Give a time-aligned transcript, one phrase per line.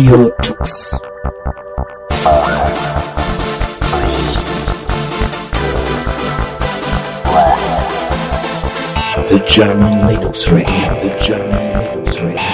[0.00, 0.98] Radio Tux.
[9.28, 12.48] The German Linux Radio, the German Linux Radio.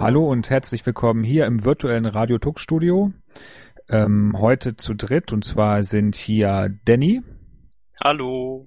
[0.00, 3.12] Hallo und herzlich willkommen hier im virtuellen Radio Tux Studio.
[3.90, 7.20] Ähm, heute zu dritt und zwar sind hier Danny.
[8.02, 8.64] Hallo.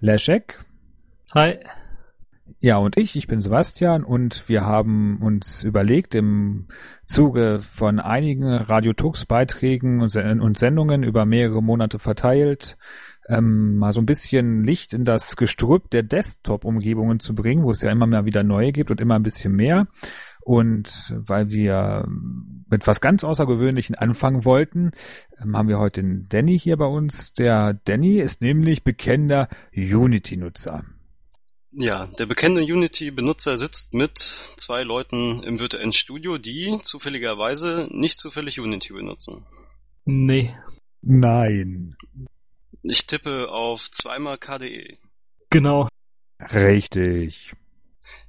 [0.00, 0.58] Leszek.
[1.32, 1.58] Hi.
[2.58, 6.66] Ja, und ich, ich bin Sebastian und wir haben uns überlegt, im
[7.04, 12.76] Zuge von einigen Radiotux-Beiträgen und Sendungen über mehrere Monate verteilt,
[13.28, 17.82] ähm, mal so ein bisschen Licht in das Gestrüpp der Desktop-Umgebungen zu bringen, wo es
[17.82, 19.86] ja immer mal wieder neue gibt und immer ein bisschen mehr.
[20.40, 22.08] Und weil wir
[22.68, 24.92] mit was ganz Außergewöhnlichen anfangen wollten,
[25.40, 27.32] ähm, haben wir heute den Danny hier bei uns.
[27.34, 30.84] Der Danny ist nämlich bekennender Unity-Nutzer.
[31.72, 38.60] Ja, der bekennende Unity-Benutzer sitzt mit zwei Leuten im virtuellen Studio, die zufälligerweise nicht zufällig
[38.60, 39.46] Unity benutzen.
[40.04, 40.56] Nee.
[41.02, 41.96] Nein.
[42.82, 44.98] Ich tippe auf zweimal KDE.
[45.50, 45.88] Genau.
[46.40, 47.52] Richtig.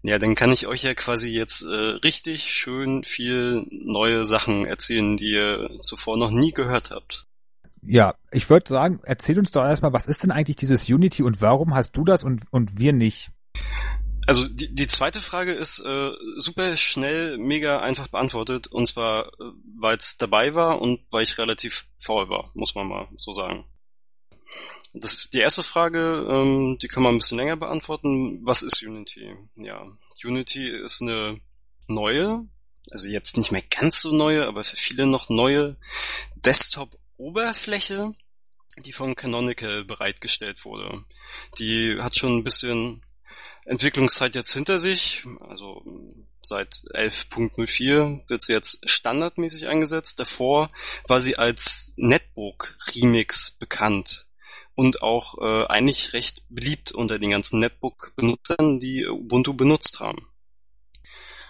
[0.03, 1.67] Ja, dann kann ich euch ja quasi jetzt äh,
[2.03, 7.27] richtig schön viel neue Sachen erzählen, die ihr zuvor noch nie gehört habt.
[7.83, 11.41] Ja, ich würde sagen, erzähl uns doch erstmal, was ist denn eigentlich dieses Unity und
[11.41, 13.31] warum hast du das und, und wir nicht?
[14.27, 18.67] Also die, die zweite Frage ist äh, super schnell, mega einfach beantwortet.
[18.67, 22.87] Und zwar, äh, weil es dabei war und weil ich relativ faul war, muss man
[22.87, 23.65] mal so sagen.
[24.93, 28.45] Das ist die erste Frage, ähm, die kann man ein bisschen länger beantworten.
[28.45, 29.35] Was ist Unity?
[29.55, 29.85] Ja,
[30.23, 31.39] Unity ist eine
[31.87, 32.45] neue,
[32.91, 35.77] also jetzt nicht mehr ganz so neue, aber für viele noch neue
[37.21, 38.13] Desktop-Oberfläche,
[38.77, 41.05] die von Canonical bereitgestellt wurde.
[41.59, 43.03] Die hat schon ein bisschen
[43.65, 45.83] Entwicklungszeit jetzt hinter sich, also
[46.41, 50.19] seit 11.04 wird sie jetzt standardmäßig eingesetzt.
[50.19, 50.67] Davor
[51.07, 54.27] war sie als Netbook Remix bekannt
[54.73, 60.27] und auch äh, eigentlich recht beliebt unter den ganzen Netbook-Benutzern, die Ubuntu benutzt haben.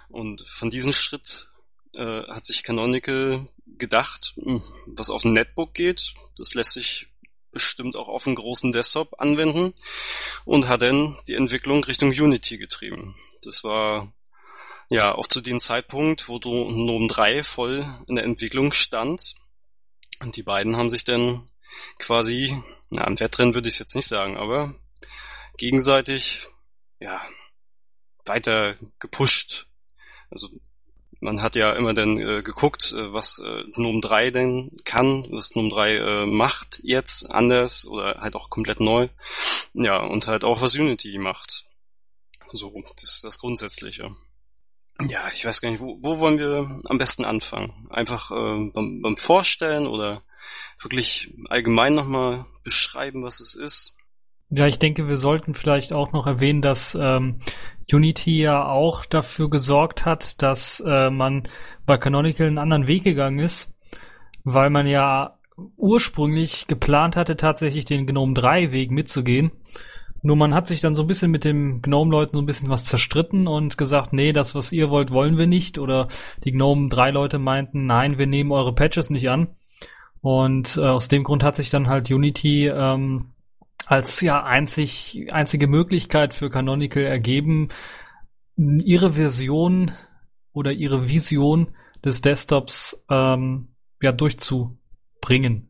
[0.09, 1.47] Und von diesem Schritt
[1.93, 7.07] äh, hat sich Canonical gedacht, hm, was auf ein Netbook geht, das lässt sich
[7.51, 9.73] bestimmt auch auf einen großen Desktop anwenden
[10.45, 13.15] und hat dann die Entwicklung Richtung Unity getrieben.
[13.43, 14.13] Das war
[14.89, 19.35] ja auch zu dem Zeitpunkt, wo GNOME 3 voll in der Entwicklung stand.
[20.19, 21.49] Und die beiden haben sich dann
[21.97, 24.75] quasi, na, ein Wettrennen würde ich jetzt nicht sagen, aber
[25.57, 26.47] gegenseitig,
[26.99, 27.21] ja,
[28.25, 29.67] weiter gepusht.
[30.29, 30.49] Also
[31.21, 35.51] man hat ja immer dann äh, geguckt, äh, was äh, GNOME 3 denn kann, was
[35.51, 39.07] GNOME 3 äh, macht jetzt anders oder halt auch komplett neu.
[39.73, 41.65] Ja, und halt auch was Unity macht.
[42.47, 44.13] So, das ist das Grundsätzliche.
[45.07, 47.87] Ja, ich weiß gar nicht, wo, wo wollen wir am besten anfangen?
[47.89, 50.23] Einfach äh, beim, beim Vorstellen oder
[50.81, 53.95] wirklich allgemein nochmal beschreiben, was es ist?
[54.49, 57.39] Ja, ich denke, wir sollten vielleicht auch noch erwähnen, dass ähm,
[57.93, 61.43] Unity ja auch dafür gesorgt hat, dass äh, man
[61.85, 63.73] bei Canonical einen anderen Weg gegangen ist,
[64.43, 65.37] weil man ja
[65.77, 69.51] ursprünglich geplant hatte, tatsächlich den Gnome 3 Weg mitzugehen.
[70.23, 72.85] Nur man hat sich dann so ein bisschen mit dem Gnome-Leuten so ein bisschen was
[72.85, 75.79] zerstritten und gesagt, nee, das, was ihr wollt, wollen wir nicht.
[75.79, 76.09] Oder
[76.43, 79.55] die Gnome 3 Leute meinten, nein, wir nehmen eure Patches nicht an.
[80.21, 83.30] Und äh, aus dem Grund hat sich dann halt Unity ähm,
[83.85, 87.69] als ja einzig, einzige Möglichkeit für Canonical ergeben,
[88.55, 89.91] ihre Version
[90.53, 91.69] oder ihre Vision
[92.03, 93.69] des Desktops ähm,
[94.01, 95.69] ja durchzubringen.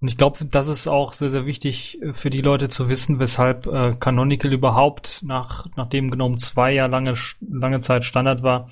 [0.00, 3.66] Und ich glaube, das ist auch sehr, sehr wichtig für die Leute zu wissen, weshalb
[3.66, 8.70] äh, Canonical überhaupt nach, nachdem GNOME 2 ja lange, lange Zeit Standard war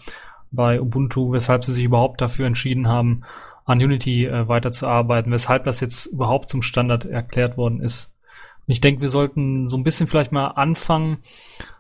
[0.52, 3.22] bei Ubuntu, weshalb sie sich überhaupt dafür entschieden haben,
[3.64, 8.12] an Unity äh, weiterzuarbeiten, weshalb das jetzt überhaupt zum Standard erklärt worden ist.
[8.66, 11.18] Ich denke, wir sollten so ein bisschen vielleicht mal anfangen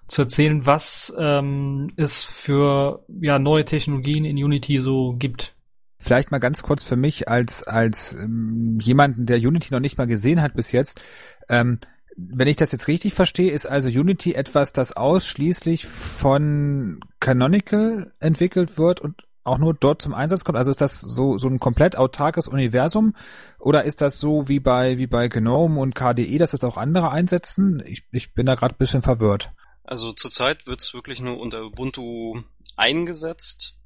[0.06, 5.54] zu erzählen, was ähm, es für ja, neue Technologien in Unity so gibt.
[5.98, 10.06] Vielleicht mal ganz kurz für mich als als ähm, jemanden, der Unity noch nicht mal
[10.06, 11.00] gesehen hat bis jetzt.
[11.48, 11.78] Ähm,
[12.16, 18.78] wenn ich das jetzt richtig verstehe, ist also Unity etwas, das ausschließlich von Canonical entwickelt
[18.78, 20.58] wird und auch nur dort zum Einsatz kommt?
[20.58, 23.14] Also ist das so, so ein komplett autarkes Universum
[23.58, 27.10] oder ist das so wie bei, wie bei GNOME und KDE, dass das auch andere
[27.10, 27.82] einsetzen?
[27.86, 29.50] Ich, ich bin da gerade ein bisschen verwirrt.
[29.84, 32.42] Also zurzeit wird es wirklich nur unter Ubuntu
[32.76, 33.78] eingesetzt.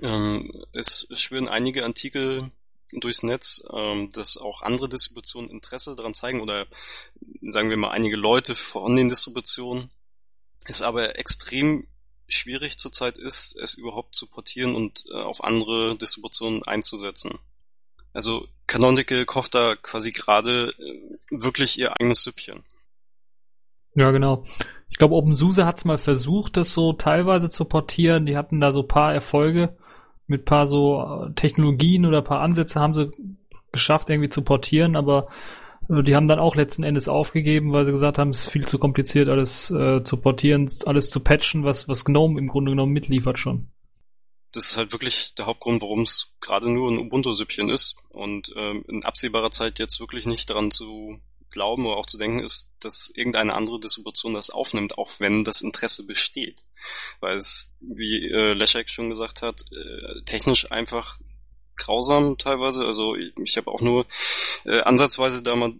[0.00, 2.50] Ähm, es, schwören einige Artikel
[2.92, 6.66] durchs Netz, ähm, dass auch andere Distributionen Interesse daran zeigen oder
[7.40, 9.90] sagen wir mal einige Leute von den Distributionen
[10.64, 11.86] es aber extrem
[12.34, 17.38] schwierig zurzeit ist, es überhaupt zu portieren und äh, auf andere Distributionen einzusetzen.
[18.12, 22.62] Also Canonical kocht da quasi gerade äh, wirklich ihr eigenes Süppchen.
[23.94, 24.44] Ja, genau.
[24.90, 28.26] Ich glaube, OpenSUSE hat es mal versucht, das so teilweise zu portieren.
[28.26, 29.76] Die hatten da so paar Erfolge
[30.26, 33.10] mit paar so äh, Technologien oder paar Ansätze haben sie
[33.72, 35.28] geschafft, irgendwie zu portieren, aber
[35.88, 38.78] die haben dann auch letzten Endes aufgegeben, weil sie gesagt haben, es ist viel zu
[38.78, 43.38] kompliziert, alles äh, zu portieren, alles zu patchen, was, was GNOME im Grunde genommen mitliefert
[43.38, 43.68] schon.
[44.52, 48.84] Das ist halt wirklich der Hauptgrund, warum es gerade nur ein Ubuntu-Süppchen ist und ähm,
[48.86, 51.18] in absehbarer Zeit jetzt wirklich nicht daran zu
[51.50, 55.62] glauben oder auch zu denken ist, dass irgendeine andere Distribution das aufnimmt, auch wenn das
[55.62, 56.62] Interesse besteht.
[57.20, 61.18] Weil es, wie äh, Leszek schon gesagt hat, äh, technisch einfach
[61.82, 62.84] grausam teilweise.
[62.84, 64.06] Also ich, ich habe auch nur
[64.64, 65.72] äh, ansatzweise da mal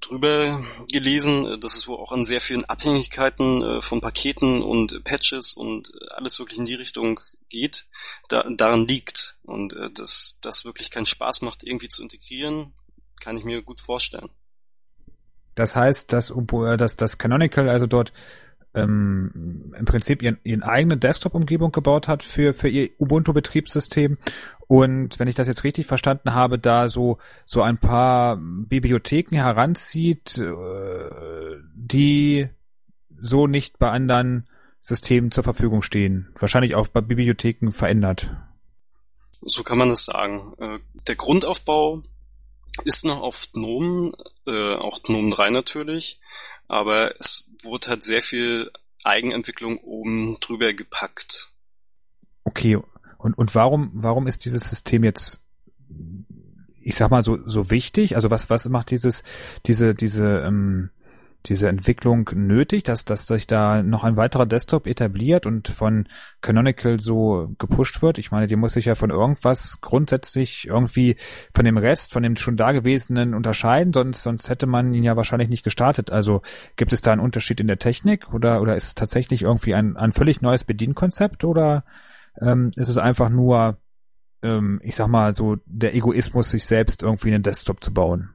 [0.00, 5.02] drüber gelesen, äh, dass es wohl auch an sehr vielen Abhängigkeiten äh, von Paketen und
[5.04, 7.86] Patches und alles wirklich in die Richtung geht,
[8.28, 9.36] da, daran liegt.
[9.42, 12.72] Und äh, dass das wirklich keinen Spaß macht, irgendwie zu integrieren,
[13.20, 14.30] kann ich mir gut vorstellen.
[15.54, 18.12] Das heißt, dass, äh, dass das Canonical also dort
[18.74, 24.18] ähm, im Prinzip ihren, ihren eigene Desktop-Umgebung gebaut hat für, für ihr Ubuntu-Betriebssystem.
[24.66, 30.38] Und wenn ich das jetzt richtig verstanden habe, da so, so ein paar Bibliotheken heranzieht,
[30.38, 32.48] äh, die
[33.20, 34.48] so nicht bei anderen
[34.80, 36.28] Systemen zur Verfügung stehen.
[36.38, 38.30] Wahrscheinlich auch bei Bibliotheken verändert.
[39.40, 40.54] So kann man es sagen.
[40.58, 42.02] Äh, der Grundaufbau
[42.84, 44.12] ist noch auf GNOME,
[44.46, 46.20] äh, auch GNOME 3 natürlich,
[46.66, 48.70] aber es wurde halt sehr viel
[49.02, 51.50] Eigenentwicklung oben drüber gepackt.
[52.44, 52.78] Okay,
[53.18, 55.40] und, und warum, warum ist dieses System jetzt,
[56.80, 58.16] ich sag mal, so, so wichtig?
[58.16, 59.22] Also was, was macht dieses,
[59.66, 60.90] diese, diese, ähm,
[61.46, 66.08] diese Entwicklung nötig, dass, dass sich da noch ein weiterer Desktop etabliert und von
[66.40, 68.18] Canonical so gepusht wird?
[68.18, 71.16] Ich meine, die muss sich ja von irgendwas grundsätzlich irgendwie
[71.52, 75.50] von dem Rest, von dem schon Dagewesenen unterscheiden, sonst, sonst hätte man ihn ja wahrscheinlich
[75.50, 76.10] nicht gestartet.
[76.10, 76.42] Also
[76.76, 79.96] gibt es da einen Unterschied in der Technik oder, oder ist es tatsächlich irgendwie ein,
[79.96, 81.84] ein völlig neues Bedienkonzept oder
[82.40, 83.78] ähm, ist es einfach nur,
[84.42, 88.33] ähm, ich sag mal, so der Egoismus, sich selbst irgendwie einen Desktop zu bauen?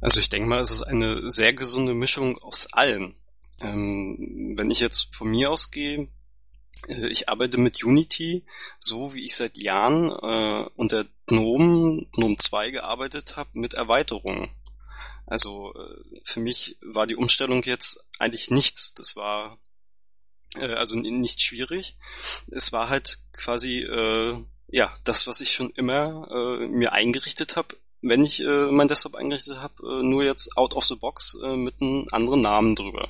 [0.00, 3.16] Also ich denke mal, es ist eine sehr gesunde Mischung aus allem.
[3.60, 6.08] Ähm, wenn ich jetzt von mir ausgehe,
[6.88, 8.44] äh, ich arbeite mit Unity,
[8.78, 14.48] so wie ich seit Jahren äh, unter GNOME, GNOME 2 gearbeitet habe, mit Erweiterungen.
[15.26, 18.94] Also äh, für mich war die Umstellung jetzt eigentlich nichts.
[18.94, 19.58] Das war
[20.56, 21.96] äh, also nicht schwierig.
[22.50, 27.74] Es war halt quasi äh, ja das, was ich schon immer äh, mir eingerichtet habe,
[28.02, 31.56] wenn ich äh, mein Desktop eingerichtet habe, äh, nur jetzt out of the box äh,
[31.56, 33.02] mit einem anderen Namen drüber.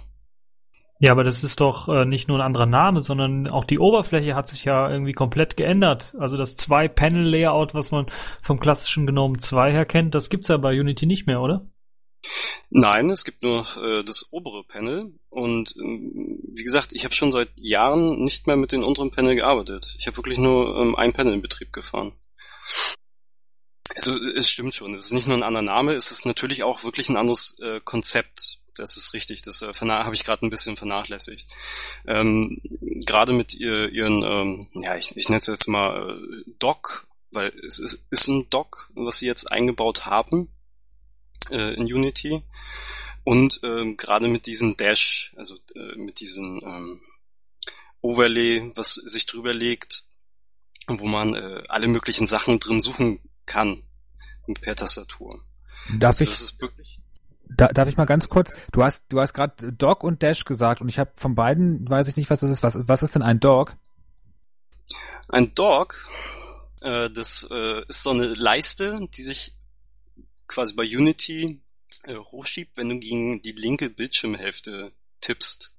[1.02, 4.34] Ja, aber das ist doch äh, nicht nur ein anderer Name, sondern auch die Oberfläche
[4.34, 6.14] hat sich ja irgendwie komplett geändert.
[6.18, 8.06] Also das Zwei-Panel-Layout, was man
[8.42, 11.66] vom klassischen GNOME 2 her kennt, das gibt's ja bei Unity nicht mehr, oder?
[12.68, 17.32] Nein, es gibt nur äh, das obere Panel und ähm, wie gesagt, ich habe schon
[17.32, 19.94] seit Jahren nicht mehr mit den unteren Panel gearbeitet.
[19.98, 22.12] Ich habe wirklich nur ähm, ein Panel in Betrieb gefahren.
[24.00, 26.84] Also es stimmt schon, es ist nicht nur ein anderer Name, es ist natürlich auch
[26.84, 28.58] wirklich ein anderes äh, Konzept.
[28.74, 31.50] Das ist richtig, das äh, habe ich gerade ein bisschen vernachlässigt.
[32.06, 32.62] Ähm,
[33.04, 37.52] gerade mit ihr, ihren, ähm, ja, ich, ich nenne es jetzt mal äh, Doc, weil
[37.66, 40.48] es ist, ist ein Doc, was sie jetzt eingebaut haben
[41.50, 42.42] äh, in Unity.
[43.22, 47.00] Und ähm, gerade mit diesem Dash, also äh, mit diesem ähm,
[48.00, 50.04] Overlay, was sich drüber legt,
[50.86, 53.82] wo man äh, alle möglichen Sachen drin suchen kann
[54.54, 55.42] per Tastatur.
[55.98, 56.24] Darf also,
[56.78, 57.00] ich?
[57.48, 58.52] Da, darf ich mal ganz kurz?
[58.72, 62.08] Du hast, du hast gerade Dog und Dash gesagt und ich habe von beiden weiß
[62.08, 62.62] ich nicht, was das ist.
[62.62, 63.76] Was, was ist denn ein Dog?
[65.28, 66.08] Ein Dog,
[66.80, 69.54] äh, das äh, ist so eine Leiste, die sich
[70.46, 71.60] quasi bei Unity
[72.04, 75.72] äh, hochschiebt, wenn du gegen die linke Bildschirmhälfte tippst.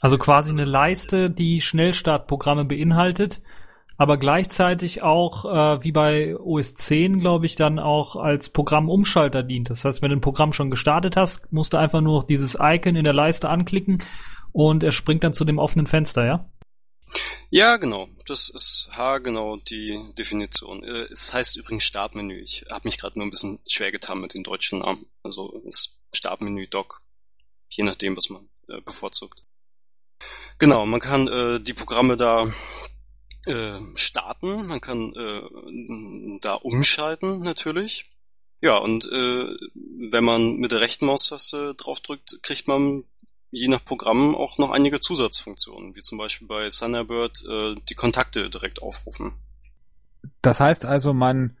[0.00, 3.42] Also quasi eine Leiste, die Schnellstartprogramme beinhaltet,
[4.00, 9.68] aber gleichzeitig auch, äh, wie bei OS 10, glaube ich, dann auch als Programmumschalter dient.
[9.68, 12.96] Das heißt, wenn du ein Programm schon gestartet hast, musst du einfach nur dieses Icon
[12.96, 14.02] in der Leiste anklicken
[14.52, 16.48] und er springt dann zu dem offenen Fenster, ja?
[17.50, 18.08] Ja, genau.
[18.24, 20.82] Das ist H genau die Definition.
[20.82, 22.40] Äh, es heißt übrigens Startmenü.
[22.40, 25.04] Ich habe mich gerade nur ein bisschen schwer getan mit den deutschen Namen.
[25.22, 27.00] Also es Startmenü Doc.
[27.68, 29.44] Je nachdem, was man äh, bevorzugt.
[30.56, 32.50] Genau, man kann äh, die Programme da
[33.50, 38.04] äh, starten, man kann äh, da umschalten natürlich.
[38.60, 39.46] Ja, und äh,
[40.10, 43.04] wenn man mit der rechten Maustaste draufdrückt, kriegt man
[43.50, 48.50] je nach Programm auch noch einige Zusatzfunktionen, wie zum Beispiel bei Thunderbird äh, die Kontakte
[48.50, 49.32] direkt aufrufen.
[50.42, 51.56] Das heißt also, man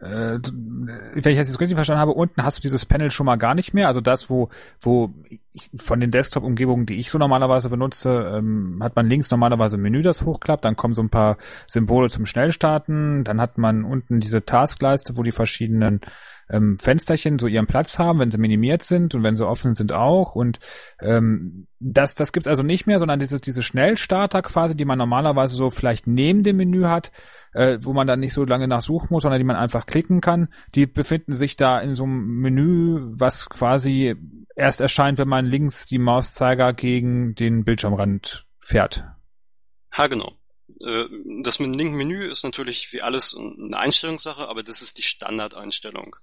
[0.00, 3.36] äh, wenn ich das jetzt richtig verstanden habe, unten hast du dieses Panel schon mal
[3.36, 3.88] gar nicht mehr.
[3.88, 4.48] Also das, wo,
[4.80, 9.76] wo ich, von den Desktop-Umgebungen, die ich so normalerweise benutze, ähm, hat man links normalerweise
[9.76, 11.36] ein Menü, das hochklappt, dann kommen so ein paar
[11.66, 16.00] Symbole zum Schnellstarten, dann hat man unten diese Taskleiste, wo die verschiedenen
[16.50, 19.92] ähm, Fensterchen so ihren Platz haben, wenn sie minimiert sind und wenn sie offen sind
[19.92, 20.34] auch.
[20.34, 20.58] Und
[21.00, 25.54] ähm, das, das gibt's also nicht mehr, sondern diese, diese Schnellstarter quasi, die man normalerweise
[25.54, 27.12] so vielleicht neben dem Menü hat,
[27.52, 30.48] äh, wo man dann nicht so lange nachsuchen muss, sondern die man einfach klicken kann,
[30.74, 34.16] die befinden sich da in so einem Menü, was quasi
[34.56, 39.04] erst erscheint, wenn man links die Mauszeiger gegen den Bildschirmrand fährt.
[39.96, 40.38] Ha, genau.
[40.80, 41.04] Äh,
[41.42, 45.02] das mit dem linken Menü ist natürlich wie alles eine Einstellungssache, aber das ist die
[45.02, 46.16] Standardeinstellung.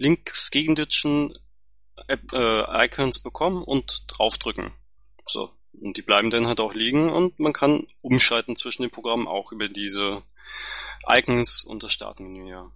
[0.00, 1.38] Links gegenditchen,
[2.08, 4.72] äh, Icons bekommen und draufdrücken.
[5.28, 5.52] So.
[5.72, 9.52] Und die bleiben dann halt auch liegen und man kann umschalten zwischen den Programmen auch
[9.52, 10.22] über diese
[11.16, 12.72] Icons und das Startmenü, ja.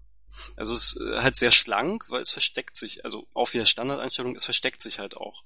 [0.56, 3.66] Also es ist äh, halt sehr schlank, weil es versteckt sich, also auch wie der
[3.66, 5.42] Standardeinstellung, es versteckt sich halt auch.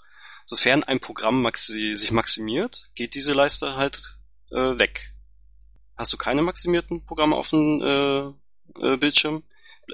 [0.47, 4.19] Sofern ein Programm maxi sich maximiert, geht diese Leiste halt
[4.51, 5.11] äh, weg.
[5.97, 9.45] Hast du keine maximierten Programme auf dem äh, äh, Bildschirm,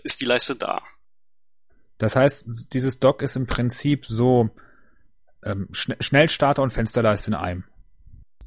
[0.02, 0.82] ist die Leiste da.
[1.98, 4.50] Das heißt, dieses Dock ist im Prinzip so
[5.44, 7.64] ähm, Schn Schnellstarter und Fensterleiste in einem.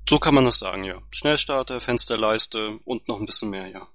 [0.10, 1.01] So kann man das sagen, ja.
[1.12, 3.88] Schnellstarter, Fensterleiste und noch ein bisschen mehr, ja.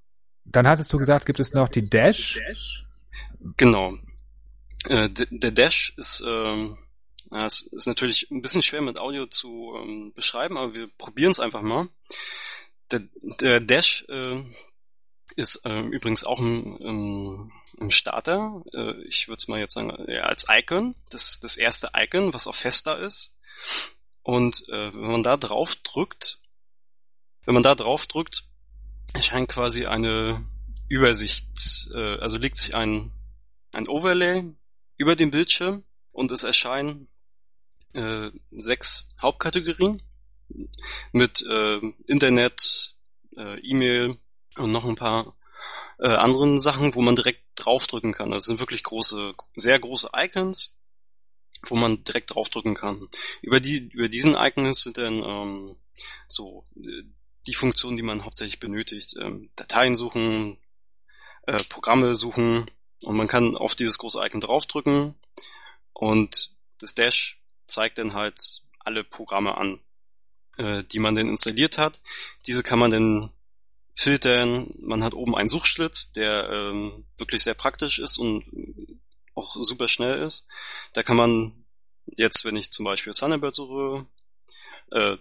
[0.44, 2.40] Dann hattest du gesagt, gibt es noch die Dash?
[3.56, 3.94] Genau.
[4.84, 6.76] Äh, der Dash ist, ähm,
[7.30, 11.32] ja, es ist natürlich ein bisschen schwer mit Audio zu ähm, beschreiben, aber wir probieren
[11.32, 11.88] es einfach mal.
[12.90, 13.02] Der,
[13.40, 14.42] der Dash äh,
[15.36, 18.62] ist äh, übrigens auch ein, ein, ein Starter.
[18.72, 20.94] Äh, ich würde es mal jetzt sagen, ja, als Icon.
[21.10, 23.36] Das das erste Icon, was auch fester ist.
[24.22, 26.40] Und äh, wenn man da drauf drückt,
[27.44, 28.44] wenn man da drauf drückt,
[29.14, 30.46] erscheint quasi eine
[30.88, 33.12] Übersicht, äh, also legt sich ein,
[33.72, 34.44] ein Overlay
[34.96, 37.08] über den Bildschirm und es erscheinen
[37.94, 40.02] äh, sechs Hauptkategorien
[41.12, 42.94] mit äh, Internet,
[43.36, 44.16] äh, E-Mail
[44.56, 45.36] und noch ein paar
[45.98, 48.30] äh, anderen Sachen, wo man direkt draufdrücken kann.
[48.30, 50.76] Das sind wirklich große, sehr große Icons
[51.66, 53.08] wo man direkt draufdrücken kann.
[53.40, 55.76] Über die, über diesen Icons sind dann ähm,
[56.28, 57.04] so äh,
[57.46, 59.16] die Funktionen, die man hauptsächlich benötigt.
[59.20, 60.58] Ähm, Dateien suchen,
[61.46, 62.66] äh, Programme suchen
[63.02, 65.14] und man kann auf dieses große Icon draufdrücken
[65.92, 69.80] und das Dash zeigt dann halt alle Programme an,
[70.56, 72.00] äh, die man denn installiert hat.
[72.46, 73.30] Diese kann man dann
[73.94, 74.72] filtern.
[74.80, 78.44] Man hat oben einen Suchschlitz, der ähm, wirklich sehr praktisch ist und
[79.34, 80.46] auch super schnell ist.
[80.92, 81.64] Da kann man
[82.06, 84.06] jetzt, wenn ich zum Beispiel Thunderbird suche,
[84.90, 85.16] äh,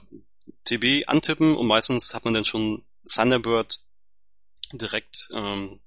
[0.66, 3.80] TB antippen und meistens hat man dann schon Thunderbird
[4.74, 5.80] direkt ähm,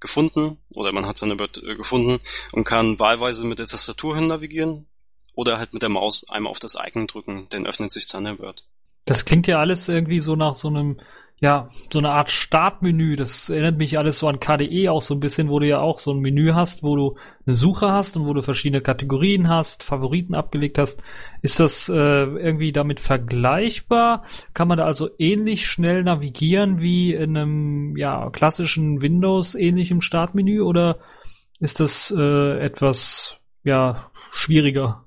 [0.00, 2.20] gefunden oder man hat Thunderbird äh, gefunden
[2.52, 4.86] und kann wahlweise mit der Tastatur hin navigieren
[5.34, 8.64] oder halt mit der Maus einmal auf das Icon drücken, dann öffnet sich Thunderbird.
[9.04, 11.00] Das klingt ja alles irgendwie so nach so einem
[11.38, 13.14] ja, so eine Art Startmenü.
[13.14, 15.98] Das erinnert mich alles so an KDE auch so ein bisschen, wo du ja auch
[15.98, 17.16] so ein Menü hast, wo du
[17.46, 21.02] eine Suche hast und wo du verschiedene Kategorien hast, Favoriten abgelegt hast.
[21.42, 24.24] Ist das äh, irgendwie damit vergleichbar?
[24.54, 30.98] Kann man da also ähnlich schnell navigieren wie in einem ja, klassischen Windows-ähnlichem Startmenü oder
[31.60, 35.04] ist das äh, etwas ja, schwieriger?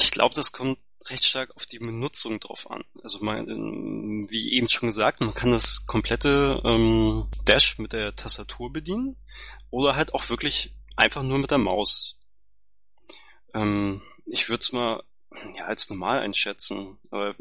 [0.00, 0.78] Ich glaube, das kommt
[1.10, 2.84] recht stark auf die Benutzung drauf an.
[3.02, 8.14] Also man, ähm, wie eben schon gesagt, man kann das komplette ähm, Dash mit der
[8.16, 9.16] Tastatur bedienen
[9.70, 12.18] oder halt auch wirklich einfach nur mit der Maus.
[13.54, 15.02] Ähm, ich würde es mal
[15.56, 17.34] ja, als normal einschätzen, aber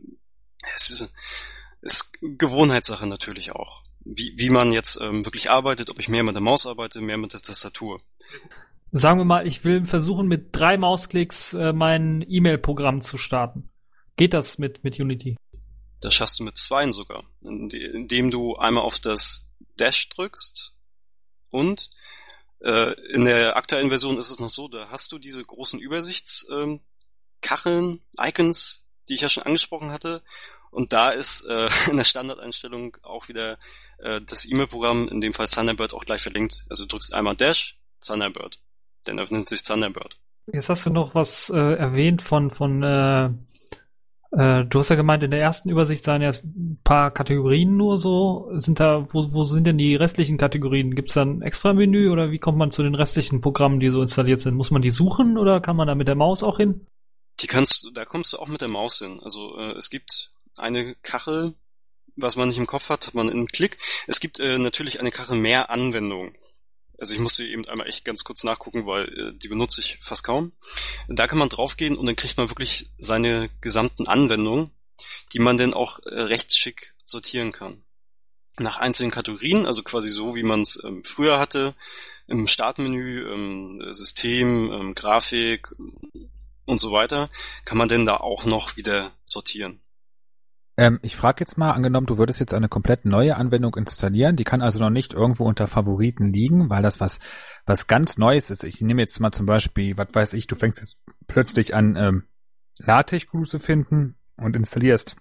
[0.76, 1.10] es ist,
[1.82, 3.84] ist Gewohnheitssache natürlich auch.
[4.02, 7.18] Wie, wie man jetzt ähm, wirklich arbeitet, ob ich mehr mit der Maus arbeite, mehr
[7.18, 8.02] mit der Tastatur.
[8.92, 13.70] Sagen wir mal, ich will versuchen, mit drei Mausklicks äh, mein E-Mail-Programm zu starten.
[14.16, 15.38] Geht das mit, mit Unity?
[16.02, 20.74] Das schaffst du mit zweien sogar, indem du einmal auf das Dash drückst
[21.52, 21.92] und
[22.62, 26.80] äh, in der aktuellen Version ist es noch so, da hast du diese großen Übersichtskacheln,
[27.66, 30.24] ähm, Icons, die ich ja schon angesprochen hatte
[30.72, 33.60] und da ist äh, in der Standardeinstellung auch wieder
[34.00, 36.66] äh, das E-Mail-Programm, in dem Fall Thunderbird, auch gleich verlinkt.
[36.70, 38.60] Also du drückst einmal Dash, Thunderbird
[39.04, 40.18] dann öffnet sich Thunderbird.
[40.52, 43.30] Jetzt hast du noch was äh, erwähnt von, von äh,
[44.32, 47.98] äh, du hast ja gemeint, in der ersten Übersicht seien ja ein paar Kategorien nur
[47.98, 48.50] so.
[48.54, 50.96] Sind da, wo, wo sind denn die restlichen Kategorien?
[50.96, 53.90] Gibt es da ein extra Menü oder wie kommt man zu den restlichen Programmen, die
[53.90, 54.56] so installiert sind?
[54.56, 56.86] Muss man die suchen oder kann man da mit der Maus auch hin?
[57.40, 59.20] Die kannst du, da kommst du auch mit der Maus hin.
[59.24, 61.56] Also äh, es gibt eine Kachel,
[62.16, 63.78] was man nicht im Kopf hat, hat man in einem Klick.
[64.06, 66.36] Es gibt äh, natürlich eine Kachel mehr Anwendungen.
[67.00, 70.24] Also ich musste eben einmal echt ganz kurz nachgucken, weil äh, die benutze ich fast
[70.24, 70.52] kaum.
[71.08, 74.72] Da kann man draufgehen und dann kriegt man wirklich seine gesamten Anwendungen,
[75.34, 77.84] die man dann auch äh, recht schick sortieren kann.
[78.58, 81.74] Nach einzelnen Kategorien, also quasi so, wie man es ähm, früher hatte,
[82.28, 85.70] im Startmenü, ähm, System, ähm, Grafik
[86.66, 87.30] und so weiter,
[87.66, 89.82] kann man denn da auch noch wieder sortieren.
[90.80, 94.46] Ähm, ich frage jetzt mal, angenommen, du würdest jetzt eine komplett neue Anwendung installieren, die
[94.46, 97.20] kann also noch nicht irgendwo unter Favoriten liegen, weil das was,
[97.66, 98.64] was ganz Neues ist.
[98.64, 100.96] Ich nehme jetzt mal zum Beispiel, was weiß ich, du fängst jetzt
[101.28, 102.24] plötzlich an, ähm,
[102.78, 105.18] LaTeX zu finden und installierst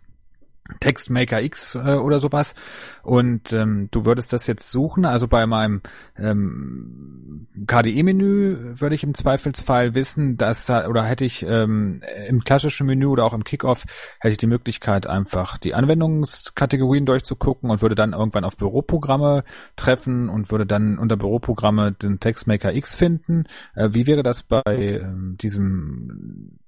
[0.81, 2.55] Textmaker X äh, oder sowas
[3.03, 5.83] und ähm, du würdest das jetzt suchen, also bei meinem
[6.17, 12.87] ähm, KDE-Menü würde ich im Zweifelsfall wissen, dass da oder hätte ich ähm, im klassischen
[12.87, 13.85] Menü oder auch im Kickoff
[14.21, 19.45] hätte ich die Möglichkeit einfach die Anwendungskategorien durchzugucken und würde dann irgendwann auf Büroprogramme
[19.77, 23.45] treffen und würde dann unter Büroprogramme den Textmaker X finden.
[23.75, 26.59] Äh, wie wäre das bei ähm, diesem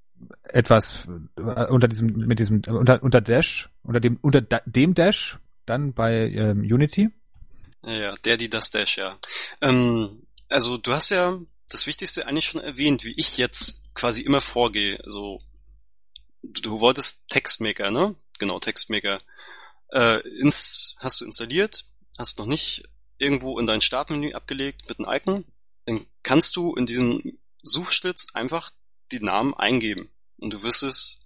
[0.43, 5.93] etwas äh, unter diesem mit diesem unter unter Dash unter dem unter dem Dash dann
[5.93, 7.09] bei ähm, Unity?
[7.83, 9.17] Ja der die das Dash ja.
[9.61, 14.41] Ähm, also du hast ja das Wichtigste eigentlich schon erwähnt wie ich jetzt quasi immer
[14.41, 14.99] vorgehe.
[15.03, 15.41] Also
[16.43, 18.15] du wolltest Textmaker ne?
[18.39, 19.21] Genau Textmaker.
[19.91, 21.85] Äh, ins hast du installiert
[22.17, 22.83] hast noch nicht
[23.17, 25.45] irgendwo in dein Startmenü abgelegt mit einem Icon
[25.85, 28.71] dann kannst du in diesem Suchschlitz einfach
[29.11, 31.21] die Namen eingeben und du wirst es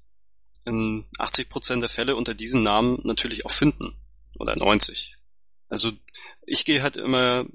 [0.66, 3.96] in 80% der Fälle unter diesen Namen natürlich auch finden.
[4.38, 5.16] Oder 90.
[5.70, 5.92] Also
[6.46, 7.46] ich gehe halt immer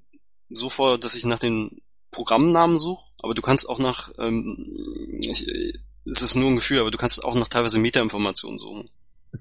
[0.49, 5.47] so vor, dass ich nach den Programmnamen suche, aber du kannst auch nach, ähm, ich,
[6.05, 8.89] es ist nur ein Gefühl, aber du kannst auch nach teilweise Metainformationen suchen.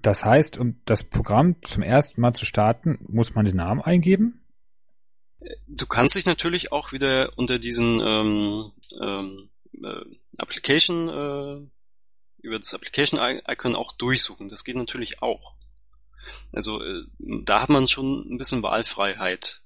[0.01, 4.41] Das heißt, um das Programm zum ersten Mal zu starten, muss man den Namen eingeben?
[5.67, 8.71] Du kannst dich natürlich auch wieder unter diesen ähm,
[9.01, 9.49] ähm,
[9.81, 10.05] äh,
[10.39, 11.67] Application äh,
[12.41, 14.49] über das Application-Icon auch durchsuchen.
[14.49, 15.55] Das geht natürlich auch.
[16.51, 19.61] Also äh, da hat man schon ein bisschen Wahlfreiheit.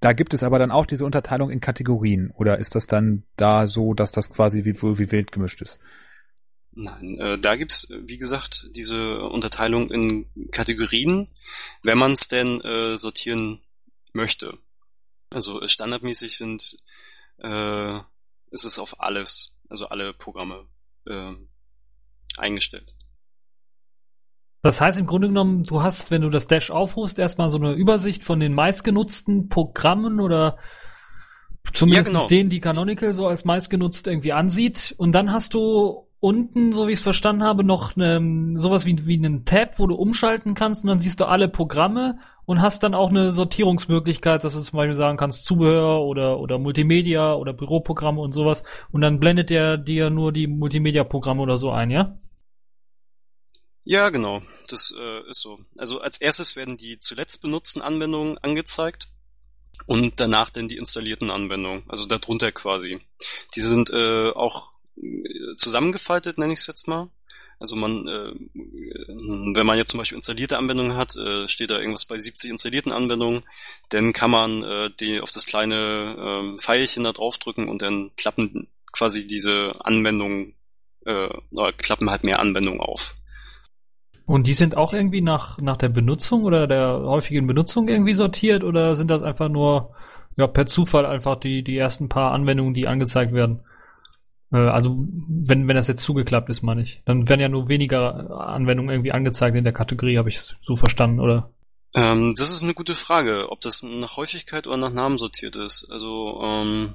[0.00, 2.30] Da gibt es aber dann auch diese Unterteilung in Kategorien.
[2.34, 5.78] Oder ist das dann da so, dass das quasi wie, wie wild gemischt ist?
[6.72, 11.30] Nein, äh, da gibt's wie gesagt, diese Unterteilung in Kategorien,
[11.82, 13.60] wenn man es denn äh, sortieren
[14.12, 14.58] möchte.
[15.32, 16.76] Also äh, standardmäßig sind
[17.38, 18.00] äh,
[18.56, 20.66] ist es auf alles, also alle Programme
[21.06, 21.32] äh,
[22.38, 22.94] eingestellt.
[24.62, 27.74] Das heißt im Grunde genommen, du hast, wenn du das Dash aufrufst, erstmal so eine
[27.74, 30.58] Übersicht von den meistgenutzten Programmen oder
[31.72, 32.28] zumindest ja, genau.
[32.28, 34.94] denen, die Canonical so als meistgenutzt irgendwie ansieht.
[34.96, 39.06] Und dann hast du unten, so wie ich es verstanden habe, noch eine, sowas wie,
[39.06, 42.82] wie einen Tab, wo du umschalten kannst und dann siehst du alle Programme und hast
[42.82, 47.52] dann auch eine Sortierungsmöglichkeit, dass du zum Beispiel sagen kannst, Zubehör oder, oder Multimedia oder
[47.52, 48.62] Büroprogramme und sowas.
[48.92, 52.18] Und dann blendet der dir nur die Multimedia-Programme oder so ein, ja?
[53.82, 54.42] Ja, genau.
[54.68, 55.58] Das äh, ist so.
[55.76, 59.08] Also als erstes werden die zuletzt benutzten Anwendungen angezeigt
[59.86, 63.00] und danach dann die installierten Anwendungen, also darunter quasi.
[63.54, 67.10] Die sind äh, auch äh, zusammengefaltet, nenne ich es jetzt mal.
[67.58, 72.04] Also man, äh, wenn man jetzt zum Beispiel installierte Anwendungen hat, äh, steht da irgendwas
[72.04, 73.42] bei 70 installierten Anwendungen,
[73.88, 78.68] dann kann man äh, die auf das kleine ähm, Pfeilchen da draufdrücken und dann klappen
[78.92, 80.54] quasi diese Anwendungen,
[81.06, 81.28] äh,
[81.78, 83.14] klappen halt mehr Anwendungen auf.
[84.26, 88.64] Und die sind auch irgendwie nach, nach der Benutzung oder der häufigen Benutzung irgendwie sortiert
[88.64, 89.94] oder sind das einfach nur
[90.36, 93.60] ja, per Zufall einfach die, die ersten paar Anwendungen, die angezeigt werden?
[94.52, 97.02] Äh, also, wenn, wenn das jetzt zugeklappt ist, meine ich.
[97.04, 101.20] Dann werden ja nur weniger Anwendungen irgendwie angezeigt in der Kategorie, habe ich so verstanden,
[101.20, 101.50] oder?
[101.94, 105.88] Ähm, das ist eine gute Frage, ob das nach Häufigkeit oder nach Namen sortiert ist.
[105.90, 106.94] Also, ähm,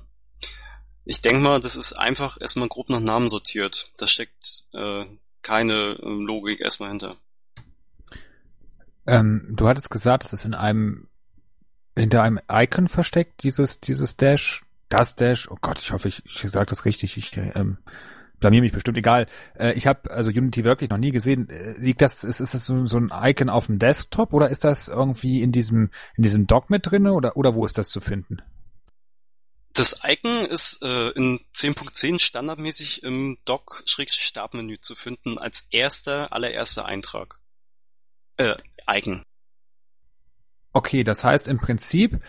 [1.06, 3.92] ich denke mal, das ist einfach erstmal grob nach Namen sortiert.
[3.98, 5.06] Da steckt äh,
[5.42, 7.16] keine ähm, Logik erstmal hinter.
[9.08, 11.08] Ähm, du hattest gesagt, es ist in einem
[11.98, 14.64] hinter einem Icon versteckt, dieses, dieses Dash.
[14.92, 17.16] Das Dash, oh Gott, ich hoffe, ich, ich sage das richtig.
[17.16, 17.78] Ich ähm,
[18.42, 19.26] blamier mich bestimmt, egal.
[19.58, 21.50] Äh, ich habe also Unity wirklich noch nie gesehen.
[21.50, 24.66] Äh, liegt das, ist, ist das so, so ein Icon auf dem Desktop oder ist
[24.66, 28.02] das irgendwie in diesem, in diesem Dock mit drinne oder, oder wo ist das zu
[28.02, 28.42] finden?
[29.72, 37.40] Das Icon ist äh, in 10.10 standardmäßig im Dock-Startmenü zu finden als erster, allererster Eintrag.
[38.36, 38.56] Äh,
[38.94, 39.24] Icon.
[40.74, 42.22] Okay, das heißt im Prinzip,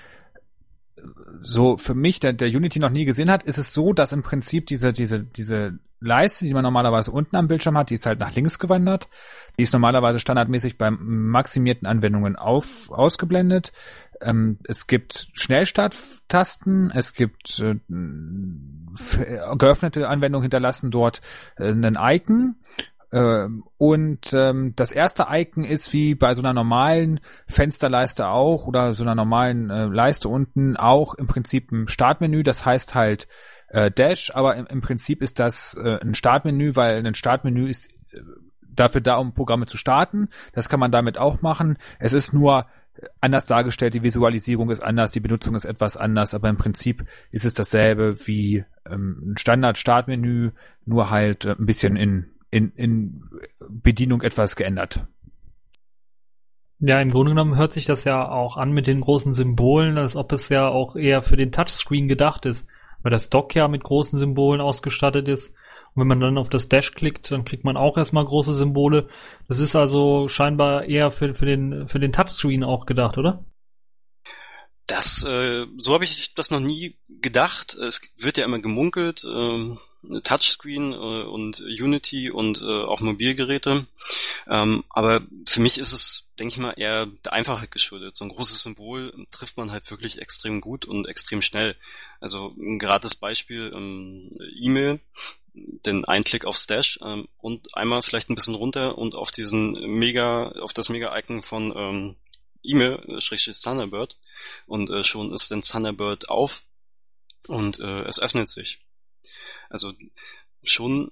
[1.43, 4.23] so für mich, der, der Unity noch nie gesehen hat, ist es so, dass im
[4.23, 8.21] Prinzip diese, diese, diese Leiste, die man normalerweise unten am Bildschirm hat, die ist halt
[8.21, 9.09] nach links gewandert.
[9.59, 13.73] Die ist normalerweise standardmäßig bei maximierten Anwendungen auf, ausgeblendet.
[14.21, 17.77] Ähm, es gibt Schnellstarttasten, es gibt äh,
[19.57, 21.23] geöffnete Anwendungen hinterlassen dort
[21.57, 22.57] äh, einen Icon
[23.13, 28.95] ähm, und ähm, das erste Icon ist wie bei so einer normalen Fensterleiste auch oder
[28.95, 32.43] so einer normalen äh, Leiste unten auch im Prinzip ein Startmenü.
[32.43, 33.29] Das heißt halt
[33.69, 38.21] äh, Dash, aber im, Prinzip ist das äh, ein Startmenü, weil ein Startmenü ist äh,
[38.63, 40.29] dafür da, um Programme zu starten.
[40.55, 41.77] Das kann man damit auch machen.
[41.99, 42.67] Es ist nur
[43.21, 47.45] anders dargestellt, die Visualisierung ist anders, die Benutzung ist etwas anders, aber im Prinzip ist
[47.45, 50.53] es dasselbe wie ähm, ein Standard-Startmenü,
[50.87, 53.25] nur halt äh, ein bisschen in in, in
[53.69, 55.07] Bedienung etwas geändert.
[56.79, 60.17] Ja, im Grunde genommen hört sich das ja auch an mit den großen Symbolen, als
[60.17, 62.67] ob es ja auch eher für den Touchscreen gedacht ist,
[63.03, 65.55] weil das Dock ja mit großen Symbolen ausgestattet ist.
[65.95, 69.09] Und wenn man dann auf das Dash klickt, dann kriegt man auch erstmal große Symbole.
[69.49, 73.45] Das ist also scheinbar eher für, für, den, für den Touchscreen auch gedacht, oder?
[74.87, 77.75] Das, äh, so habe ich das noch nie gedacht.
[77.75, 79.77] Es wird ja immer gemunkelt, äh,
[80.25, 83.87] Touchscreen äh, und Unity und äh, auch Mobilgeräte.
[84.49, 88.17] Ähm, aber für mich ist es, denke ich mal, eher der Einfachheit geschuldet.
[88.17, 91.77] So ein großes Symbol trifft man halt wirklich extrem gut und extrem schnell.
[92.21, 95.01] Also gerade das Beispiel ähm, E-Mail,
[95.55, 100.49] den Einklick auf Stash ähm, und einmal vielleicht ein bisschen runter und auf diesen Mega,
[100.53, 102.17] auf das Mega-Icon von ähm,
[102.63, 104.17] E-Mail, schrägstrich Thunderbird
[104.67, 106.63] und äh, schon ist den Thunderbird auf
[107.49, 108.81] und äh, es öffnet sich.
[109.69, 109.93] Also
[110.63, 111.11] schon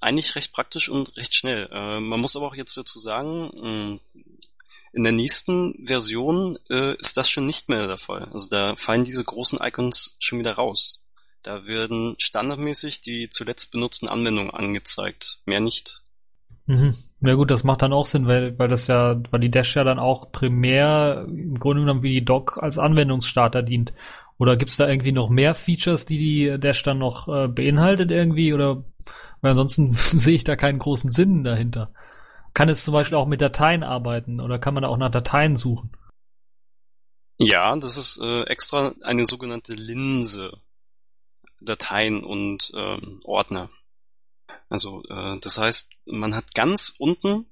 [0.00, 1.68] eigentlich recht praktisch und recht schnell.
[1.70, 4.00] Äh, man muss aber auch jetzt dazu sagen, hm,
[4.92, 8.28] in der nächsten Version äh, ist das schon nicht mehr der Fall.
[8.32, 11.04] Also da fallen diese großen Icons schon wieder raus.
[11.42, 16.02] Da werden standardmäßig die zuletzt benutzten Anwendungen angezeigt, mehr nicht.
[16.66, 16.96] Mhm.
[17.22, 19.84] Ja gut, das macht dann auch Sinn, weil, weil das ja, weil die Dash ja
[19.84, 23.92] dann auch primär im Grunde genommen wie die Dock als Anwendungsstarter dient.
[24.40, 28.54] Oder gibt's da irgendwie noch mehr Features, die die Dash dann noch äh, beinhaltet irgendwie?
[28.54, 28.84] Oder
[29.42, 31.92] weil ansonsten sehe ich da keinen großen Sinn dahinter.
[32.54, 35.56] Kann es zum Beispiel auch mit Dateien arbeiten oder kann man da auch nach Dateien
[35.56, 35.92] suchen?
[37.36, 40.48] Ja, das ist äh, extra eine sogenannte Linse.
[41.60, 43.68] Dateien und ähm, Ordner.
[44.70, 47.44] Also äh, das heißt, man hat ganz unten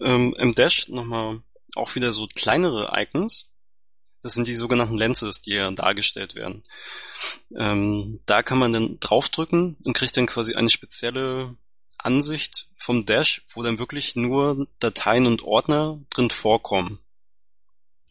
[0.00, 1.42] ähm, im Dash nochmal
[1.74, 3.51] auch wieder so kleinere Icons,
[4.22, 6.62] das sind die sogenannten Lenses, die ja dargestellt werden.
[7.56, 11.56] Ähm, da kann man dann draufdrücken und kriegt dann quasi eine spezielle
[11.98, 16.98] Ansicht vom Dash, wo dann wirklich nur Dateien und Ordner drin vorkommen.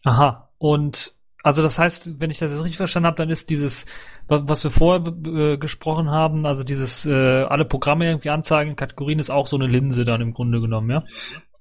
[0.04, 0.50] Aha.
[0.58, 3.86] Und also das heißt, wenn ich das jetzt richtig verstanden habe, dann ist dieses,
[4.28, 9.32] was wir vorher äh, gesprochen haben, also dieses äh, alle Programme irgendwie anzeigen, Kategorien ist
[9.32, 11.04] auch so eine Linse dann im Grunde genommen, ja?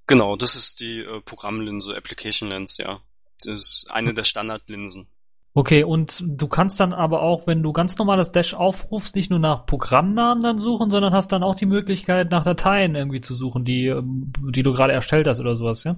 [0.07, 3.01] Genau, das ist die äh, Programmlinse, Application Lens, ja.
[3.45, 5.09] Das ist eine der Standardlinsen.
[5.53, 9.31] Okay, und du kannst dann aber auch, wenn du ganz normal das Dash aufrufst, nicht
[9.31, 13.35] nur nach Programmnamen dann suchen, sondern hast dann auch die Möglichkeit, nach Dateien irgendwie zu
[13.35, 15.97] suchen, die, ähm, die du gerade erstellt hast oder sowas, ja?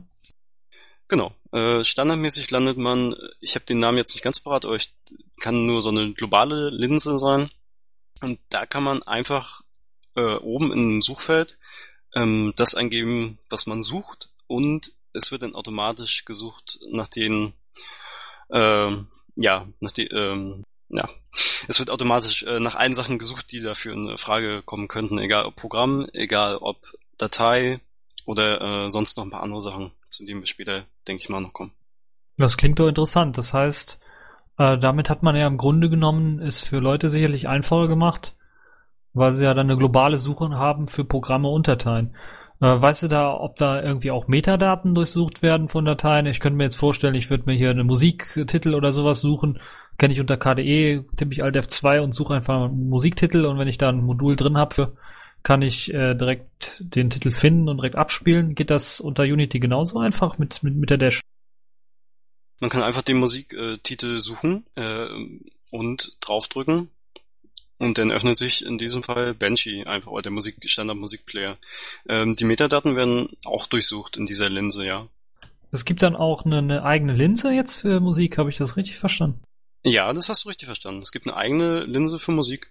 [1.09, 1.33] Genau.
[1.53, 4.95] Äh, standardmäßig landet man, ich habe den Namen jetzt nicht ganz parat, aber ich
[5.43, 7.51] kann nur so eine globale Linse sein.
[8.23, 9.61] Und da kann man einfach
[10.17, 11.59] äh, oben im Suchfeld
[12.15, 17.53] ähm, das eingeben, was man sucht und es wird dann automatisch gesucht nach den,
[18.51, 21.09] ähm, ja, nach die, ähm, ja,
[21.69, 25.47] es wird automatisch äh, nach allen Sachen gesucht, die dafür in Frage kommen könnten, egal
[25.47, 26.79] ob Programm, egal ob
[27.19, 27.81] Datei
[28.27, 31.41] oder äh, sonst noch ein paar andere Sachen, zu denen wir später, denke ich mal,
[31.41, 31.73] noch kommen.
[32.37, 33.39] Das klingt doch interessant.
[33.39, 33.99] Das heißt,
[34.59, 38.35] äh, damit hat man ja im Grunde genommen es für Leute sicherlich einfacher gemacht,
[39.13, 42.17] weil sie ja dann eine globale Suche haben für Programme und Dateien.
[42.63, 46.27] Äh, weißt du da, ob da irgendwie auch Metadaten durchsucht werden von Dateien?
[46.27, 49.59] Ich könnte mir jetzt vorstellen, ich würde mir hier einen Musiktitel oder sowas suchen.
[49.99, 53.67] Kenne ich unter KDE, tippe ich Alt F2 und suche einfach einen Musiktitel und wenn
[53.67, 54.97] ich da ein Modul drin habe,
[55.43, 58.55] kann ich äh, direkt den Titel finden und direkt abspielen.
[58.55, 61.21] Geht das unter Unity genauso einfach mit, mit, mit der Dash?
[62.61, 65.09] Man kann einfach den Musiktitel suchen äh,
[65.71, 66.91] und draufdrücken
[67.83, 71.57] und dann öffnet sich in diesem Fall Banshee einfach, oder der Musik, Standard-Musikplayer.
[72.09, 75.09] Ähm, die Metadaten werden auch durchsucht in dieser Linse, ja.
[75.73, 78.99] Es gibt dann auch eine, eine eigene Linse jetzt für Musik, habe ich das richtig
[78.99, 79.43] verstanden?
[79.83, 81.03] Ja, das hast du richtig verstanden.
[81.03, 82.71] Es gibt eine eigene Linse für Musik.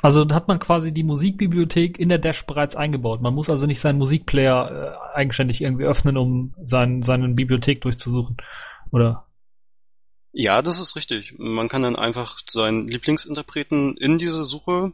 [0.00, 3.20] Also hat man quasi die Musikbibliothek in der Dash bereits eingebaut.
[3.22, 4.70] Man muss also nicht seinen Musikplayer
[5.14, 8.36] äh, eigenständig irgendwie öffnen, um sein, seine Bibliothek durchzusuchen.
[8.92, 9.26] Oder?
[10.32, 11.34] Ja, das ist richtig.
[11.38, 14.92] Man kann dann einfach seinen Lieblingsinterpreten in diese Suche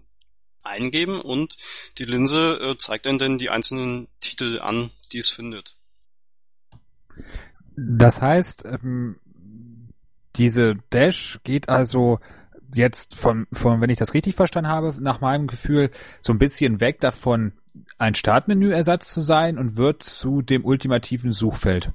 [0.62, 1.56] eingeben und
[1.98, 5.76] die Linse äh, zeigt dann dann die einzelnen Titel an, die es findet.
[7.76, 9.20] Das heißt, ähm,
[10.36, 12.18] diese Dash geht also
[12.74, 16.80] jetzt von, von, wenn ich das richtig verstanden habe, nach meinem Gefühl so ein bisschen
[16.80, 17.52] weg davon,
[17.98, 21.90] ein Startmenüersatz zu sein und wird zu dem ultimativen Suchfeld.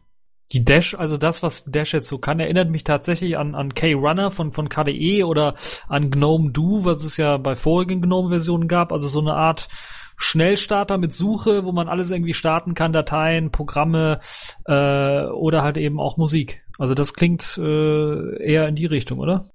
[0.52, 4.32] Die Dash, also das, was Dash jetzt so kann, erinnert mich tatsächlich an, an K-Runner
[4.32, 5.56] von, von KDE oder
[5.88, 8.92] an GNOME Do, was es ja bei vorigen GNOME-Versionen gab.
[8.92, 9.70] Also so eine Art
[10.18, 14.20] Schnellstarter mit Suche, wo man alles irgendwie starten kann, Dateien, Programme
[14.66, 16.64] äh, oder halt eben auch Musik.
[16.78, 19.46] Also das klingt äh, eher in die Richtung, oder?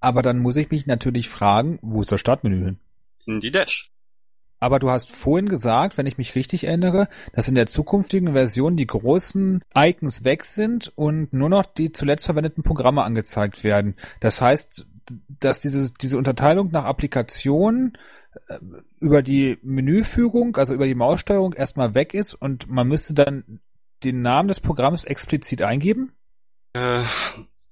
[0.00, 2.80] Aber dann muss ich mich natürlich fragen, wo ist das Startmenü hin?
[3.26, 3.90] In die Dash.
[4.60, 8.76] Aber du hast vorhin gesagt, wenn ich mich richtig erinnere, dass in der zukünftigen Version
[8.76, 13.96] die großen Icons weg sind und nur noch die zuletzt verwendeten Programme angezeigt werden.
[14.20, 14.86] Das heißt,
[15.40, 17.94] dass diese, diese Unterteilung nach Applikation
[18.48, 18.58] äh,
[19.00, 23.60] über die Menüführung, also über die Maussteuerung erstmal weg ist und man müsste dann
[24.04, 26.12] den Namen des Programms explizit eingeben?
[26.74, 27.02] Äh,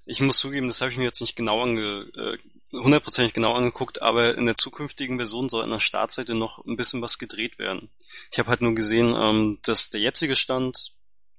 [0.04, 2.38] ich muss zugeben, das habe ich mir jetzt nicht genau ange, äh,
[2.72, 7.00] hundertprozentig genau angeguckt, aber in der zukünftigen Version soll an der Startseite noch ein bisschen
[7.02, 7.90] was gedreht werden.
[8.30, 10.92] Ich habe halt nur gesehen, ähm, dass der jetzige Stand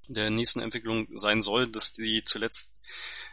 [0.08, 2.82] der nächsten Entwicklung sein soll, dass die zuletzt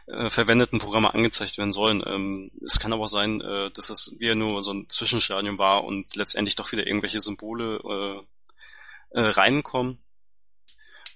[0.05, 2.03] äh, verwendeten Programme angezeigt werden sollen.
[2.05, 5.83] Ähm, es kann aber auch sein, äh, dass es wieder nur so ein Zwischenstadium war
[5.83, 9.99] und letztendlich doch wieder irgendwelche Symbole äh, äh, reinkommen.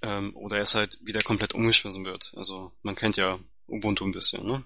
[0.02, 2.34] Ähm, oder es halt wieder komplett umgeschmissen wird.
[2.36, 4.66] Also man kennt ja Ubuntu ein bisschen, ne?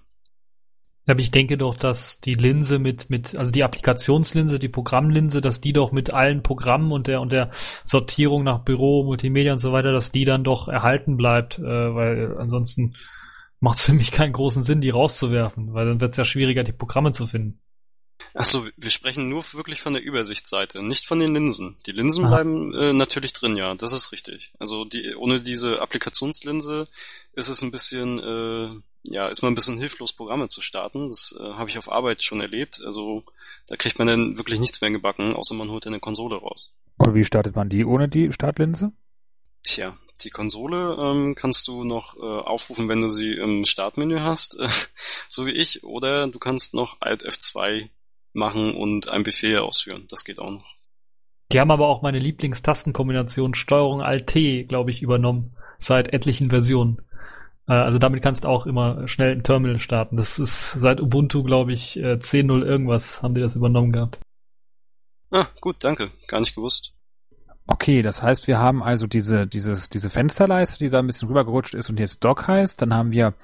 [1.06, 5.60] Aber ich denke doch, dass die Linse mit, mit, also die Applikationslinse, die Programmlinse, dass
[5.60, 7.52] die doch mit allen Programmen und der, und der
[7.84, 12.36] Sortierung nach Büro, Multimedia und so weiter, dass die dann doch erhalten bleibt, äh, weil
[12.38, 12.96] ansonsten
[13.60, 16.64] macht es für mich keinen großen Sinn, die rauszuwerfen, weil dann wird es ja schwieriger,
[16.64, 17.60] die Programme zu finden.
[18.34, 21.76] Achso, wir sprechen nur wirklich von der Übersichtsseite, nicht von den Linsen.
[21.86, 22.34] Die Linsen Aha.
[22.34, 24.52] bleiben äh, natürlich drin, ja, das ist richtig.
[24.58, 26.86] Also die, ohne diese Applikationslinse
[27.32, 28.70] ist es ein bisschen, äh,
[29.10, 31.08] ja, ist man ein bisschen hilflos, Programme zu starten.
[31.08, 32.80] Das äh, habe ich auf Arbeit schon erlebt.
[32.84, 33.24] Also
[33.66, 36.76] da kriegt man dann wirklich nichts mehr gebacken, außer man holt eine Konsole raus.
[36.98, 38.92] Und wie startet man die ohne die Startlinse?
[39.62, 44.58] Tja, die Konsole ähm, kannst du noch äh, aufrufen, wenn du sie im Startmenü hast,
[44.58, 44.68] äh,
[45.28, 47.90] so wie ich, oder du kannst noch Alt F2
[48.32, 50.06] machen und einen Befehl ausführen.
[50.08, 50.76] Das geht auch noch.
[51.52, 57.02] Die haben aber auch meine Lieblingstastenkombination Steuerung Alt T, glaube ich, übernommen seit etlichen Versionen.
[57.68, 60.16] Äh, also damit kannst du auch immer schnell ein Terminal starten.
[60.16, 64.20] Das ist seit Ubuntu, glaube ich, 10.0 äh, irgendwas haben die das übernommen gehabt.
[65.30, 66.10] Ah, gut, danke.
[66.28, 66.92] Gar nicht gewusst.
[67.68, 71.74] Okay, das heißt, wir haben also diese, dieses, diese Fensterleiste, die da ein bisschen rübergerutscht
[71.74, 72.80] ist und jetzt Dock heißt.
[72.80, 73.34] Dann haben wir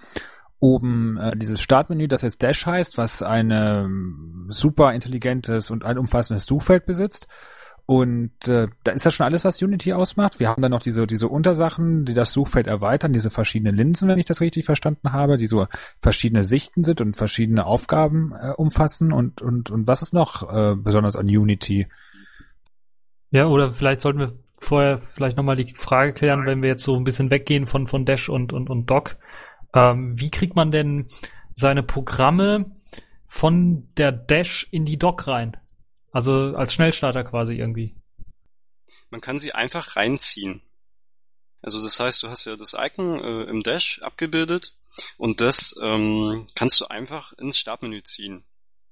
[0.61, 5.98] oben äh, dieses Startmenü, das jetzt Dash heißt, was ein ähm, super intelligentes und ein
[5.98, 7.26] umfassendes Suchfeld besitzt.
[7.92, 10.40] Und äh, da ist das schon alles, was Unity ausmacht.
[10.40, 14.18] Wir haben dann noch diese, diese Untersachen, die das Suchfeld erweitern, diese verschiedenen Linsen, wenn
[14.18, 15.66] ich das richtig verstanden habe, die so
[16.00, 19.12] verschiedene Sichten sind und verschiedene Aufgaben äh, umfassen.
[19.12, 21.87] Und, und, und was ist noch äh, besonders an Unity?
[23.31, 26.96] Ja, oder vielleicht sollten wir vorher vielleicht nochmal die Frage klären, wenn wir jetzt so
[26.96, 29.18] ein bisschen weggehen von, von Dash und, und, und Doc.
[29.74, 31.09] Ähm, wie kriegt man denn
[31.55, 32.70] seine Programme
[33.26, 35.59] von der Dash in die Dock rein?
[36.12, 37.94] Also als Schnellstarter quasi irgendwie.
[39.11, 40.62] Man kann sie einfach reinziehen.
[41.61, 44.75] Also das heißt, du hast ja das Icon äh, im Dash abgebildet
[45.16, 48.44] und das ähm, kannst du einfach ins Startmenü ziehen.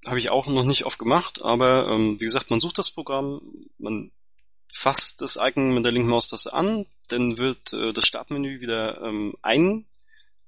[0.06, 3.40] Habe ich auch noch nicht oft gemacht, aber ähm, wie gesagt, man sucht das Programm,
[3.78, 4.12] man
[4.72, 9.34] fasst das Icon mit der linken Maustaste an, dann wird äh, das Startmenü wieder ähm,
[9.42, 9.84] ein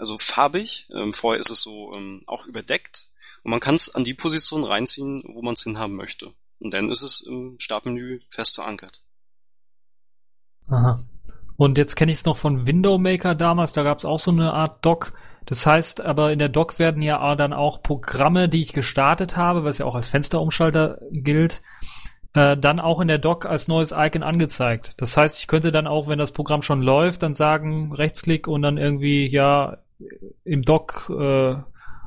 [0.03, 0.89] also farbig.
[0.93, 3.09] Ähm, vorher ist es so ähm, auch überdeckt
[3.45, 6.35] und man kann es an die Position reinziehen, wo man es hinhaben möchte.
[6.63, 9.03] Und dann ist es im Startmenü fest verankert.
[10.69, 11.05] Aha.
[11.57, 14.31] Und jetzt kenne ich es noch von Window Maker damals, da gab es auch so
[14.31, 15.13] eine Art Dock.
[15.47, 19.65] Das heißt, aber in der Dock werden ja dann auch Programme, die ich gestartet habe,
[19.65, 21.63] was ja auch als Fensterumschalter gilt,
[22.35, 24.95] äh, dann auch in der Dock als neues Icon angezeigt.
[24.99, 28.63] Das heißt, ich könnte dann auch, wenn das Programm schon läuft, dann sagen, Rechtsklick und
[28.63, 29.79] dann irgendwie, ja,
[30.45, 31.57] im Dock äh,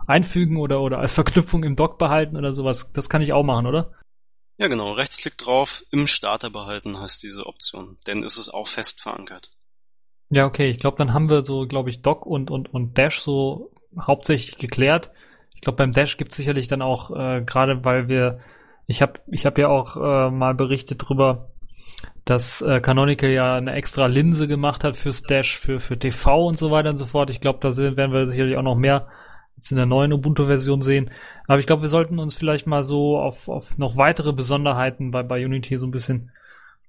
[0.07, 2.89] einfügen oder, oder als Verknüpfung im Dock behalten oder sowas.
[2.93, 3.91] Das kann ich auch machen, oder?
[4.57, 4.93] Ja, genau.
[4.93, 7.97] Rechtsklick drauf, im Starter behalten heißt diese Option.
[8.07, 9.51] Denn ist es auch fest verankert.
[10.29, 10.69] Ja, okay.
[10.69, 14.57] Ich glaube, dann haben wir so, glaube ich, Dock und, und, und Dash so hauptsächlich
[14.57, 15.11] geklärt.
[15.53, 18.39] Ich glaube, beim Dash gibt es sicherlich dann auch, äh, gerade weil wir,
[18.87, 21.51] ich habe ich hab ja auch äh, mal berichtet drüber,
[22.23, 26.57] dass äh, Canonical ja eine extra Linse gemacht hat fürs Dash, für, für TV und
[26.57, 27.29] so weiter und so fort.
[27.29, 29.07] Ich glaube, da sind, werden wir sicherlich auch noch mehr
[29.65, 31.09] jetzt in der neuen Ubuntu-Version sehen.
[31.47, 35.23] Aber ich glaube, wir sollten uns vielleicht mal so auf, auf noch weitere Besonderheiten bei,
[35.23, 36.31] bei Unity so ein bisschen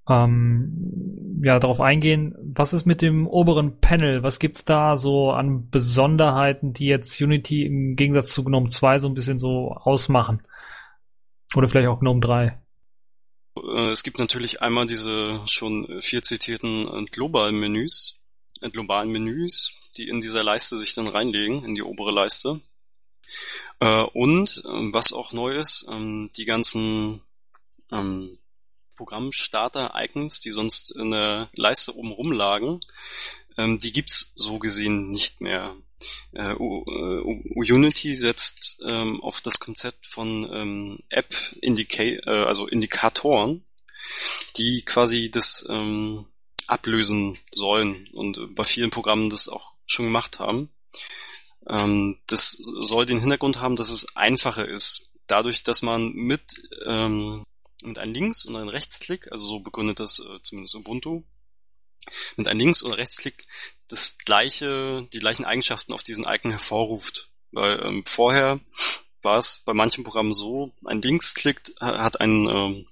[0.09, 2.35] ähm, ja, darauf eingehen.
[2.55, 4.23] Was ist mit dem oberen Panel?
[4.23, 9.09] Was gibt's da so an Besonderheiten, die jetzt Unity im Gegensatz zu GNOME 2 so
[9.09, 10.43] ein bisschen so ausmachen?
[11.55, 12.59] Oder vielleicht auch GNOME 3?
[13.57, 17.07] Äh, es gibt natürlich einmal diese schon viel zitierten äh,
[18.71, 22.13] globalen Menüs, äh, globalen Menüs, die in dieser Leiste sich dann reinlegen, in die obere
[22.13, 22.61] Leiste.
[23.79, 27.21] Und was auch neu ist, ähm, die ganzen
[27.93, 28.39] ähm,
[28.97, 32.81] Programmstarter-Icons, die sonst in der Leiste oben rumlagen,
[33.57, 35.77] ähm, die gibt's so gesehen nicht mehr.
[36.35, 43.65] Uh, uh, Unity setzt ähm, auf das Konzept von ähm, App Indica äh, also Indikatoren,
[44.59, 46.27] die quasi das ähm,
[46.69, 50.71] ablösen sollen und bei vielen Programmen das auch schon gemacht haben.
[51.69, 55.11] Ähm, das soll den Hintergrund haben, dass es einfacher ist.
[55.27, 56.43] Dadurch, dass man mit
[56.87, 57.45] ähm,
[57.83, 61.23] mit einem Links- und einem Rechtsklick, also so begründet das äh, zumindest Ubuntu,
[62.37, 63.47] mit einem Links- und Rechtsklick
[63.89, 67.31] das gleiche, die gleichen Eigenschaften auf diesen Icon hervorruft.
[67.53, 68.61] Weil ähm, vorher
[69.23, 72.89] war es bei manchen Programmen so, ein Linksklick hat ein ähm,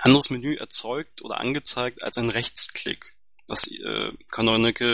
[0.00, 3.14] anderes Menü erzeugt oder angezeigt als ein Rechtsklick,
[3.46, 4.86] was äh, Canonical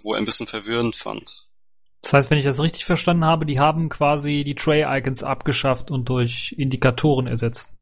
[0.00, 1.46] äh, wohl ein bisschen verwirrend fand.
[2.02, 6.08] Das heißt, wenn ich das richtig verstanden habe, die haben quasi die Tray-Icons abgeschafft und
[6.08, 7.74] durch Indikatoren ersetzt.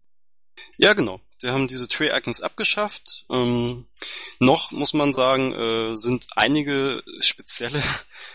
[0.79, 1.21] Ja, genau.
[1.39, 3.27] Sie haben diese Tray-Icons abgeschafft.
[3.31, 3.87] Ähm,
[4.39, 7.83] noch muss man sagen, äh, sind einige spezielle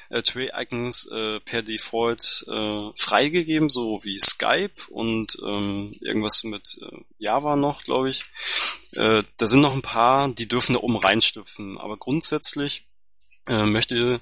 [0.09, 6.97] äh, Tray-Icons äh, per Default äh, freigegeben, so wie Skype und ähm, irgendwas mit äh,
[7.17, 8.23] Java noch, glaube ich.
[8.93, 11.79] Äh, da sind noch ein paar, die dürfen da oben reinstüpfen.
[11.79, 12.85] Aber grundsätzlich
[13.47, 14.21] äh, möchte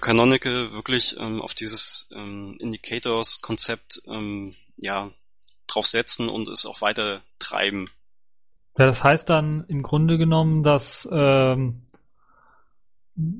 [0.00, 5.10] Canonical wirklich ähm, auf dieses ähm, Indicators-Konzept ähm, ja
[5.74, 7.90] drauf setzen und es auch weiter treiben.
[8.78, 11.82] Ja, das heißt dann im Grunde genommen, dass ähm,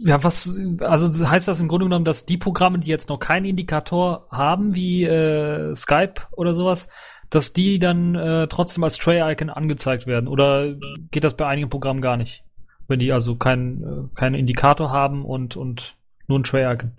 [0.01, 0.49] ja, was,
[0.81, 4.75] also heißt das im Grunde genommen, dass die Programme, die jetzt noch keinen Indikator haben,
[4.75, 6.89] wie äh, Skype oder sowas,
[7.31, 10.29] dass die dann äh, trotzdem als Tray-Icon angezeigt werden?
[10.29, 10.75] Oder
[11.11, 12.45] geht das bei einigen Programmen gar nicht?
[12.89, 15.95] Wenn die also keinen äh, keinen Indikator haben und, und
[16.27, 16.93] nur ein Tray-Icon?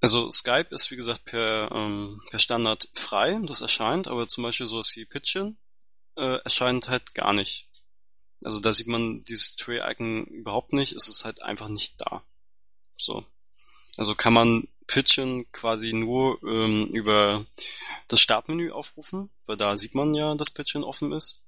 [0.00, 4.66] Also Skype ist wie gesagt per, ähm, per Standard frei, das erscheint, aber zum Beispiel
[4.66, 5.58] sowas wie Pitchin
[6.16, 7.68] äh, erscheint halt gar nicht.
[8.44, 12.22] Also da sieht man dieses Tray-Icon überhaupt nicht, es ist halt einfach nicht da.
[12.96, 13.26] So.
[13.96, 17.44] Also kann man Pitchin quasi nur ähm, über
[18.06, 21.42] das Startmenü aufrufen, weil da sieht man ja, dass Pitchin offen ist.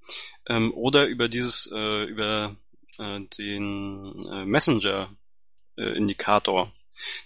[0.46, 2.56] Ähm, oder über dieses, äh, über
[2.98, 6.72] äh, den äh, Messenger-Indikator.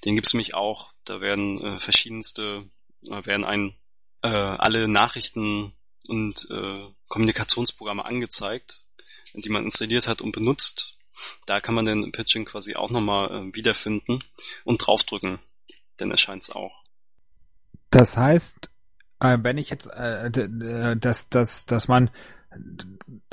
[0.05, 0.93] Den gibt's nämlich auch.
[1.05, 2.65] Da werden äh, verschiedenste,
[3.07, 3.75] äh, werden ein
[4.23, 5.73] äh, alle Nachrichten
[6.09, 8.85] und äh, Kommunikationsprogramme angezeigt,
[9.35, 10.97] die man installiert hat und benutzt.
[11.47, 14.23] Da kann man den Pitching quasi auch nochmal äh, wiederfinden
[14.65, 15.39] und draufdrücken.
[15.97, 16.83] Dann erscheint es auch.
[17.91, 18.71] Das heißt,
[19.21, 22.11] äh, wenn ich jetzt, äh, dass, dass, dass man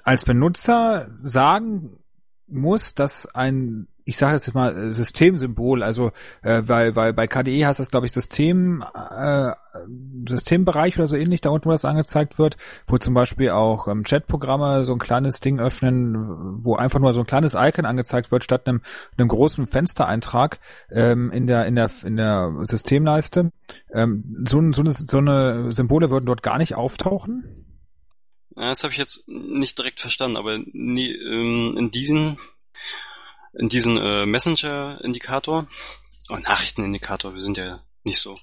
[0.03, 2.03] als Benutzer sagen
[2.47, 6.11] muss, dass ein ich sage jetzt mal äh, Systemsymbol, also
[6.41, 9.51] äh, weil, weil bei KDE heißt das glaube ich System äh,
[10.27, 14.03] Systembereich oder so ähnlich, da unten wo das angezeigt wird, wo zum Beispiel auch ähm,
[14.03, 16.15] Chatprogramme so ein kleines Ding öffnen,
[16.63, 18.81] wo einfach nur so ein kleines Icon angezeigt wird statt einem,
[19.17, 20.59] einem großen Fenstereintrag
[20.91, 23.51] ähm, in der in der in der Systemleiste.
[23.93, 27.65] Ähm, so, so, eine, so eine Symbole würden dort gar nicht auftauchen.
[28.55, 32.37] Ja, das habe ich jetzt nicht direkt verstanden, aber nie, ähm, in diesen
[33.53, 35.67] in diesen äh, Messenger-Indikator,
[36.29, 38.35] oh, Nachrichtenindikator, wir sind ja nicht so,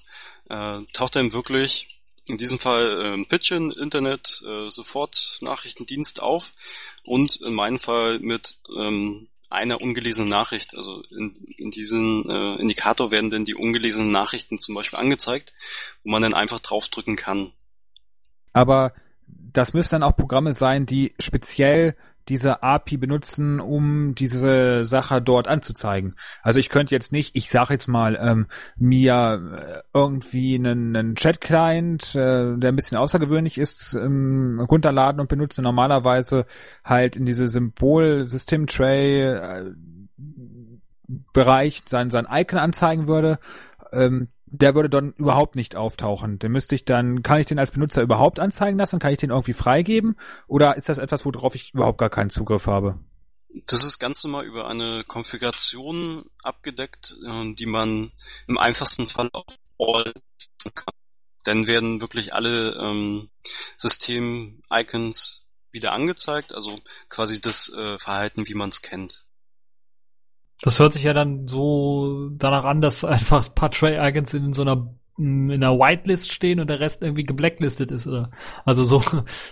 [0.49, 6.51] äh, taucht dann wirklich in diesem Fall äh, Pitchin, Internet, äh, sofort Nachrichtendienst auf
[7.03, 10.75] und in meinem Fall mit ähm, einer ungelesenen Nachricht.
[10.75, 15.53] Also in, in diesen äh, Indikator werden dann die ungelesenen Nachrichten zum Beispiel angezeigt,
[16.03, 17.51] wo man dann einfach draufdrücken kann.
[18.53, 18.93] Aber
[19.27, 21.95] das müssen dann auch Programme sein, die speziell
[22.27, 26.15] diese API benutzen, um diese Sache dort anzuzeigen.
[26.43, 28.47] Also ich könnte jetzt nicht, ich sage jetzt mal, ähm,
[28.77, 35.29] mir äh, irgendwie einen, einen Chat-Client, äh, der ein bisschen außergewöhnlich ist, ähm, runterladen und
[35.29, 36.45] benutzen normalerweise
[36.83, 39.73] halt in diese Symbol-System-Tray äh,
[41.87, 43.39] sein, sein Icon anzeigen würde.
[43.91, 46.39] Ähm, der würde dann überhaupt nicht auftauchen.
[46.39, 48.99] Den müsste ich dann, kann ich den als Benutzer überhaupt anzeigen lassen?
[48.99, 50.17] Kann ich den irgendwie freigeben?
[50.47, 52.99] Oder ist das etwas, worauf ich überhaupt gar keinen Zugriff habe?
[53.65, 58.11] Das ist ganz normal über eine Konfiguration abgedeckt, äh, die man
[58.47, 60.13] im einfachsten Fall auf All
[60.75, 60.93] kann.
[61.45, 63.29] Dann werden wirklich alle ähm,
[63.77, 69.25] System-Icons wieder angezeigt, also quasi das äh, Verhalten, wie man es kennt.
[70.61, 74.61] Das hört sich ja dann so danach an, dass einfach ein paar Tray-Icons in so
[74.63, 78.31] einer in einer Whitelist stehen und der Rest irgendwie geblacklistet ist, oder?
[78.63, 79.01] Also so,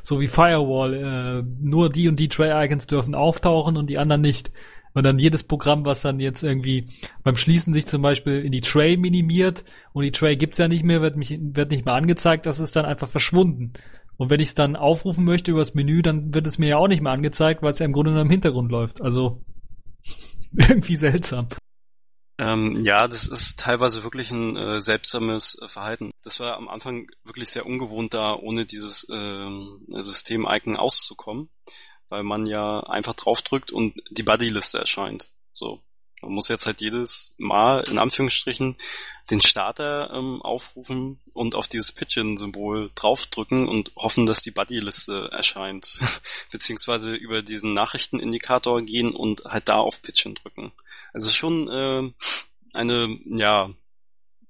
[0.02, 4.52] so wie Firewall, äh, nur die und die Tray-Icons dürfen auftauchen und die anderen nicht.
[4.94, 6.88] Und dann jedes Programm, was dann jetzt irgendwie
[7.24, 10.84] beim Schließen sich zum Beispiel in die Tray minimiert und die Tray gibt's ja nicht
[10.84, 13.74] mehr, wird, mich, wird nicht mehr angezeigt, das ist dann einfach verschwunden.
[14.16, 16.88] Und wenn ich es dann aufrufen möchte übers Menü, dann wird es mir ja auch
[16.88, 19.02] nicht mehr angezeigt, weil es ja im Grunde nur im Hintergrund läuft.
[19.02, 19.44] Also
[20.70, 21.48] irgendwie seltsam.
[22.40, 26.12] Ähm, ja, das ist teilweise wirklich ein äh, seltsames äh, Verhalten.
[26.24, 29.50] Das war am Anfang wirklich sehr ungewohnt, da ohne dieses äh,
[29.88, 31.50] System-Icon auszukommen,
[32.10, 35.32] weil man ja einfach draufdrückt und die Buddy-Liste erscheint.
[35.52, 35.82] So.
[36.28, 38.76] Man muss jetzt halt jedes Mal in Anführungsstrichen
[39.32, 46.00] den Starter ähm, aufrufen und auf dieses Pigeon-Symbol draufdrücken und hoffen, dass die Buddy-Liste erscheint.
[46.52, 50.74] Beziehungsweise über diesen Nachrichtenindikator gehen und halt da auf Pigeon drücken.
[51.14, 52.12] Also schon äh,
[52.74, 53.70] eine, ja,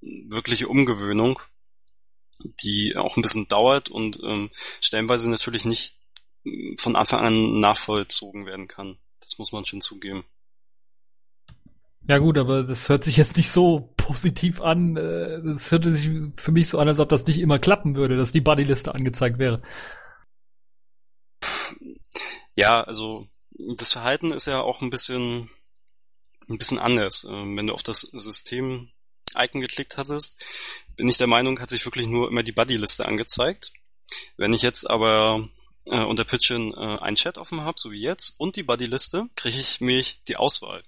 [0.01, 1.39] wirkliche Umgewöhnung,
[2.63, 4.49] die auch ein bisschen dauert und ähm,
[4.81, 5.95] stellenweise natürlich nicht
[6.79, 8.97] von Anfang an nachvollzogen werden kann.
[9.19, 10.25] Das muss man schon zugeben.
[12.07, 14.95] Ja gut, aber das hört sich jetzt nicht so positiv an.
[14.95, 18.15] Äh, das hörte sich für mich so an, als ob das nicht immer klappen würde,
[18.15, 19.61] dass die Bodyliste angezeigt wäre.
[22.55, 23.27] Ja, also
[23.75, 25.49] das Verhalten ist ja auch ein bisschen
[26.49, 27.25] ein bisschen anders.
[27.29, 28.89] Ähm, wenn du auf das System
[29.35, 30.43] Icon geklickt hattest,
[30.95, 33.73] bin ich der Meinung, hat sich wirklich nur immer die Buddy-Liste angezeigt.
[34.37, 35.49] Wenn ich jetzt aber
[35.85, 39.59] äh, unter Pitchin äh, ein Chat offen habe, so wie jetzt, und die Buddy-Liste, kriege
[39.59, 40.81] ich mich die Auswahl.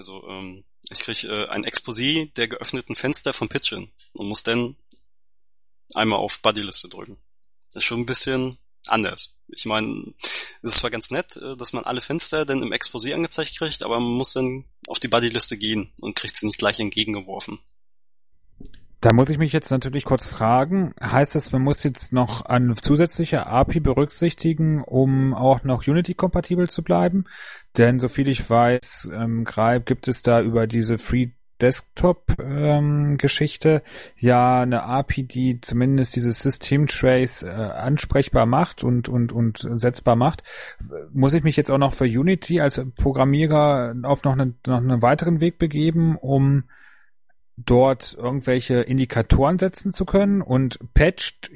[0.00, 4.76] Also ähm, ich kriege äh, ein Exposé der geöffneten Fenster von Pitchin und muss dann
[5.92, 7.18] einmal auf Buddy-Liste drücken.
[7.68, 9.36] Das ist schon ein bisschen anders.
[9.48, 10.14] Ich meine,
[10.62, 13.82] es ist zwar ganz nett, äh, dass man alle Fenster dann im Exposé angezeigt kriegt,
[13.82, 17.58] aber man muss dann auf die Buddy-Liste gehen und kriegt sie nicht gleich entgegengeworfen.
[19.00, 22.74] Da muss ich mich jetzt natürlich kurz fragen, heißt das, man muss jetzt noch eine
[22.74, 27.24] zusätzliche API berücksichtigen, um auch noch Unity-kompatibel zu bleiben?
[27.78, 31.30] Denn soviel ich weiß, ähm, Greib gibt es da über diese Free
[31.62, 33.80] Desktop-Geschichte ähm,
[34.16, 40.16] ja eine API, die zumindest dieses System Trace äh, ansprechbar macht und, und, und setzbar
[40.16, 40.42] macht.
[41.12, 45.02] Muss ich mich jetzt auch noch für Unity als Programmierer auf noch, eine, noch einen
[45.02, 46.64] weiteren Weg begeben, um
[47.66, 51.50] dort irgendwelche Indikatoren setzen zu können und patcht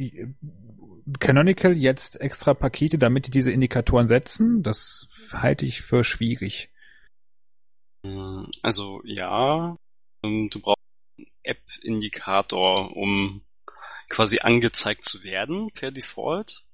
[1.18, 4.62] Canonical jetzt extra Pakete, damit die diese Indikatoren setzen?
[4.62, 6.70] Das halte ich für schwierig.
[8.62, 9.76] Also ja,
[10.22, 10.80] ähm, du brauchst
[11.42, 13.42] App-Indikator, um
[14.09, 16.64] quasi angezeigt zu werden per Default.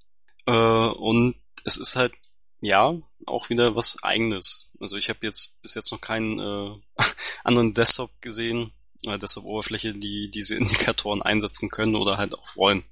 [0.46, 2.12] Äh, und es ist halt
[2.60, 2.94] ja
[3.26, 4.66] auch wieder was eigenes.
[4.80, 6.80] Also ich habe jetzt bis jetzt noch keinen äh,
[7.44, 12.84] anderen Desktop gesehen, äh, Desktop-Oberfläche, die diese Indikatoren einsetzen können oder halt auch wollen.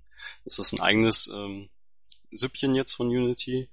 [0.45, 1.69] Das ist ein eigenes ähm,
[2.31, 3.69] Süppchen jetzt von Unity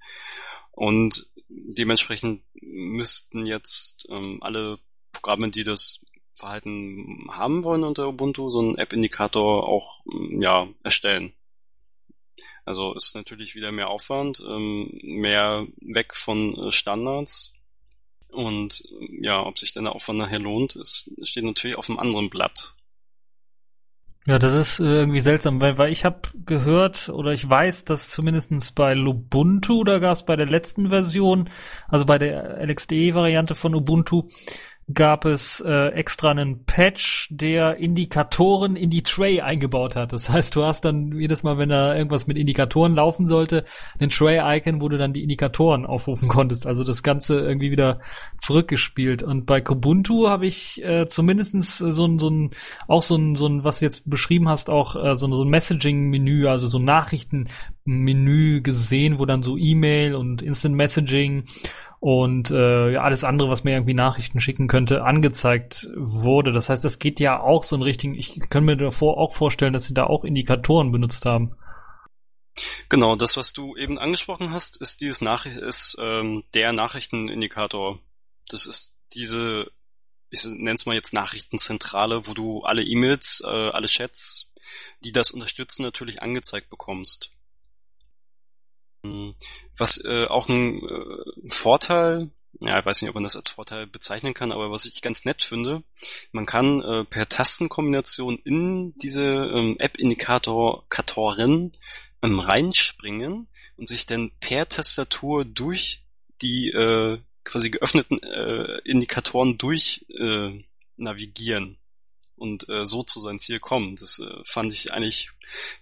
[0.72, 4.78] und dementsprechend müssten jetzt ähm, alle
[5.12, 6.00] Programme, die das
[6.34, 10.02] Verhalten haben wollen unter Ubuntu, so einen App-Indikator auch
[10.38, 11.32] ja erstellen.
[12.66, 17.54] Also ist natürlich wieder mehr Aufwand, ähm, mehr weg von äh, Standards,
[18.36, 18.84] und
[19.20, 22.76] ja, ob sich denn der Aufwand nachher lohnt, ist, steht natürlich auf einem anderen Blatt.
[24.26, 28.10] Ja, das ist äh, irgendwie seltsam, weil, weil ich habe gehört oder ich weiß, dass
[28.10, 31.48] zumindestens bei Lubuntu, da gab es bei der letzten Version,
[31.86, 34.28] also bei der LXDE-Variante von Ubuntu,
[34.92, 40.12] gab es äh, extra einen Patch, der Indikatoren in die Tray eingebaut hat.
[40.12, 43.64] Das heißt, du hast dann jedes Mal, wenn da irgendwas mit Indikatoren laufen sollte,
[43.98, 46.68] einen Tray-Icon, wo du dann die Indikatoren aufrufen konntest.
[46.68, 48.00] Also das Ganze irgendwie wieder
[48.38, 49.24] zurückgespielt.
[49.24, 52.50] Und bei Kubuntu habe ich äh, zumindestens so ein, so ein,
[52.86, 55.42] auch so ein, so ein, was du jetzt beschrieben hast, auch äh, so ein, so
[55.42, 61.44] ein Messaging-Menü, also so ein Nachrichtenmenü gesehen, wo dann so E-Mail und Instant Messaging
[62.00, 66.52] und äh, ja, alles andere, was mir irgendwie Nachrichten schicken könnte, angezeigt wurde.
[66.52, 69.72] Das heißt, das geht ja auch so in Richtung, ich kann mir davor auch vorstellen,
[69.72, 71.56] dass sie da auch Indikatoren benutzt haben.
[72.88, 77.98] Genau, das, was du eben angesprochen hast, ist dieses Nachricht ist ähm, der Nachrichtenindikator.
[78.48, 79.70] Das ist diese,
[80.30, 84.52] ich nenne es mal jetzt Nachrichtenzentrale, wo du alle E-Mails, äh, alle Chats,
[85.04, 87.30] die das unterstützen, natürlich angezeigt bekommst.
[89.76, 92.30] Was äh, auch ein äh, Vorteil
[92.62, 95.24] ja, ich weiß nicht, ob man das als Vorteil bezeichnen kann, aber was ich ganz
[95.24, 95.82] nett finde,
[96.32, 101.72] man kann äh, per Tastenkombination in diese ähm, App-Indikatoren
[102.22, 106.02] ähm, reinspringen und sich dann per Tastatur durch
[106.42, 110.64] die äh, quasi geöffneten äh, Indikatoren durch äh,
[110.96, 111.76] navigieren
[112.36, 113.96] und äh, so zu seinem Ziel kommen.
[113.96, 115.30] Das äh, fand ich eigentlich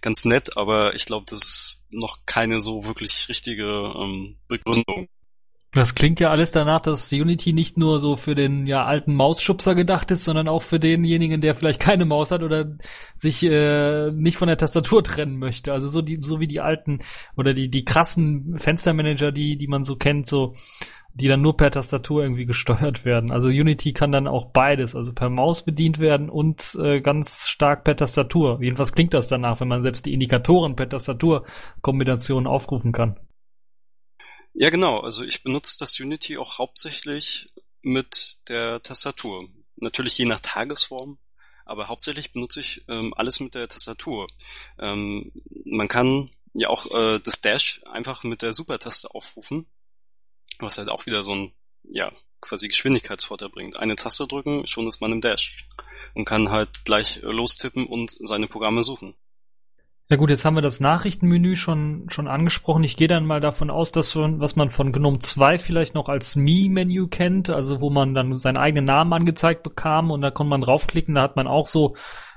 [0.01, 5.07] ganz nett, aber ich glaube, das noch keine so wirklich richtige ähm, Begründung.
[5.75, 9.75] Das klingt ja alles danach, dass Unity nicht nur so für den ja alten Mausschubser
[9.75, 12.77] gedacht ist, sondern auch für denjenigen, der vielleicht keine Maus hat oder
[13.17, 15.73] sich äh, nicht von der Tastatur trennen möchte.
[15.73, 16.99] Also so die so wie die alten
[17.35, 20.55] oder die die krassen Fenstermanager, die die man so kennt, so
[21.15, 23.31] die dann nur per Tastatur irgendwie gesteuert werden.
[23.31, 27.85] Also Unity kann dann auch beides, also per Maus bedient werden und äh, ganz stark
[27.85, 28.59] per Tastatur.
[28.61, 33.17] Jedenfalls klingt das danach, wenn man selbst die Indikatoren per Tastaturkombination aufrufen kann.
[34.53, 34.99] Ja, genau.
[34.99, 37.49] Also ich benutze das Unity auch hauptsächlich
[37.81, 39.47] mit der Tastatur.
[39.77, 41.17] Natürlich je nach Tagesform,
[41.65, 44.27] aber hauptsächlich benutze ich ähm, alles mit der Tastatur.
[44.79, 45.31] Ähm,
[45.65, 49.65] man kann ja auch äh, das Dash einfach mit der Supertaste aufrufen,
[50.59, 51.53] was halt auch wieder so ein,
[51.83, 53.79] ja, quasi Geschwindigkeitsvorteil bringt.
[53.79, 55.65] Eine Taste drücken, schon ist man im Dash
[56.13, 59.15] und kann halt gleich äh, lostippen und seine Programme suchen.
[60.07, 62.83] Ja gut, jetzt haben wir das Nachrichtenmenü schon, schon angesprochen.
[62.83, 66.09] Ich gehe dann mal davon aus, dass schon, was man von GNOME 2 vielleicht noch
[66.09, 70.51] als Me-Menü kennt, also wo man dann seinen eigenen Namen angezeigt bekam und da konnte
[70.51, 71.95] man draufklicken, da hat man auch so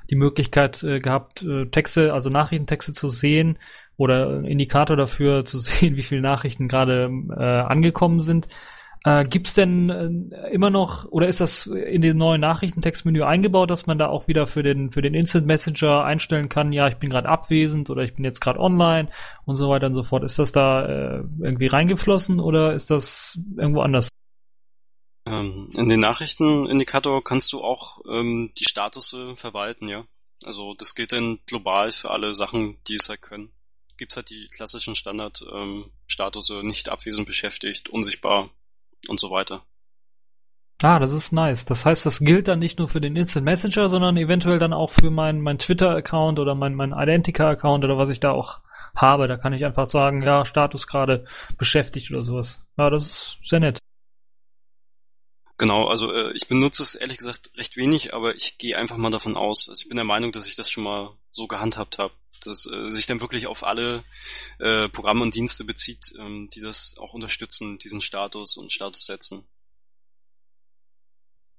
[0.08, 3.58] die Möglichkeit äh, gehabt, äh, Texte, also Nachrichtentexte zu sehen
[3.98, 8.48] oder Indikator dafür zu sehen, wie viele Nachrichten gerade äh, angekommen sind.
[9.04, 13.86] Äh, Gibt denn äh, immer noch, oder ist das in dem neuen Nachrichtentextmenü eingebaut, dass
[13.86, 17.10] man da auch wieder für den, für den Instant Messenger einstellen kann, ja, ich bin
[17.10, 19.08] gerade abwesend oder ich bin jetzt gerade online
[19.44, 20.24] und so weiter und so fort.
[20.24, 24.08] Ist das da äh, irgendwie reingeflossen oder ist das irgendwo anders?
[25.26, 30.04] Ähm, in den Nachrichtenindikator kannst du auch ähm, die Statusse verwalten, ja.
[30.44, 33.50] Also das gilt dann global für alle Sachen, die es halt können.
[33.98, 38.50] Gibt's halt die klassischen Standard-Statusse, ähm, nicht abwesend beschäftigt, unsichtbar,
[39.06, 39.64] und so weiter.
[40.82, 41.64] Ah, das ist nice.
[41.64, 44.90] Das heißt, das gilt dann nicht nur für den Instant Messenger, sondern eventuell dann auch
[44.90, 48.60] für meinen mein Twitter-Account oder mein, mein Identica-Account oder was ich da auch
[48.94, 49.26] habe.
[49.26, 51.26] Da kann ich einfach sagen, ja, Status gerade
[51.56, 52.64] beschäftigt oder sowas.
[52.76, 53.78] Ja, das ist sehr nett.
[55.56, 59.10] Genau, also äh, ich benutze es ehrlich gesagt recht wenig, aber ich gehe einfach mal
[59.10, 59.68] davon aus.
[59.68, 62.14] Also ich bin der Meinung, dass ich das schon mal so gehandhabt habe,
[62.46, 64.04] dass äh, sich dann wirklich auf alle
[64.58, 69.44] äh, Programme und Dienste bezieht, ähm, die das auch unterstützen, diesen Status und Status setzen.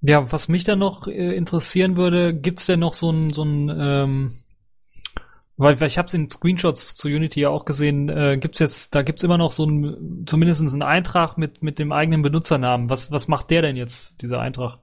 [0.02, 3.70] Ja, was mich dann noch äh, interessieren würde, gibt's denn noch so ein, so ein
[3.70, 4.44] ähm,
[5.60, 8.96] weil, weil ich habe es in Screenshots zu Unity ja auch gesehen, äh, gibt's jetzt,
[8.96, 12.90] da gibt's immer noch so ein, zumindest einen Eintrag mit, mit dem eigenen Benutzernamen.
[12.90, 14.80] Was, was macht der denn jetzt, dieser Eintrag?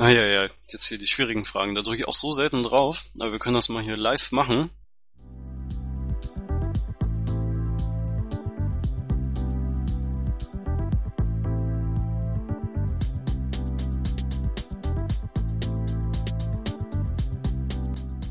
[0.00, 1.74] Ah ja, ja, jetzt hier die schwierigen Fragen.
[1.74, 4.70] Da drücke ich auch so selten drauf, aber wir können das mal hier live machen.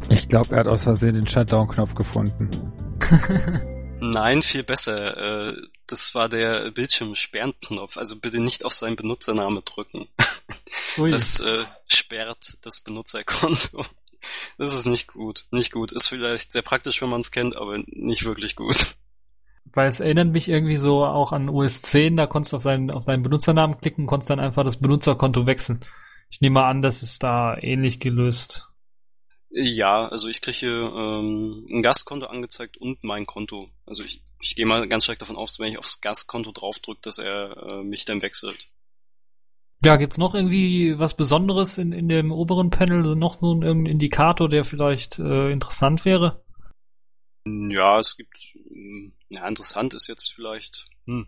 [0.10, 2.50] Ich glaube, er hat aus Versehen den Shutdown-Knopf gefunden.
[4.00, 5.50] Nein, viel besser.
[5.50, 5.54] Äh,
[5.88, 7.98] das war der Bildschirmsperrenknopf.
[7.98, 10.08] Also bitte nicht auf seinen Benutzername drücken.
[10.98, 11.10] Ui.
[11.10, 13.86] Das äh, sperrt das Benutzerkonto.
[14.58, 15.46] Das ist nicht gut.
[15.52, 15.94] Nicht gut.
[15.94, 18.98] Ist vielleicht sehr praktisch, wenn man es kennt, aber nicht wirklich gut.
[19.74, 22.92] Weil es erinnert mich irgendwie so auch an OS 10, da konntest du auf, seinen,
[22.92, 25.80] auf deinen Benutzernamen klicken, konntest dann einfach das Benutzerkonto wechseln.
[26.30, 28.68] Ich nehme an, das ist da ähnlich gelöst.
[29.50, 33.70] Ja, also ich kriege ähm, ein Gastkonto angezeigt und mein Konto.
[33.86, 37.18] Also ich, ich gehe mal ganz stark davon aus, wenn ich aufs Gastkonto draufdrücke, dass
[37.18, 38.68] er äh, mich dann wechselt.
[39.86, 44.50] Ja, gibt's noch irgendwie was Besonderes in, in dem oberen Panel, noch so ein Indikator,
[44.50, 46.44] der vielleicht äh, interessant wäre?
[47.46, 48.38] Ja, es gibt,
[49.30, 51.28] ja, interessant ist jetzt vielleicht, hm.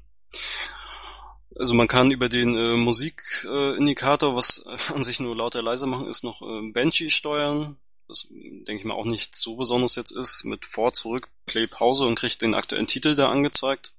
[1.57, 6.07] Also man kann über den äh, Musikindikator, äh, was an sich nur lauter leiser machen
[6.07, 7.77] ist, noch äh, Banshee steuern
[8.09, 12.05] das denke ich mal auch nicht so besonders jetzt ist, mit vor, zurück, Play, Pause
[12.05, 13.93] und kriegt den aktuellen Titel da angezeigt.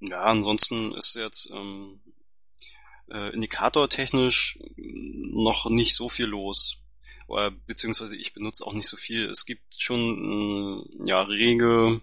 [0.00, 2.00] Ja, ansonsten ist jetzt ähm,
[3.10, 6.76] äh, indikatortechnisch noch nicht so viel los.
[7.26, 9.24] Oder, beziehungsweise ich benutze auch nicht so viel.
[9.30, 12.02] Es gibt schon äh, ja rege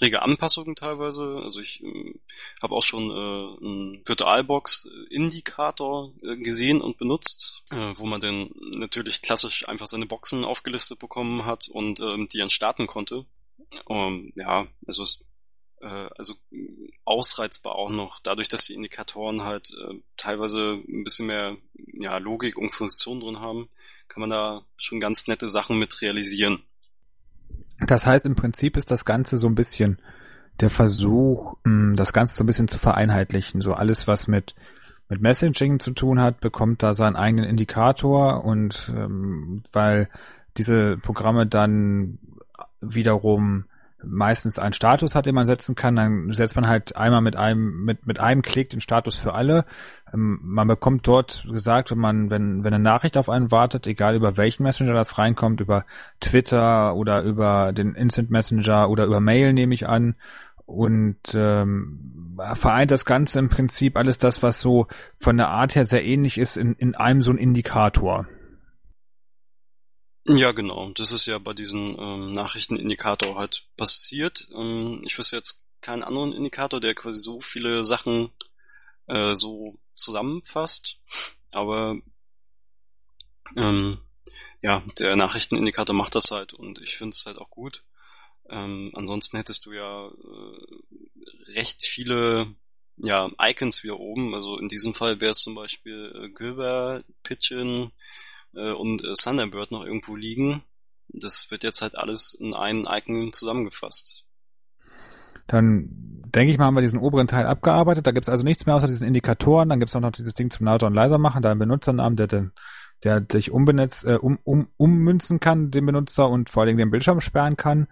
[0.00, 1.40] rege Anpassungen teilweise.
[1.42, 2.14] Also ich äh,
[2.62, 9.22] habe auch schon äh, einen Virtualbox-Indikator äh, gesehen und benutzt, äh, wo man dann natürlich
[9.22, 13.26] klassisch einfach seine Boxen aufgelistet bekommen hat und ähm, die dann starten konnte.
[13.84, 15.24] Um, ja, also es
[15.80, 16.34] äh, also
[17.04, 22.58] ausreizbar auch noch, dadurch, dass die Indikatoren halt äh, teilweise ein bisschen mehr ja, Logik
[22.58, 23.68] und Funktion drin haben,
[24.08, 26.62] kann man da schon ganz nette Sachen mit realisieren.
[27.80, 29.98] Das heißt, im Prinzip ist das Ganze so ein bisschen
[30.60, 33.60] der Versuch, hm, das Ganze so ein bisschen zu vereinheitlichen.
[33.60, 34.54] So alles, was mit
[35.08, 40.08] mit Messaging zu tun hat, bekommt da seinen eigenen Indikator und ähm, weil
[40.56, 42.18] diese Programme dann
[42.80, 43.66] wiederum
[44.04, 47.84] meistens einen Status hat, den man setzen kann, dann setzt man halt einmal mit einem
[47.84, 49.64] mit mit einem Klick den Status für alle.
[50.12, 54.14] Ähm, man bekommt dort gesagt, wenn man wenn wenn eine Nachricht auf einen wartet, egal
[54.14, 55.84] über welchen Messenger das reinkommt, über
[56.20, 60.14] Twitter oder über den Instant Messenger oder über Mail nehme ich an
[60.66, 65.84] und ähm, vereint das Ganze im Prinzip alles das, was so von der Art her
[65.84, 68.26] sehr ähnlich ist, in, in einem so ein Indikator.
[70.28, 70.90] Ja, genau.
[70.90, 74.48] Das ist ja bei diesem ähm, Nachrichtenindikator halt passiert.
[74.54, 78.32] Ähm, ich wüsste jetzt keinen anderen Indikator, der quasi so viele Sachen
[79.06, 80.98] äh, so zusammenfasst.
[81.52, 81.96] Aber
[83.56, 83.98] ähm,
[84.62, 87.84] ja, der Nachrichtenindikator macht das halt und ich finde es halt auch gut.
[88.48, 92.54] Ähm, ansonsten hättest du ja äh, recht viele
[92.96, 94.34] ja, Icons wieder oben.
[94.34, 97.92] Also in diesem Fall wäre es zum Beispiel äh, Gilbert, Pigeon,
[98.56, 100.62] äh, und äh, Thunderbird noch irgendwo liegen.
[101.08, 104.24] Das wird jetzt halt alles in einen Icon zusammengefasst.
[105.46, 105.88] Dann
[106.34, 108.06] denke ich mal, haben wir diesen oberen Teil abgearbeitet.
[108.06, 109.68] Da gibt es also nichts mehr außer diesen Indikatoren.
[109.68, 112.16] Dann gibt es auch noch dieses Ding zum lauter und leiser machen, da ein Benutzernamen,
[112.16, 112.50] der, der,
[113.04, 116.90] der dich umbenetzt, äh, um, um, ummünzen kann, den Benutzer und vor allen Dingen den
[116.90, 117.86] Bildschirm sperren kann.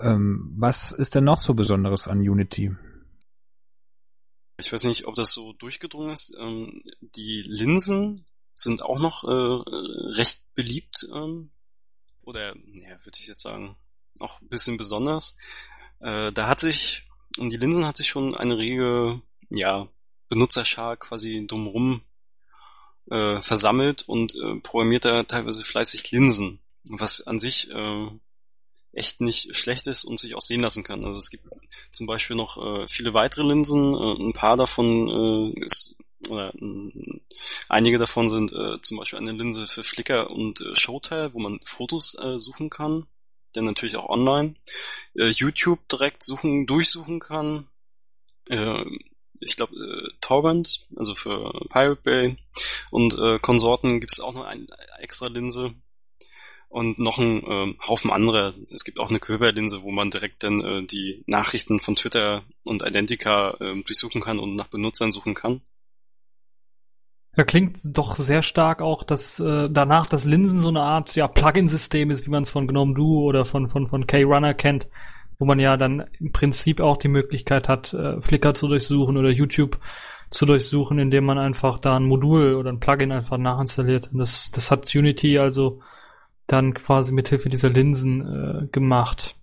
[0.00, 2.76] Ähm, was ist denn noch so Besonderes an Unity?
[4.58, 6.34] Ich weiß nicht, ob das so durchgedrungen ist.
[6.38, 8.26] Ähm, die Linsen,
[8.62, 11.50] sind auch noch äh, recht beliebt ähm,
[12.22, 13.76] oder ja, würde ich jetzt sagen
[14.18, 15.34] auch ein bisschen besonders.
[16.00, 17.08] Äh, da hat sich
[17.38, 19.88] um die Linsen hat sich schon eine rege ja
[20.28, 22.02] Benutzerschar quasi drumherum
[23.10, 28.06] äh, versammelt und äh, programmiert da teilweise fleißig Linsen, was an sich äh,
[28.92, 31.04] echt nicht schlecht ist und sich auch sehen lassen kann.
[31.04, 31.44] Also es gibt
[31.92, 35.96] zum Beispiel noch äh, viele weitere Linsen, äh, ein paar davon äh, ist
[36.28, 37.20] oder äh,
[37.68, 41.60] einige davon sind äh, zum Beispiel eine Linse für Flickr und äh, Showtime, wo man
[41.64, 43.06] Fotos äh, suchen kann,
[43.54, 44.54] denn natürlich auch online.
[45.14, 47.68] Äh, YouTube direkt suchen, durchsuchen kann.
[48.48, 48.84] Äh,
[49.40, 52.36] ich glaube, äh, Torrent, also für Pirate Bay
[52.90, 54.66] und äh, Konsorten gibt es auch noch eine
[54.98, 55.74] extra Linse
[56.68, 58.54] und noch ein äh, Haufen anderer.
[58.70, 62.82] Es gibt auch eine Köber-Linse, wo man direkt dann äh, die Nachrichten von Twitter und
[62.86, 65.62] Identica äh, durchsuchen kann und nach Benutzern suchen kann.
[67.36, 71.28] Ja, klingt doch sehr stark auch, dass äh, danach das Linsen so eine Art ja,
[71.28, 74.88] Plugin-System ist, wie man es von GNOME Duo oder von, von, von K-Runner kennt,
[75.38, 79.30] wo man ja dann im Prinzip auch die Möglichkeit hat, äh, Flickr zu durchsuchen oder
[79.30, 79.78] YouTube
[80.30, 84.10] zu durchsuchen, indem man einfach da ein Modul oder ein Plugin einfach nachinstalliert.
[84.12, 85.80] Und das, das hat Unity also
[86.46, 89.36] dann quasi mit Hilfe dieser Linsen äh, gemacht.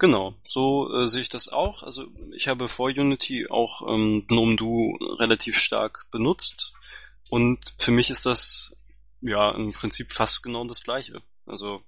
[0.00, 1.82] Genau, so äh, sehe ich das auch.
[1.82, 6.72] Also ich habe vor Unity auch ähm, GNOME Do relativ stark benutzt
[7.28, 8.74] und für mich ist das
[9.20, 11.20] ja im Prinzip fast genau das gleiche.
[11.44, 11.82] Also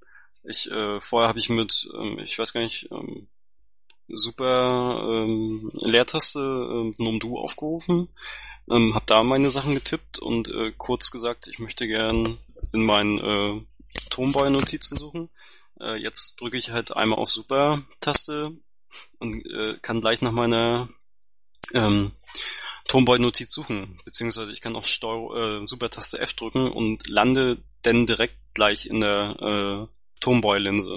[0.45, 3.29] ich äh, vorher habe ich mit, ähm, ich weiß gar nicht, ähm,
[4.09, 8.11] super ähm, Leertaste äh, GNOME Do aufgerufen,
[8.71, 12.37] ähm, habe da meine Sachen getippt und äh, kurz gesagt, ich möchte gern
[12.75, 13.63] in meinen äh,
[14.11, 15.31] Tonboy-Notizen suchen
[15.83, 18.53] äh, jetzt drücke ich halt einmal auf Super-Taste
[19.19, 20.89] und äh, kann gleich nach meiner
[21.75, 22.13] ähm,
[22.89, 28.37] Tomboy-Notiz suchen, beziehungsweise ich kann auch Steuer, äh, Super-Taste F drücken und lande dann direkt
[28.55, 30.93] gleich in der äh, Tomboy-Linse.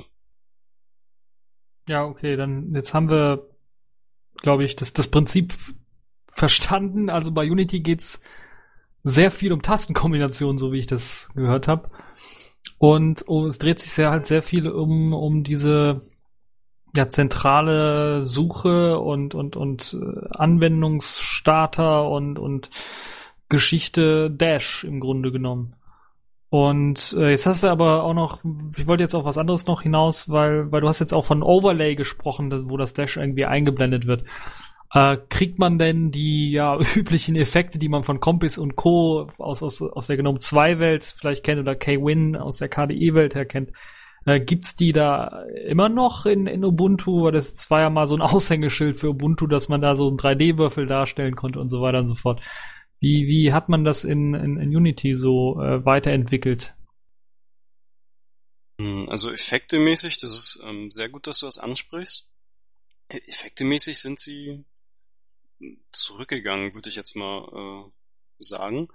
[1.88, 3.48] Ja, okay, dann jetzt haben wir,
[4.38, 5.54] glaube ich, das, das Prinzip
[6.32, 7.10] verstanden.
[7.10, 8.20] Also bei Unity geht's
[9.04, 11.90] sehr viel um Tastenkombinationen, so wie ich das gehört habe.
[12.78, 16.02] Und oh, es dreht sich sehr halt sehr viel um, um diese
[16.96, 22.70] ja, zentrale Suche und, und, und äh, Anwendungsstarter und, und
[23.50, 25.76] Geschichte Dash im Grunde genommen.
[26.50, 28.42] Und äh, jetzt hast du aber auch noch,
[28.78, 31.44] ich wollte jetzt auf was anderes noch hinaus, weil, weil du hast jetzt auch von
[31.44, 34.24] Overlay gesprochen, wo das Dash irgendwie eingeblendet wird.
[34.96, 39.30] Äh, kriegt man denn die ja, üblichen Effekte, die man von Compis und Co.
[39.38, 43.46] aus, aus, aus der Gnome 2 Welt vielleicht kennt oder K-Win aus der KDE-Welt her
[43.46, 43.74] kennt,
[44.26, 47.24] äh, gibt's die da immer noch in, in Ubuntu?
[47.24, 50.18] Weil das war ja mal so ein Aushängeschild für Ubuntu, dass man da so einen
[50.18, 52.42] 3D-Würfel darstellen konnte und so weiter und so fort.
[53.02, 56.74] Wie, wie hat man das in, in, in Unity so äh, weiterentwickelt?
[58.80, 62.30] Hm, also effektemäßig, das ist ähm, sehr gut, dass du das ansprichst.
[63.10, 64.64] Effektemäßig sind sie
[65.92, 67.92] zurückgegangen, würde ich jetzt mal äh,
[68.38, 68.90] sagen.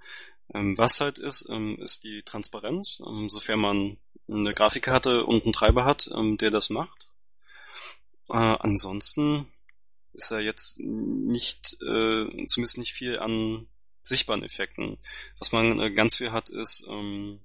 [0.53, 3.97] Ähm, was halt ist, ähm, ist die Transparenz, ähm, sofern man
[4.27, 7.09] eine Grafikkarte und einen Treiber hat, ähm, der das macht.
[8.29, 9.47] Äh, ansonsten
[10.13, 13.67] ist er jetzt nicht, äh, zumindest nicht viel an
[14.03, 14.97] sichtbaren Effekten.
[15.39, 17.39] Was man äh, ganz viel hat, ist, ähm,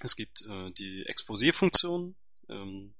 [0.00, 2.16] es gibt äh, die Exposé-Funktion,
[2.48, 2.94] ähm,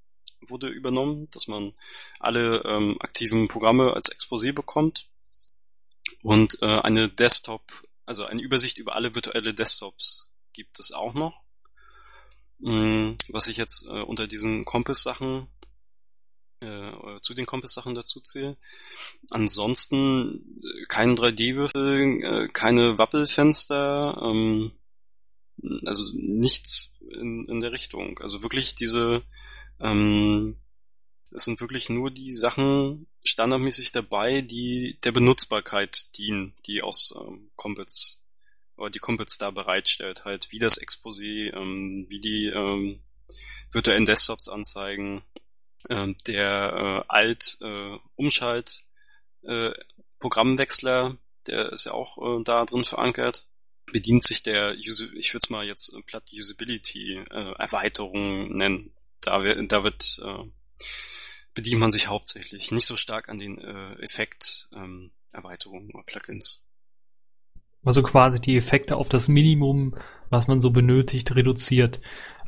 [0.47, 1.73] wurde übernommen, dass man
[2.19, 2.63] alle
[2.99, 5.07] aktiven Programme als Exposé bekommt
[6.25, 7.61] und äh, eine Desktop,
[8.07, 11.43] also eine Übersicht über alle virtuelle Desktops gibt es auch noch.
[12.65, 15.47] Ähm, was ich jetzt äh, unter diesen Compass-Sachen
[16.61, 18.57] äh, zu den Compass-Sachen dazu zähle.
[19.29, 24.71] Ansonsten äh, kein 3D-Würfel, äh, keine Wappelfenster, ähm,
[25.85, 28.17] also nichts in, in der Richtung.
[28.17, 29.21] Also wirklich diese,
[29.79, 30.57] ähm,
[31.29, 37.49] es sind wirklich nur die Sachen standardmäßig dabei, die der Benutzbarkeit dienen, die aus ähm,
[37.55, 38.23] Compets
[38.77, 43.01] oder die Compets da bereitstellt, halt wie das Exposé, ähm, wie die ähm,
[43.71, 45.23] virtuellen Desktops anzeigen,
[45.89, 48.83] ähm, der äh, Alt äh, Umschalt
[49.43, 49.71] äh,
[50.19, 51.17] Programmwechsler,
[51.47, 53.47] der ist ja auch äh, da drin verankert,
[53.91, 58.91] bedient sich der, User, ich würde es mal jetzt äh, platt Usability äh, Erweiterung nennen.
[59.21, 60.43] Da, da wird äh,
[61.55, 66.65] bedient man sich hauptsächlich nicht so stark an den äh, Effekt ähm, oder Plugins.
[67.83, 69.95] Also quasi die Effekte auf das Minimum,
[70.29, 72.01] was man so benötigt, reduziert.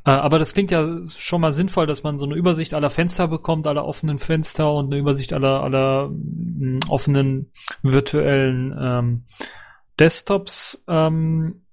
[0.06, 3.28] Äh, aber das klingt ja schon mal sinnvoll, dass man so eine Übersicht aller Fenster
[3.28, 7.52] bekommt, aller offenen Fenster und eine Übersicht aller, aller mh, mm, offenen
[7.84, 9.26] virtuellen ähm,
[10.00, 10.84] Desktops.
[10.88, 11.66] Ähm,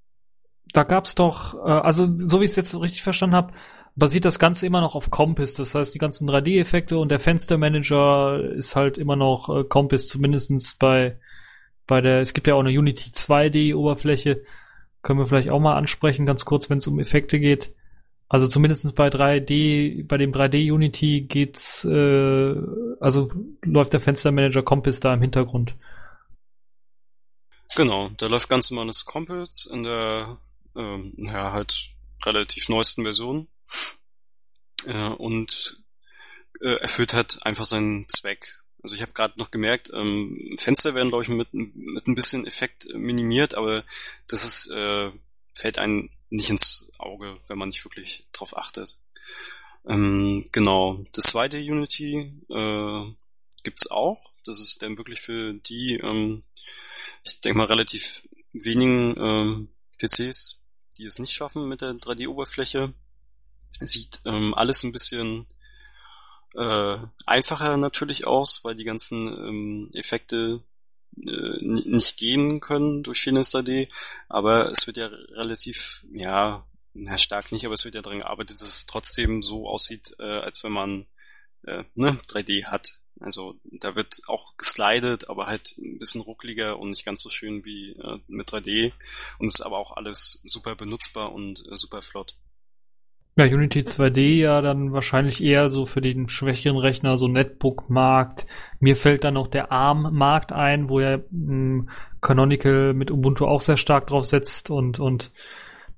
[0.72, 3.54] da gab's doch, äh, also so wie ich es jetzt richtig verstanden habe,
[3.96, 5.54] basiert das Ganze immer noch auf Compass.
[5.54, 10.74] Das heißt, die ganzen 3D-Effekte und der Fenstermanager ist halt immer noch äh, Compass, zumindestens
[10.74, 11.18] bei,
[11.86, 14.42] bei der, es gibt ja auch eine Unity 2D-Oberfläche.
[15.02, 17.72] Können wir vielleicht auch mal ansprechen, ganz kurz, wenn es um Effekte geht.
[18.28, 22.54] Also zumindest bei 3D, bei dem 3D Unity geht's, äh,
[22.98, 23.30] also
[23.62, 25.74] läuft der Fenstermanager Compass da im Hintergrund.
[27.76, 30.38] Genau, da läuft ganz normales Compass in der,
[30.74, 31.90] ähm, ja, halt
[32.24, 33.48] relativ neuesten Version.
[34.86, 35.82] Äh, und
[36.60, 38.60] äh, erfüllt halt einfach seinen Zweck.
[38.82, 42.46] Also ich habe gerade noch gemerkt, ähm, Fenster werden, glaube ich, mit, mit ein bisschen
[42.46, 43.84] Effekt minimiert, aber
[44.26, 45.10] das ist, äh,
[45.54, 48.98] fällt einem nicht ins Auge, wenn man nicht wirklich drauf achtet.
[49.86, 51.04] Ähm, genau.
[51.12, 53.12] Das zweite Unity äh,
[53.62, 54.30] gibt's auch.
[54.44, 56.42] Das ist dann wirklich für die, ähm,
[57.22, 58.22] ich denke mal, relativ
[58.52, 59.68] wenigen ähm,
[59.98, 60.62] PCs,
[60.98, 62.92] die es nicht schaffen mit der 3D-Oberfläche.
[63.80, 65.46] Sieht ähm, alles ein bisschen
[66.54, 70.62] äh, einfacher natürlich aus, weil die ganzen ähm, Effekte
[71.16, 73.88] äh, nicht gehen können durch Finest 3D,
[74.28, 78.60] aber es wird ja relativ, ja, na, stark nicht, aber es wird ja daran gearbeitet,
[78.60, 81.06] dass es trotzdem so aussieht, äh, als wenn man
[81.64, 82.98] äh, ne, 3D hat.
[83.20, 87.64] Also da wird auch geslidet, aber halt ein bisschen ruckliger und nicht ganz so schön
[87.64, 88.92] wie äh, mit 3D.
[89.38, 92.34] Und es ist aber auch alles super benutzbar und äh, super flott.
[93.36, 98.46] Ja, Unity 2D ja dann wahrscheinlich eher so für den schwächeren Rechner, so Netbook-Markt.
[98.78, 101.88] Mir fällt dann noch der ARM-Markt ein, wo ja hm,
[102.20, 105.32] Canonical mit Ubuntu auch sehr stark drauf setzt und, und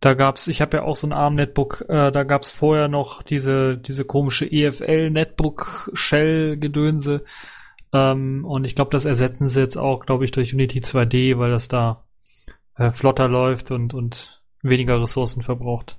[0.01, 3.77] da gab's, ich habe ja auch so ein ARM-Netbook, äh, da gab's vorher noch diese,
[3.77, 7.23] diese komische EFL-Netbook-Shell-Gedönse.
[7.93, 11.51] Ähm, und ich glaube, das ersetzen sie jetzt auch, glaube ich, durch Unity 2D, weil
[11.51, 12.05] das da
[12.77, 15.99] äh, flotter läuft und, und weniger Ressourcen verbraucht.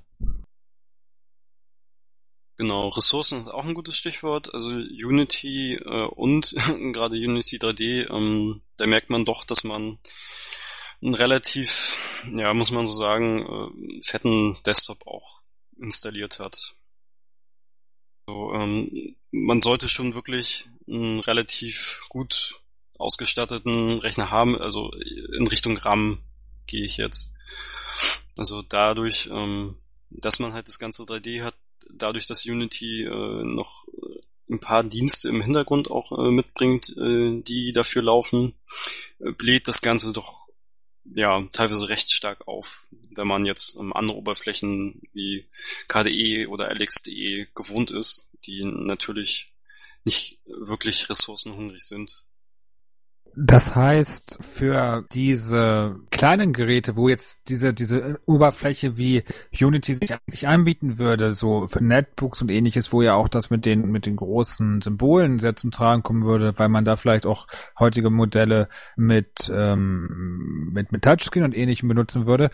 [2.58, 4.52] Genau, Ressourcen ist auch ein gutes Stichwort.
[4.52, 6.54] Also Unity äh, und
[6.92, 9.98] gerade Unity 3D, ähm, da merkt man doch, dass man
[11.00, 11.96] einen relativ,
[12.34, 15.40] ja, muss man so sagen, äh, fetten Desktop auch
[15.78, 16.74] installiert hat.
[18.26, 22.60] So, ähm, man sollte schon wirklich einen relativ gut
[22.98, 26.18] ausgestatteten Rechner haben, also in Richtung RAM
[26.66, 27.32] gehe ich jetzt.
[28.36, 29.76] Also dadurch, ähm,
[30.10, 31.54] dass man halt das ganze 3D hat,
[31.90, 34.20] dadurch, dass Unity äh, noch äh,
[34.50, 38.54] ein paar Dienste im Hintergrund auch äh, mitbringt, äh, die dafür laufen,
[39.20, 40.48] äh, bläht das Ganze doch
[41.14, 45.46] ja teilweise recht stark auf, wenn man jetzt ähm, andere Oberflächen wie
[45.88, 49.46] KDE oder LXDE gewohnt ist, die natürlich
[50.04, 52.24] nicht wirklich ressourcenhungrig sind.
[53.40, 59.22] Das heißt, für diese kleinen Geräte, wo jetzt diese, diese Oberfläche wie
[59.56, 63.64] Unity sich eigentlich anbieten würde, so für Netbooks und ähnliches, wo ja auch das mit
[63.64, 67.46] den, mit den großen Symbolen sehr zum Tragen kommen würde, weil man da vielleicht auch
[67.78, 72.50] heutige Modelle mit, ähm, mit, mit Touchscreen und ähnlichem benutzen würde.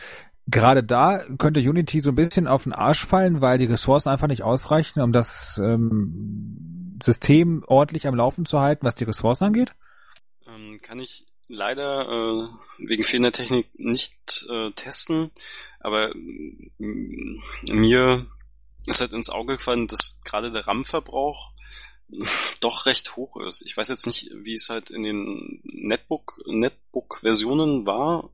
[0.48, 4.28] Gerade da könnte Unity so ein bisschen auf den Arsch fallen, weil die Ressourcen einfach
[4.28, 9.74] nicht ausreichen, um das ähm, System ordentlich am Laufen zu halten, was die Ressourcen angeht?
[10.74, 12.48] Ähm, kann ich leider äh,
[12.78, 15.30] wegen fehlender Technik nicht äh, testen,
[15.80, 18.26] aber mm, mir
[18.86, 21.52] ist halt ins Auge gefallen, dass gerade der RAM-Verbrauch
[22.60, 23.62] doch recht hoch ist.
[23.62, 28.30] Ich weiß jetzt nicht, wie es halt in den Netbook Netbook Versionen war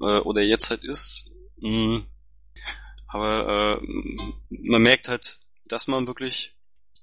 [0.00, 1.30] äh, oder jetzt halt ist.
[1.58, 2.00] Mm,
[3.08, 3.86] aber äh,
[4.50, 6.52] man merkt halt, dass man wirklich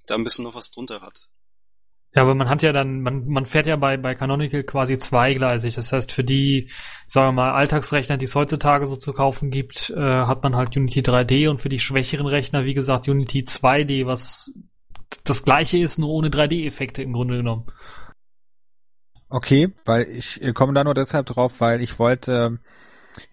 [0.05, 1.29] da ein bisschen noch was drunter hat.
[2.15, 5.73] Ja, aber man hat ja dann, man, man fährt ja bei, bei Canonical quasi zweigleisig.
[5.73, 6.69] Das heißt, für die,
[7.07, 10.77] sagen wir mal, Alltagsrechner, die es heutzutage so zu kaufen gibt, äh, hat man halt
[10.77, 14.51] Unity 3D und für die schwächeren Rechner, wie gesagt, Unity 2D, was
[15.23, 17.65] das gleiche ist, nur ohne 3D-Effekte im Grunde genommen.
[19.29, 22.59] Okay, weil ich komme da nur deshalb drauf, weil ich wollte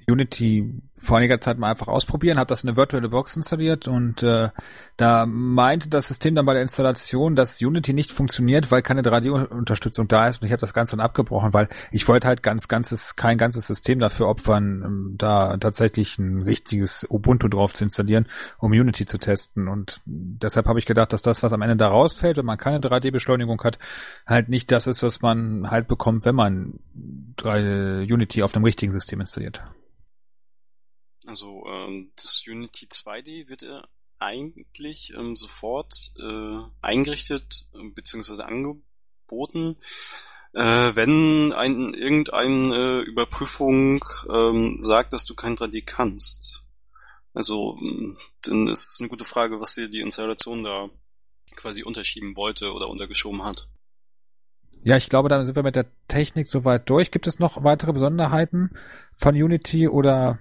[0.09, 4.23] Unity vor einiger Zeit mal einfach ausprobieren, habe das in eine virtuelle Box installiert und
[4.23, 4.51] äh,
[4.99, 10.09] da meinte das System dann bei der Installation, dass Unity nicht funktioniert, weil keine 3D-Unterstützung
[10.09, 13.17] da ist und ich habe das Ganze dann abgebrochen, weil ich wollte halt ganz ganzes
[13.17, 18.27] kein ganzes System dafür opfern, um da tatsächlich ein richtiges Ubuntu drauf zu installieren,
[18.59, 21.89] um Unity zu testen und deshalb habe ich gedacht, dass das, was am Ende da
[21.89, 23.79] rausfällt, wenn man keine 3D-Beschleunigung hat,
[24.27, 26.75] halt nicht das ist, was man halt bekommt, wenn man
[27.37, 29.63] 3 Unity auf einem richtigen System installiert.
[31.31, 33.85] Also ähm, das Unity 2D wird ja
[34.19, 38.43] eigentlich ähm, sofort äh, eingerichtet äh, bzw.
[38.43, 39.77] angeboten,
[40.53, 46.65] äh, wenn ein irgendeine Überprüfung ähm, sagt, dass du kein 3D kannst.
[47.33, 50.91] Also ähm, dann ist es eine gute Frage, was dir die Installation da
[51.55, 53.69] quasi unterschieben wollte oder untergeschoben hat.
[54.83, 57.13] Ja, ich glaube, dann sind wir mit der Technik soweit durch.
[57.13, 58.71] Gibt es noch weitere Besonderheiten
[59.15, 60.41] von Unity oder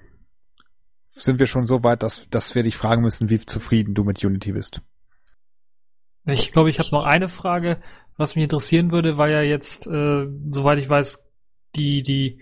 [1.23, 4.23] sind wir schon so weit, dass, dass wir dich fragen müssen, wie zufrieden du mit
[4.23, 4.81] Unity bist.
[6.25, 7.81] Ich glaube, ich habe noch eine Frage,
[8.17, 11.23] was mich interessieren würde, weil ja jetzt, äh, soweit ich weiß,
[11.75, 12.41] die, die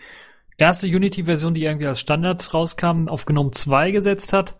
[0.58, 4.58] erste Unity-Version, die irgendwie als Standard rauskam, auf GNOME 2 gesetzt hat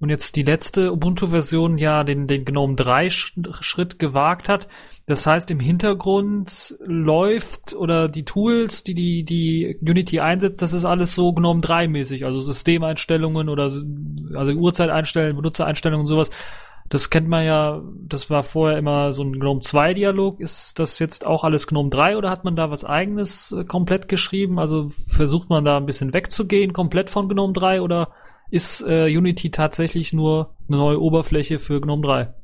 [0.00, 4.66] und jetzt die letzte Ubuntu-Version ja den, den GNOME 3 Schritt gewagt hat.
[5.06, 10.86] Das heißt, im Hintergrund läuft oder die Tools, die die, die Unity einsetzt, das ist
[10.86, 16.30] alles so GNOME 3 mäßig, also Systemeinstellungen oder also Uhrzeiteinstellungen, Benutzereinstellungen und sowas.
[16.88, 20.40] Das kennt man ja, das war vorher immer so ein GNOME 2 Dialog.
[20.40, 24.08] Ist das jetzt auch alles GNOME 3 oder hat man da was eigenes äh, komplett
[24.08, 24.58] geschrieben?
[24.58, 28.08] Also versucht man da ein bisschen wegzugehen, komplett von GNOME 3 oder
[28.50, 32.34] ist äh, Unity tatsächlich nur eine neue Oberfläche für GNOME 3?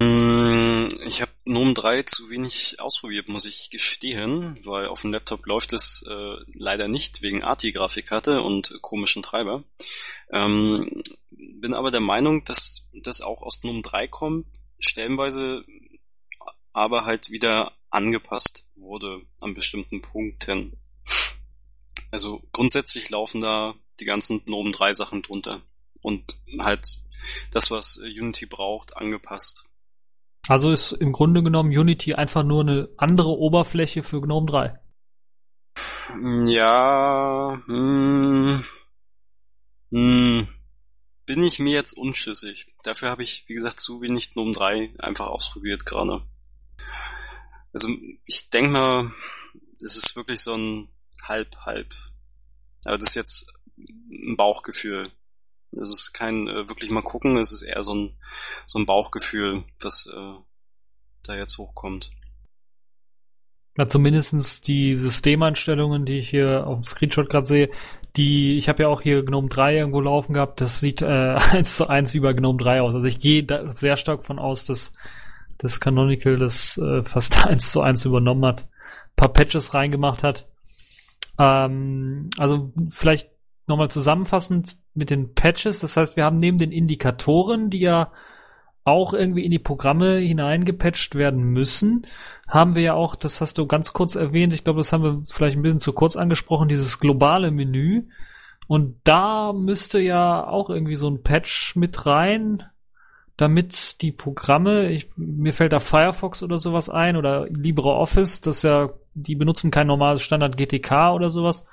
[0.00, 5.46] Mm, ich habe GNOME 3 zu wenig ausprobiert, muss ich gestehen, weil auf dem Laptop
[5.46, 9.64] läuft es äh, leider nicht wegen ARTI-Grafikkarte und komischen Treiber.
[10.30, 14.46] Ähm, bin aber der Meinung, dass das auch aus GNOME 3 kommt,
[14.78, 15.60] stellenweise
[16.72, 20.76] aber halt wieder angepasst wurde an bestimmten Punkten.
[22.10, 25.60] Also grundsätzlich laufen da die ganzen GNOME 3 Sachen drunter.
[26.00, 26.86] Und halt
[27.50, 29.64] das, was Unity braucht, angepasst.
[30.46, 34.80] Also ist im Grunde genommen Unity einfach nur eine andere Oberfläche für GNOME 3.
[36.46, 38.64] Ja, hm,
[39.90, 40.48] hm,
[41.26, 42.74] bin ich mir jetzt unschlüssig.
[42.82, 46.22] Dafür habe ich, wie gesagt, zu wenig GNOME 3 einfach ausprobiert gerade.
[47.74, 47.90] Also
[48.24, 49.12] ich denke mal,
[49.84, 50.88] es ist wirklich so ein
[51.28, 51.94] halb, halb.
[52.84, 53.52] Aber das ist jetzt
[54.10, 55.10] ein Bauchgefühl.
[55.72, 58.16] Es ist kein äh, wirklich mal gucken, es ist eher so ein,
[58.66, 60.34] so ein Bauchgefühl, was äh,
[61.22, 62.10] da jetzt hochkommt.
[63.76, 67.70] Ja, zumindestens die Systemeinstellungen, die ich hier auf dem Screenshot gerade sehe,
[68.16, 71.06] die, ich habe ja auch hier GNOME 3 irgendwo laufen gehabt, das sieht äh,
[71.52, 72.94] eins zu eins wie bei GNOME 3 aus.
[72.94, 74.92] Also ich gehe da sehr stark von aus, dass
[75.58, 78.66] das Canonical das äh, fast eins zu eins übernommen hat,
[79.16, 80.46] paar Patches reingemacht hat
[81.38, 83.30] ähm, also vielleicht
[83.66, 85.80] nochmal zusammenfassend mit den Patches.
[85.80, 88.12] Das heißt, wir haben neben den Indikatoren, die ja
[88.84, 92.06] auch irgendwie in die Programme hineingepatcht werden müssen,
[92.48, 95.22] haben wir ja auch, das hast du ganz kurz erwähnt, ich glaube, das haben wir
[95.30, 98.08] vielleicht ein bisschen zu kurz angesprochen, dieses globale Menü.
[98.66, 102.64] Und da müsste ja auch irgendwie so ein Patch mit rein,
[103.38, 108.90] damit die Programme, ich, mir fällt da Firefox oder sowas ein oder LibreOffice, das ja,
[109.14, 111.64] die benutzen kein normales Standard GTK oder sowas.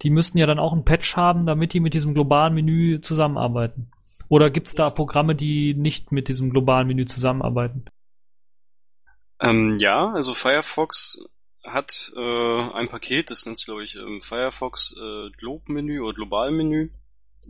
[0.00, 3.90] Die müssten ja dann auch ein Patch haben, damit die mit diesem globalen Menü zusammenarbeiten.
[4.28, 7.84] Oder gibt's da Programme, die nicht mit diesem globalen Menü zusammenarbeiten?
[9.40, 11.18] Ähm, ja, also Firefox
[11.64, 16.88] hat äh, ein Paket, das nennt sich, glaube ich, ähm, Firefox äh, Globe-Menü oder Global-Menü.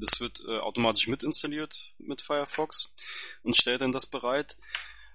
[0.01, 2.95] Das wird äh, automatisch mitinstalliert mit Firefox
[3.43, 4.57] und stellt dann das bereit.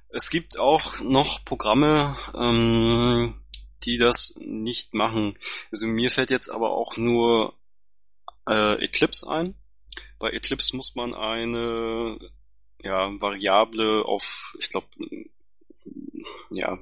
[0.10, 3.42] Es gibt auch noch Programme, ähm,
[3.84, 5.38] die das nicht machen.
[5.72, 7.54] Also mir fällt jetzt aber auch nur
[8.48, 9.56] äh, Eclipse ein.
[10.20, 12.18] Bei Eclipse muss man eine
[12.84, 14.88] ja, Variable auf, ich glaube,
[16.50, 16.78] ja,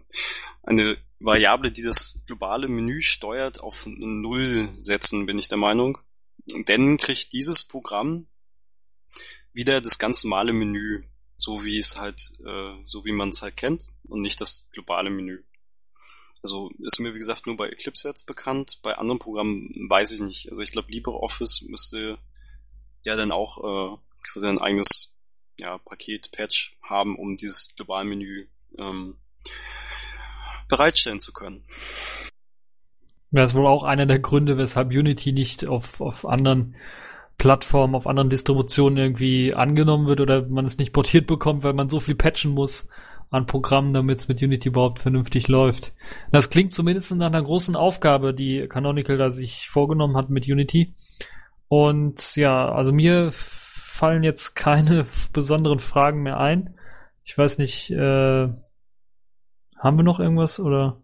[0.64, 6.00] eine Variable, die das globale Menü steuert, auf Null setzen, bin ich der Meinung.
[6.46, 8.28] Denn kriegt dieses Programm
[9.54, 11.04] wieder das ganz normale Menü,
[11.38, 15.10] so wie es halt, äh, so wie man es halt kennt und nicht das globale
[15.10, 15.44] Menü.
[16.44, 20.22] Also ist mir wie gesagt nur bei Eclipse jetzt bekannt, bei anderen Programmen weiß ich
[20.22, 20.50] nicht.
[20.50, 22.18] Also ich glaube LibreOffice müsste
[23.04, 23.98] ja dann auch äh,
[24.32, 25.14] quasi ein eigenes
[25.60, 29.18] ja, Paket, Patch haben, um dieses globale Menü ähm,
[30.68, 31.64] bereitstellen zu können.
[33.32, 36.76] Das ist wohl auch einer der Gründe, weshalb Unity nicht auf, auf anderen
[37.38, 41.90] Plattformen, auf anderen Distributionen irgendwie angenommen wird oder man es nicht portiert bekommt, weil man
[41.90, 42.88] so viel patchen muss
[43.32, 45.94] an Programmen, damit es mit Unity überhaupt vernünftig läuft.
[46.32, 50.94] Das klingt zumindest nach einer großen Aufgabe, die Canonical da sich vorgenommen hat mit Unity.
[51.70, 56.76] Und ja, also mir fallen jetzt keine besonderen Fragen mehr ein.
[57.24, 58.50] Ich weiß nicht, äh,
[59.78, 61.01] haben wir noch irgendwas oder?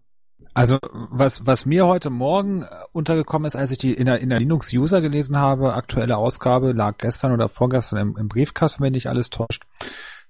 [0.57, 4.29] Also was was mir heute Morgen äh, untergekommen ist, als ich die in der, in
[4.29, 8.93] der Linux User gelesen habe, aktuelle Ausgabe lag gestern oder vorgestern im, im Briefkasten, wenn
[8.93, 9.67] nicht alles täuscht.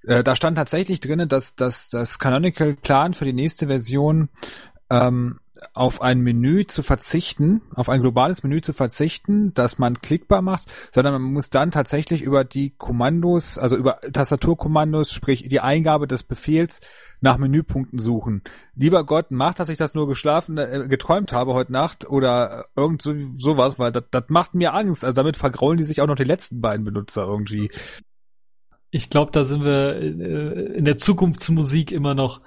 [0.04, 4.28] Äh, da stand tatsächlich drinnen, dass, dass das Canonical Plan für die nächste Version
[4.90, 5.40] ähm,
[5.74, 10.68] auf ein Menü zu verzichten, auf ein globales Menü zu verzichten, das man klickbar macht,
[10.94, 16.24] sondern man muss dann tatsächlich über die Kommandos, also über Tastaturkommandos, sprich die Eingabe des
[16.24, 16.80] Befehls
[17.22, 18.44] nach Menüpunkten suchen.
[18.76, 23.02] Lieber Gott, macht, dass ich das nur geschlafen, äh, geträumt habe heute Nacht oder irgend
[23.02, 25.04] so, sowas, weil das, das macht mir Angst.
[25.04, 27.72] Also damit vergraulen die sich auch noch die letzten beiden Benutzer irgendwie.
[28.92, 32.42] Ich glaube, da sind wir äh, in der Zukunftsmusik immer noch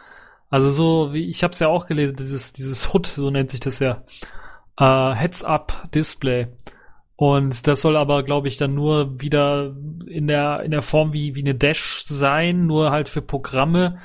[0.51, 3.61] also so wie ich habe es ja auch gelesen, dieses dieses HUD, so nennt sich
[3.61, 4.03] das ja,
[4.79, 6.49] äh, Heads-up Display.
[7.17, 9.77] Und das soll aber, glaube ich, dann nur wieder
[10.07, 13.99] in der in der Form wie wie eine Dash sein, nur halt für Programme,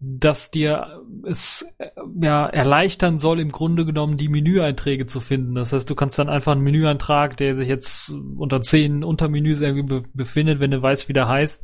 [0.00, 1.90] dass dir es äh,
[2.20, 5.54] ja erleichtern soll, im Grunde genommen die Menüeinträge zu finden.
[5.54, 10.00] Das heißt, du kannst dann einfach einen Menüantrag, der sich jetzt unter zehn Untermenüs irgendwie
[10.00, 11.62] be befindet, wenn du weißt, wie der heißt,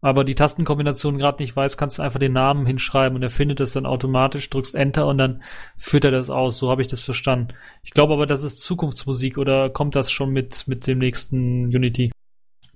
[0.00, 3.60] aber die Tastenkombination gerade nicht weiß, kannst du einfach den Namen hinschreiben und er findet
[3.60, 5.42] es dann automatisch, drückst Enter und dann
[5.76, 6.58] führt er das aus.
[6.58, 7.54] So habe ich das verstanden.
[7.82, 12.12] Ich glaube aber, das ist Zukunftsmusik oder kommt das schon mit, mit dem nächsten Unity?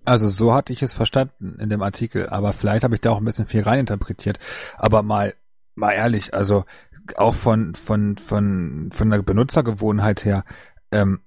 [0.05, 3.19] Also so hatte ich es verstanden in dem Artikel, aber vielleicht habe ich da auch
[3.19, 4.41] ein bisschen viel reininterpretiert.
[4.77, 5.35] Aber mal,
[5.77, 6.65] mal ehrlich, also
[7.17, 10.45] auch von, von, von, von der Benutzergewohnheit her,
[10.91, 11.21] ähm,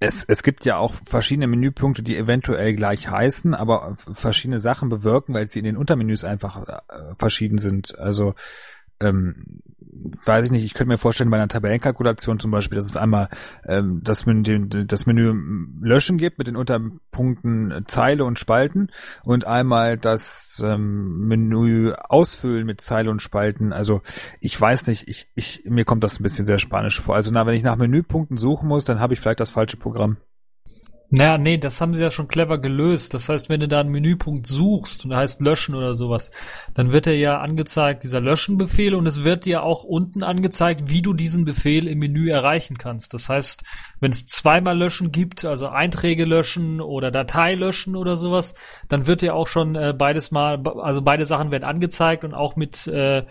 [0.00, 5.34] es, es gibt ja auch verschiedene Menüpunkte, die eventuell gleich heißen, aber verschiedene Sachen bewirken,
[5.34, 7.98] weil sie in den Untermenüs einfach äh, verschieden sind.
[7.98, 8.34] Also
[9.00, 9.60] ähm,
[10.24, 13.28] weiß ich nicht, ich könnte mir vorstellen, bei einer Tabellenkalkulation zum Beispiel, dass es einmal
[13.66, 15.34] ähm, das, Menü, das Menü
[15.80, 18.90] Löschen gibt mit den Unterpunkten Zeile und Spalten
[19.22, 23.72] und einmal das ähm, Menü Ausfüllen mit Zeile und Spalten.
[23.72, 24.02] Also
[24.40, 27.14] ich weiß nicht, ich, ich, mir kommt das ein bisschen sehr spanisch vor.
[27.14, 30.18] Also na, wenn ich nach Menüpunkten suchen muss, dann habe ich vielleicht das falsche Programm.
[31.12, 33.14] Naja, nee, das haben sie ja schon clever gelöst.
[33.14, 36.30] Das heißt, wenn du da einen Menüpunkt suchst und da heißt löschen oder sowas,
[36.72, 41.02] dann wird er ja angezeigt, dieser Löschen-Befehl und es wird dir auch unten angezeigt, wie
[41.02, 43.12] du diesen Befehl im Menü erreichen kannst.
[43.12, 43.64] Das heißt,
[43.98, 48.54] wenn es zweimal löschen gibt, also Einträge löschen oder Datei löschen oder sowas,
[48.88, 52.54] dann wird dir auch schon äh, beides mal, also beide Sachen werden angezeigt und auch
[52.54, 53.24] mit äh,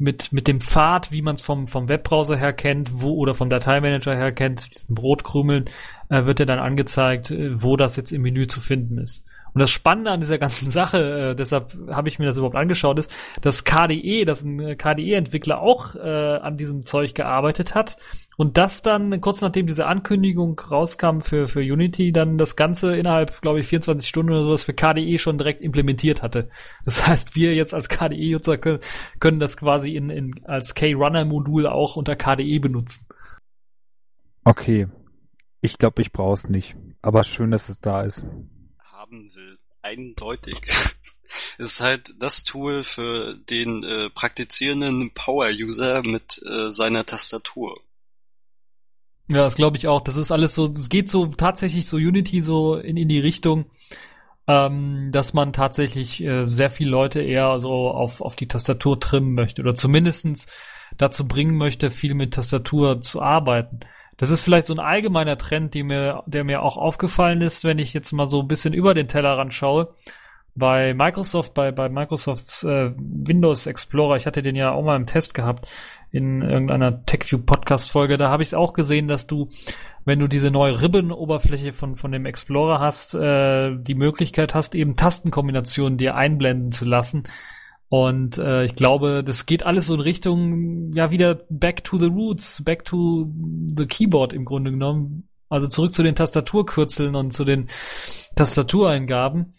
[0.00, 3.50] mit, mit dem Pfad, wie man es vom, vom Webbrowser her kennt, wo oder vom
[3.50, 5.68] Dateimanager her kennt, diesen Brotkrümeln,
[6.08, 9.24] äh, wird dir dann angezeigt, äh, wo das jetzt im Menü zu finden ist.
[9.52, 12.98] Und das Spannende an dieser ganzen Sache, äh, deshalb habe ich mir das überhaupt angeschaut,
[12.98, 17.96] ist, dass KDE, dass ein KDE-Entwickler auch äh, an diesem Zeug gearbeitet hat
[18.40, 23.42] und das dann kurz nachdem diese Ankündigung rauskam für, für Unity, dann das Ganze innerhalb,
[23.42, 26.48] glaube ich, 24 Stunden oder sowas für KDE schon direkt implementiert hatte.
[26.86, 28.80] Das heißt, wir jetzt als KDE-User können,
[29.18, 33.06] können das quasi in, in, als K-Runner-Modul auch unter KDE benutzen.
[34.44, 34.88] Okay.
[35.60, 36.76] Ich glaube, ich brauche es nicht.
[37.02, 38.24] Aber schön, dass es da ist
[39.10, 39.58] haben will.
[39.82, 40.56] Eindeutig.
[41.58, 47.74] Ist halt das Tool für den äh, praktizierenden Power-User mit äh, seiner Tastatur.
[49.28, 50.00] Ja, das glaube ich auch.
[50.00, 53.66] Das ist alles so, es geht so tatsächlich so Unity so in, in die Richtung,
[54.48, 59.34] ähm, dass man tatsächlich äh, sehr viele Leute eher so auf, auf die Tastatur trimmen
[59.34, 60.48] möchte oder zumindestens
[60.98, 63.80] dazu bringen möchte, viel mit Tastatur zu arbeiten.
[64.20, 67.78] Das ist vielleicht so ein allgemeiner Trend, die mir, der mir auch aufgefallen ist, wenn
[67.78, 69.94] ich jetzt mal so ein bisschen über den Tellerrand schaue.
[70.54, 75.06] Bei Microsoft, bei, bei Microsofts äh, Windows Explorer, ich hatte den ja auch mal im
[75.06, 75.66] Test gehabt
[76.10, 79.48] in irgendeiner TechView Podcast Folge, da habe ich es auch gesehen, dass du
[80.04, 84.96] wenn du diese neue Ribbon-Oberfläche von, von dem Explorer hast, äh, die Möglichkeit hast, eben
[84.96, 87.24] Tastenkombinationen dir einblenden zu lassen.
[87.90, 92.06] Und äh, ich glaube, das geht alles so in Richtung, ja, wieder back to the
[92.06, 93.28] roots, back to
[93.76, 95.28] the keyboard im Grunde genommen.
[95.48, 97.68] Also zurück zu den Tastaturkürzeln und zu den
[98.36, 99.54] Tastatureingaben.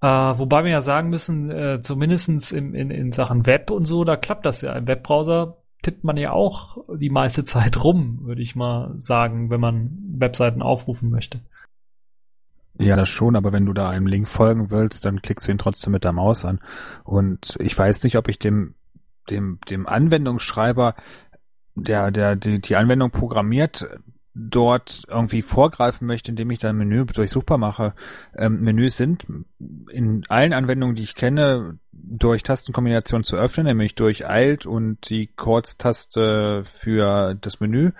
[0.00, 4.02] Äh, wobei wir ja sagen müssen, äh, zumindestens in, in, in Sachen Web und so,
[4.02, 4.72] da klappt das ja.
[4.72, 9.60] Im Webbrowser tippt man ja auch die meiste Zeit rum, würde ich mal sagen, wenn
[9.60, 11.40] man Webseiten aufrufen möchte.
[12.78, 15.58] Ja, das schon, aber wenn du da einem Link folgen willst, dann klickst du ihn
[15.58, 16.60] trotzdem mit der Maus an.
[17.02, 18.74] Und ich weiß nicht, ob ich dem,
[19.30, 20.94] dem, dem Anwendungsschreiber,
[21.74, 23.88] der, der, die, die Anwendung programmiert,
[24.34, 27.94] dort irgendwie vorgreifen möchte, indem ich dann Menü durchsuchbar mache.
[28.36, 29.24] Ähm, Menüs sind
[29.90, 35.26] in allen Anwendungen, die ich kenne, durch Tastenkombination zu öffnen, nämlich durch Alt und die
[35.26, 37.92] Kurztaste für das Menü.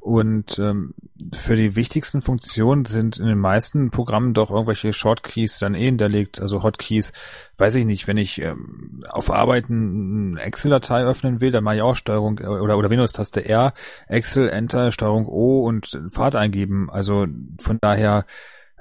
[0.00, 0.94] Und ähm,
[1.32, 6.40] für die wichtigsten Funktionen sind in den meisten Programmen doch irgendwelche Shortkeys dann eh hinterlegt,
[6.40, 7.12] also Hotkeys.
[7.56, 11.82] Weiß ich nicht, wenn ich ähm, auf Arbeiten eine Excel-Datei öffnen will, dann mache ich
[11.82, 13.72] auch Steuerung äh, oder, oder Windows-Taste R,
[14.06, 16.88] Excel, Enter, Steuerung O und Pfad eingeben.
[16.90, 17.26] Also
[17.60, 18.26] von daher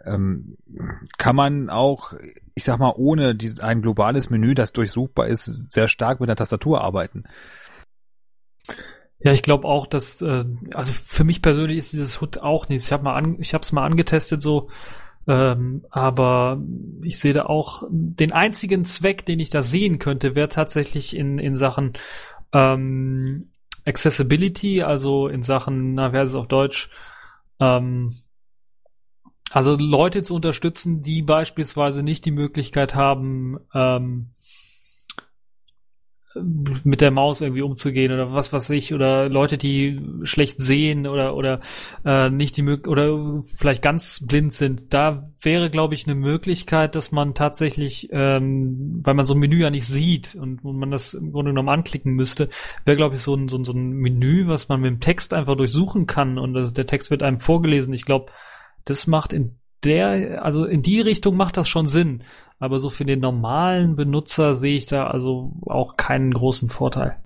[0.05, 0.57] ähm,
[1.17, 2.13] kann man auch,
[2.55, 6.37] ich sag mal, ohne die, ein globales Menü, das durchsuchbar ist, sehr stark mit der
[6.37, 7.25] Tastatur arbeiten.
[9.19, 12.87] Ja, ich glaube auch, dass äh, also für mich persönlich ist dieses HUD auch nichts.
[12.87, 14.69] Ich habe mal an, ich habe es mal angetestet so,
[15.27, 16.61] ähm, aber
[17.01, 21.39] ich sehe da auch den einzigen Zweck, den ich da sehen könnte, wäre tatsächlich in
[21.39, 21.93] in Sachen
[22.53, 23.49] ähm,
[23.85, 26.89] Accessibility, also in Sachen, na, wer ist es auf Deutsch?
[27.59, 28.15] Ähm,
[29.55, 34.31] also Leute zu unterstützen, die beispielsweise nicht die Möglichkeit haben, ähm,
[36.83, 41.37] mit der Maus irgendwie umzugehen oder was weiß ich oder Leute, die schlecht sehen oder
[41.37, 41.61] oder
[42.03, 44.93] äh, nicht die Möglichkeit oder vielleicht ganz blind sind.
[44.93, 49.59] Da wäre, glaube ich, eine Möglichkeit, dass man tatsächlich, ähm, weil man so ein Menü
[49.59, 52.49] ja nicht sieht und, und man das im Grunde genommen anklicken müsste,
[52.83, 55.33] wäre, glaube ich, so ein, so, ein, so ein Menü, was man mit dem Text
[55.33, 57.93] einfach durchsuchen kann und das, der Text wird einem vorgelesen.
[57.93, 58.33] Ich glaube,
[58.85, 62.23] das macht in der, also in die Richtung macht das schon Sinn.
[62.57, 67.21] Aber so für den normalen Benutzer sehe ich da also auch keinen großen Vorteil.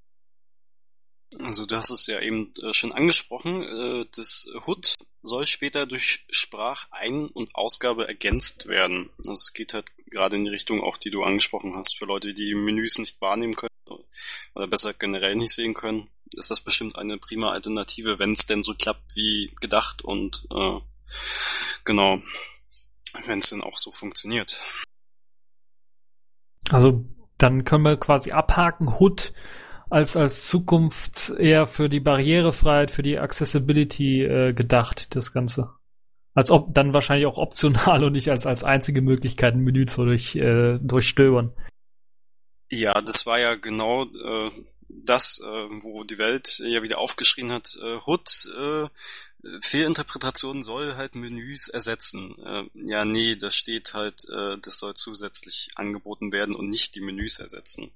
[1.37, 6.25] Also du hast es ja eben äh, schon angesprochen, äh, das HUD soll später durch
[6.31, 9.09] Sprachein- und Ausgabe ergänzt werden.
[9.23, 11.97] Das geht halt gerade in die Richtung auch, die du angesprochen hast.
[11.97, 13.69] Für Leute, die Menüs nicht wahrnehmen können
[14.55, 18.63] oder besser generell nicht sehen können, ist das bestimmt eine prima Alternative, wenn es denn
[18.63, 20.79] so klappt wie gedacht und äh,
[21.85, 22.21] Genau.
[23.25, 24.61] Wenn es denn auch so funktioniert.
[26.69, 27.05] Also
[27.37, 29.33] dann können wir quasi abhaken, HUD
[29.89, 35.73] als als Zukunft eher für die Barrierefreiheit, für die Accessibility äh, gedacht, das Ganze.
[36.35, 40.05] Als ob dann wahrscheinlich auch optional und nicht als als einzige Möglichkeit ein Menü zu
[40.05, 41.53] durch, äh, durchstöbern.
[42.69, 44.51] Ja, das war ja genau äh,
[44.87, 48.87] das, äh, wo die Welt ja wieder aufgeschrien hat, äh, HUD äh,
[49.61, 52.35] Fehlinterpretation soll halt Menüs ersetzen.
[52.43, 57.01] Äh, ja, nee, da steht halt, äh, das soll zusätzlich angeboten werden und nicht die
[57.01, 57.91] Menüs ersetzen.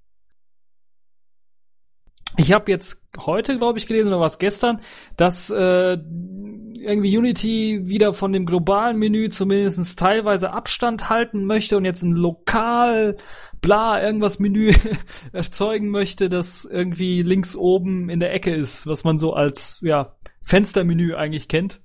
[2.37, 4.81] Ich habe jetzt heute, glaube ich, gelesen oder was gestern,
[5.17, 11.85] dass äh, irgendwie Unity wieder von dem globalen Menü zumindest teilweise Abstand halten möchte und
[11.85, 13.17] jetzt ein lokal
[13.61, 14.73] bla irgendwas Menü
[15.31, 20.15] erzeugen möchte, das irgendwie links oben in der Ecke ist, was man so als ja
[20.43, 21.79] Fenstermenü eigentlich kennt.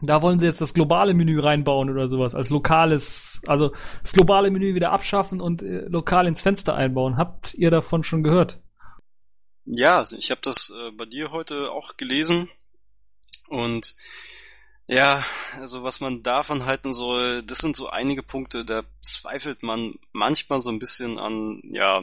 [0.00, 3.72] Da wollen sie jetzt das globale Menü reinbauen oder sowas, als lokales, also
[4.02, 7.16] das globale Menü wieder abschaffen und äh, lokal ins Fenster einbauen.
[7.16, 8.60] Habt ihr davon schon gehört?
[9.64, 12.48] Ja, ich habe das äh, bei dir heute auch gelesen
[13.46, 13.94] und
[14.88, 15.24] ja,
[15.60, 20.60] also was man davon halten soll, das sind so einige Punkte, da zweifelt man manchmal
[20.60, 22.02] so ein bisschen an, ja,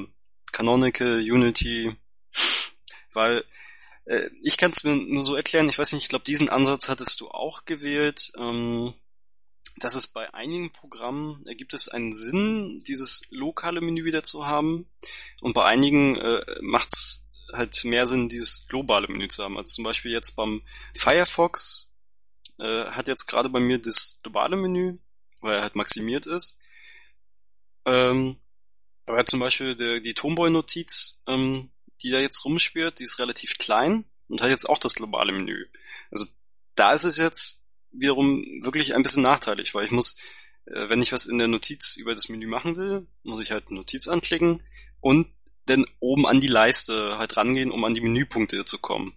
[0.54, 1.94] Canonical, Unity,
[3.14, 3.44] weil
[4.10, 6.90] äh, ich kann es mir nur so erklären, ich weiß nicht, ich glaube, diesen Ansatz
[6.90, 8.32] hattest du auch gewählt.
[8.38, 8.94] Ähm,
[9.78, 14.90] dass es bei einigen Programmen ergibt es einen Sinn, dieses lokale Menü wieder zu haben.
[15.40, 19.58] Und bei einigen äh, macht es halt mehr Sinn, dieses globale Menü zu haben.
[19.58, 20.64] Also zum Beispiel jetzt beim
[20.96, 21.90] Firefox
[22.60, 24.98] äh, hat jetzt gerade bei mir das globale Menü,
[25.40, 26.60] weil er halt maximiert ist.
[27.86, 28.38] Ähm,
[29.06, 31.72] aber zum Beispiel der, die Tomboy-Notiz, ähm,
[32.02, 35.66] die da jetzt rumspielt, die ist relativ klein und hat jetzt auch das globale Menü.
[36.12, 36.26] Also
[36.76, 40.16] da ist es jetzt wiederum wirklich ein bisschen nachteilig, weil ich muss,
[40.66, 43.72] äh, wenn ich was in der Notiz über das Menü machen will, muss ich halt
[43.72, 44.64] Notiz anklicken
[45.02, 45.28] und
[45.66, 49.14] dann oben an die Leiste halt rangehen, um an die Menüpunkte zu kommen.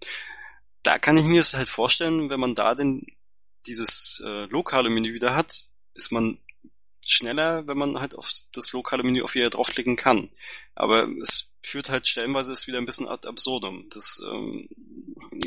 [0.83, 3.05] Da kann ich mir das halt vorstellen, wenn man da denn
[3.65, 6.37] dieses äh, lokale Menü wieder hat, ist man
[7.05, 10.29] schneller, wenn man halt auf das lokale Menü auf wieder draufklicken kann.
[10.75, 13.87] Aber es führt halt stellenweise es wieder ein bisschen ad absurdum.
[13.89, 14.67] Das ähm,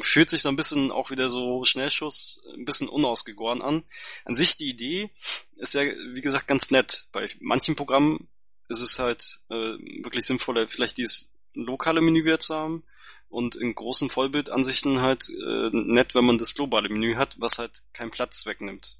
[0.02, 3.84] fühlt sich so ein bisschen auch wieder so Schnellschuss, ein bisschen unausgegoren an.
[4.24, 5.10] An sich die Idee
[5.56, 7.06] ist ja, wie gesagt, ganz nett.
[7.12, 8.28] Bei manchen Programmen
[8.68, 12.82] ist es halt äh, wirklich sinnvoller, vielleicht dieses lokale Menü wieder zu haben
[13.28, 17.82] und in großen Vollbildansichten halt äh, nett, wenn man das globale Menü hat, was halt
[17.92, 18.98] keinen Platz wegnimmt.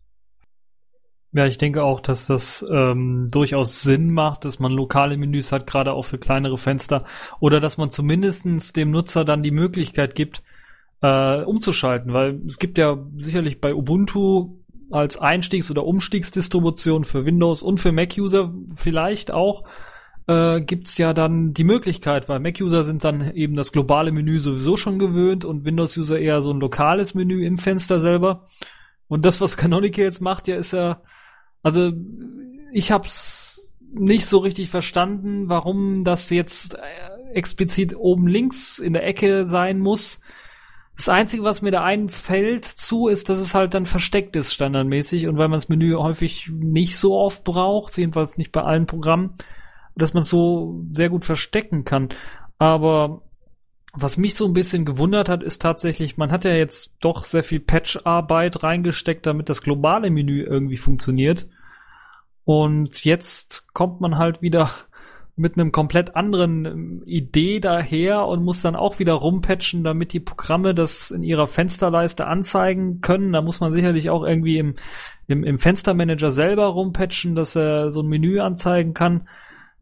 [1.36, 5.66] Ja, ich denke auch, dass das ähm, durchaus Sinn macht, dass man lokale Menüs hat,
[5.66, 7.04] gerade auch für kleinere Fenster,
[7.40, 10.42] oder dass man zumindestens dem Nutzer dann die Möglichkeit gibt,
[11.02, 14.56] äh, umzuschalten, weil es gibt ja sicherlich bei Ubuntu
[14.90, 19.64] als Einstiegs- oder Umstiegsdistribution für Windows und für Mac-User vielleicht auch
[20.28, 24.78] äh, gibt's ja dann die Möglichkeit, weil Mac-User sind dann eben das globale Menü sowieso
[24.78, 28.46] schon gewöhnt und Windows-User eher so ein lokales Menü im Fenster selber.
[29.06, 31.02] Und das, was Canonical jetzt macht, ja, ist ja,
[31.66, 31.90] also
[32.70, 39.04] ich hab's nicht so richtig verstanden, warum das jetzt äh, explizit oben links in der
[39.04, 40.20] Ecke sein muss.
[40.94, 45.26] Das Einzige, was mir da einfällt zu, ist, dass es halt dann versteckt ist standardmäßig
[45.26, 49.34] und weil man das Menü häufig nicht so oft braucht, jedenfalls nicht bei allen Programmen,
[49.96, 52.10] dass man so sehr gut verstecken kann.
[52.58, 53.22] Aber
[53.98, 57.42] was mich so ein bisschen gewundert hat, ist tatsächlich, man hat ja jetzt doch sehr
[57.42, 61.48] viel Patch-Arbeit reingesteckt, damit das globale Menü irgendwie funktioniert.
[62.46, 64.70] Und jetzt kommt man halt wieder
[65.36, 70.20] mit einem komplett anderen ähm, Idee daher und muss dann auch wieder rumpatchen, damit die
[70.20, 73.32] Programme das in ihrer Fensterleiste anzeigen können.
[73.32, 74.76] Da muss man sicherlich auch irgendwie im,
[75.26, 79.28] im, im Fenstermanager selber rumpatchen, dass er so ein Menü anzeigen kann.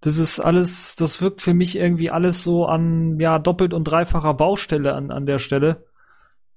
[0.01, 4.33] Das ist alles, das wirkt für mich irgendwie alles so an, ja, doppelt und dreifacher
[4.33, 5.85] Baustelle an, an der Stelle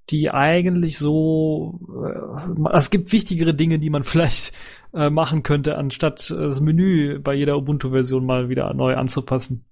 [0.09, 4.53] die eigentlich so, äh, es gibt wichtigere Dinge, die man vielleicht
[4.93, 9.65] äh, machen könnte, anstatt äh, das Menü bei jeder Ubuntu-Version mal wieder neu anzupassen.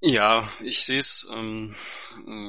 [0.00, 1.74] Ja, ich sehe es ähm,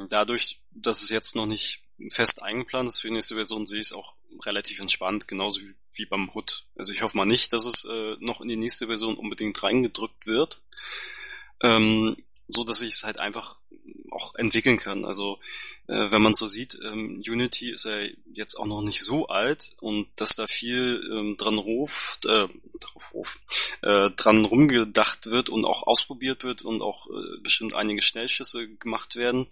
[0.10, 3.88] dadurch, dass es jetzt noch nicht fest eingeplant ist für die nächste Version, sehe ich
[3.88, 4.16] es auch
[4.46, 6.66] relativ entspannt, genauso wie, wie beim HUD.
[6.76, 10.26] Also ich hoffe mal nicht, dass es äh, noch in die nächste Version unbedingt reingedrückt
[10.26, 10.62] wird.
[11.62, 12.18] Ähm,
[12.48, 13.60] so dass ich es halt einfach
[14.16, 15.06] auch entwickeln kann.
[15.06, 15.40] Also
[15.88, 18.00] äh, wenn man so sieht, ähm, Unity ist ja
[18.34, 22.48] jetzt auch noch nicht so alt und dass da viel ähm, dran ruft, äh,
[22.80, 23.40] drauf ruf,
[23.82, 29.16] äh, dran rumgedacht wird und auch ausprobiert wird und auch äh, bestimmt einige Schnellschüsse gemacht
[29.16, 29.48] werden,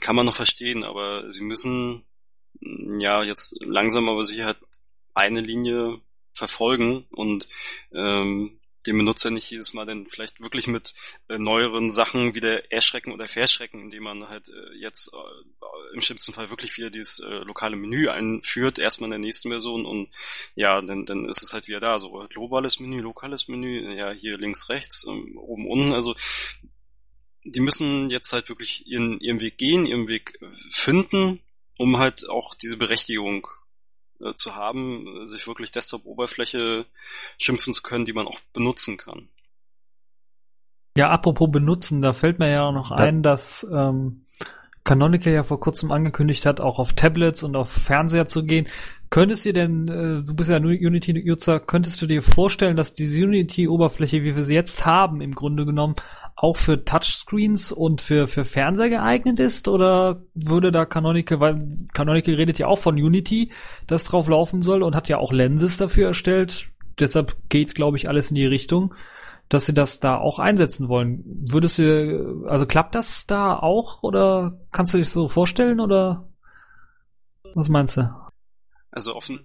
[0.00, 2.04] kann man noch verstehen, aber sie müssen
[2.60, 4.54] ja jetzt langsam aber sicher
[5.14, 6.00] eine Linie
[6.32, 7.48] verfolgen und
[7.92, 10.94] ähm, den Benutzer nicht jedes Mal dann vielleicht wirklich mit
[11.28, 16.32] äh, neueren Sachen wieder erschrecken oder verschrecken, indem man halt äh, jetzt äh, im schlimmsten
[16.32, 20.08] Fall wirklich wieder dieses äh, lokale Menü einführt, erstmal in der nächsten Version und
[20.54, 24.38] ja, dann, dann ist es halt wieder da, so globales Menü, lokales Menü, ja, hier
[24.38, 26.14] links, rechts, ähm, oben, unten, also
[27.44, 30.38] die müssen jetzt halt wirklich ihren, ihren Weg gehen, ihren Weg
[30.70, 31.40] finden,
[31.78, 33.46] um halt auch diese Berechtigung
[34.20, 36.86] äh, zu haben, sich wirklich Desktop-Oberfläche
[37.38, 39.28] schimpfen zu können, die man auch benutzen kann.
[40.96, 44.26] Ja, apropos benutzen, da fällt mir ja auch noch da ein, dass ähm,
[44.84, 48.66] Canonical ja vor kurzem angekündigt hat, auch auf Tablets und auf Fernseher zu gehen.
[49.08, 54.22] Könntest du denn, äh, du bist ja Unity-User, könntest du dir vorstellen, dass diese Unity-Oberfläche,
[54.22, 55.96] wie wir sie jetzt haben, im Grunde genommen
[56.42, 59.68] auch für Touchscreens und für, für Fernseher geeignet ist?
[59.68, 63.52] Oder würde da Canonical, weil Canonical redet ja auch von Unity,
[63.86, 66.68] das drauf laufen soll und hat ja auch Lenses dafür erstellt.
[66.98, 68.94] Deshalb geht, glaube ich, alles in die Richtung,
[69.50, 71.22] dass sie das da auch einsetzen wollen.
[71.26, 76.26] Würdest du, also klappt das da auch oder kannst du dich so vorstellen oder
[77.54, 78.10] was meinst du?
[78.90, 79.40] Also auf dem,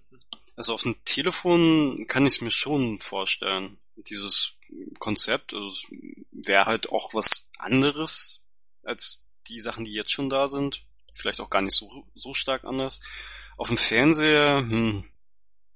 [0.56, 3.78] also Telefon kann ich es mir schon vorstellen.
[3.98, 4.55] Dieses
[5.00, 5.54] Konzept.
[5.54, 5.88] Also
[6.32, 8.44] wäre halt auch was anderes
[8.84, 10.86] als die Sachen, die jetzt schon da sind.
[11.14, 13.02] Vielleicht auch gar nicht so, so stark anders.
[13.58, 15.06] Auf dem Fernseher, hm,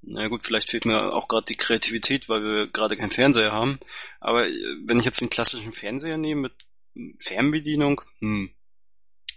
[0.01, 3.79] Na gut, vielleicht fehlt mir auch gerade die Kreativität, weil wir gerade keinen Fernseher haben.
[4.19, 4.53] Aber äh,
[4.85, 6.65] wenn ich jetzt den klassischen Fernseher nehme mit
[7.21, 8.51] Fernbedienung, hm,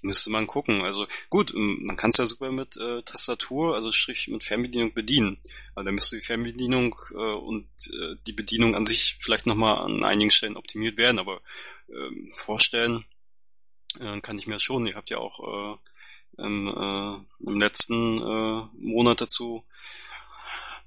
[0.02, 0.82] müsste man gucken.
[0.82, 4.92] Also gut, ähm, man kann es ja super mit äh, Tastatur, also Strich mit Fernbedienung
[4.92, 5.38] bedienen.
[5.74, 10.04] Aber dann müsste die Fernbedienung äh, und äh, die Bedienung an sich vielleicht nochmal an
[10.04, 11.18] einigen Stellen optimiert werden.
[11.18, 11.40] Aber
[11.88, 13.04] ähm, vorstellen
[14.00, 14.86] äh, kann ich mir schon.
[14.86, 15.78] Ihr habt ja auch
[16.36, 19.64] äh, im, äh, im letzten äh, Monat dazu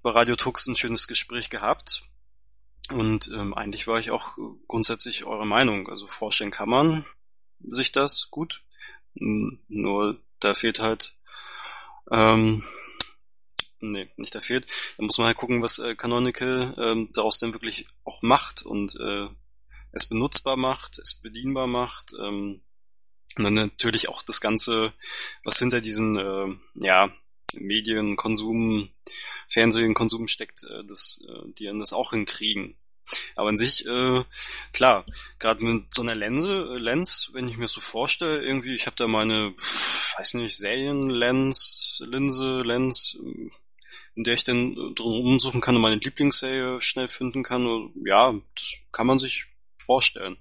[0.01, 2.03] bei Radio Tux ein schönes Gespräch gehabt.
[2.89, 4.37] Und ähm, eigentlich war ich auch
[4.67, 5.89] grundsätzlich eurer Meinung.
[5.89, 7.05] Also vorstellen kann man
[7.59, 8.64] sich das gut.
[9.15, 11.15] Nur da fehlt halt,
[12.11, 12.63] ähm,
[13.79, 14.67] nee, nicht da fehlt.
[14.97, 18.95] Da muss man halt gucken, was äh, Canonical ähm, daraus denn wirklich auch macht und
[18.99, 19.27] äh,
[19.91, 22.13] es benutzbar macht, es bedienbar macht.
[22.19, 22.61] Ähm,
[23.37, 24.93] und dann natürlich auch das Ganze,
[25.43, 27.11] was hinter diesen äh, ja,
[27.53, 28.89] Medien, Konsum,
[29.49, 32.77] Fernsehen, Konsum steckt, äh, das, äh, die dann das auch hinkriegen.
[33.35, 34.23] Aber an sich, äh,
[34.73, 35.05] klar,
[35.39, 38.95] gerade mit so einer Linse, äh, Lens, wenn ich mir so vorstelle, irgendwie, ich habe
[38.95, 39.53] da meine,
[40.17, 43.17] weiß nicht, Serienlens, Linse, Lens,
[44.15, 47.89] in der ich dann drum umsuchen kann und meine Lieblingsserie schnell finden kann.
[48.05, 49.45] Ja, das kann man sich
[49.77, 50.37] vorstellen.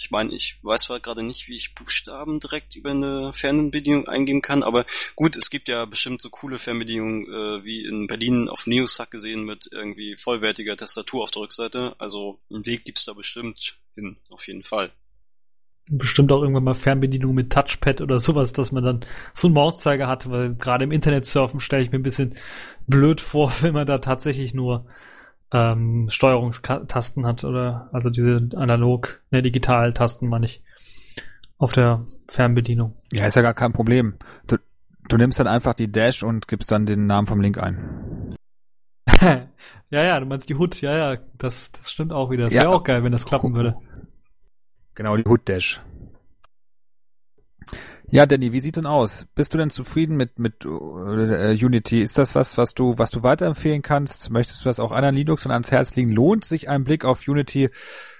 [0.00, 4.42] Ich meine, ich weiß zwar gerade nicht, wie ich Buchstaben direkt über eine Fernbedienung eingeben
[4.42, 8.68] kann, aber gut, es gibt ja bestimmt so coole Fernbedienungen äh, wie in Berlin auf
[8.68, 11.96] Neosack gesehen mit irgendwie vollwertiger Tastatur auf der Rückseite.
[11.98, 14.92] Also einen Weg gibt's da bestimmt hin, auf jeden Fall.
[15.90, 19.04] Bestimmt auch irgendwann mal Fernbedienung mit Touchpad oder sowas, dass man dann
[19.34, 22.36] so einen Mauszeiger hat, weil gerade im Internet surfen stelle ich mir ein bisschen
[22.86, 24.86] blöd vor, wenn man da tatsächlich nur
[25.52, 30.62] ähm, Steuerungstasten hat oder also diese analog, ne, digital Tasten meine ich
[31.56, 32.94] auf der Fernbedienung.
[33.12, 34.14] Ja, ist ja gar kein Problem.
[34.46, 34.56] Du,
[35.08, 38.36] du nimmst dann einfach die Dash und gibst dann den Namen vom Link ein.
[39.90, 42.44] ja, ja, du meinst die Hood, ja, ja, das, das stimmt auch wieder.
[42.44, 43.76] Das wäre auch geil, wenn das klappen würde.
[44.94, 45.80] Genau, die Hood Dash.
[48.10, 49.26] Ja, Danny, wie sieht's denn aus?
[49.34, 50.68] Bist du denn zufrieden mit mit äh,
[51.62, 52.00] Unity?
[52.00, 54.30] Ist das was, was du was du weiterempfehlen kannst?
[54.30, 56.10] Möchtest du das auch anderen Linuxern ans Herz legen?
[56.10, 57.68] Lohnt sich ein Blick auf Unity?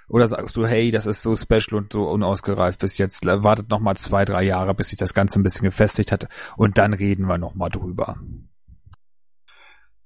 [0.07, 3.81] Oder sagst du, hey, das ist so special und so unausgereift bis jetzt, wartet noch
[3.81, 7.27] mal zwei, drei Jahre, bis sich das Ganze ein bisschen gefestigt hat und dann reden
[7.27, 8.19] wir noch mal drüber.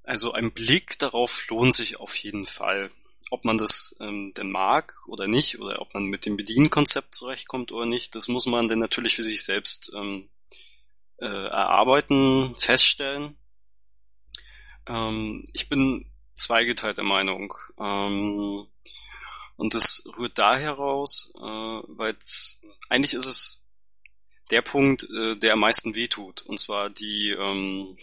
[0.03, 2.89] Also ein Blick darauf lohnt sich auf jeden Fall
[3.33, 7.71] ob man das ähm, denn mag oder nicht, oder ob man mit dem Bedienkonzept zurechtkommt
[7.71, 10.29] oder nicht, das muss man dann natürlich für sich selbst ähm,
[11.17, 13.35] äh, erarbeiten, feststellen.
[14.85, 16.05] Ähm, ich bin
[16.35, 17.55] zweigeteilter Meinung.
[17.79, 18.67] Ähm,
[19.55, 22.15] und das rührt daher raus, äh, weil
[22.89, 23.63] eigentlich ist es
[24.51, 27.97] der Punkt, äh, der am meisten wehtut, und zwar die ähm,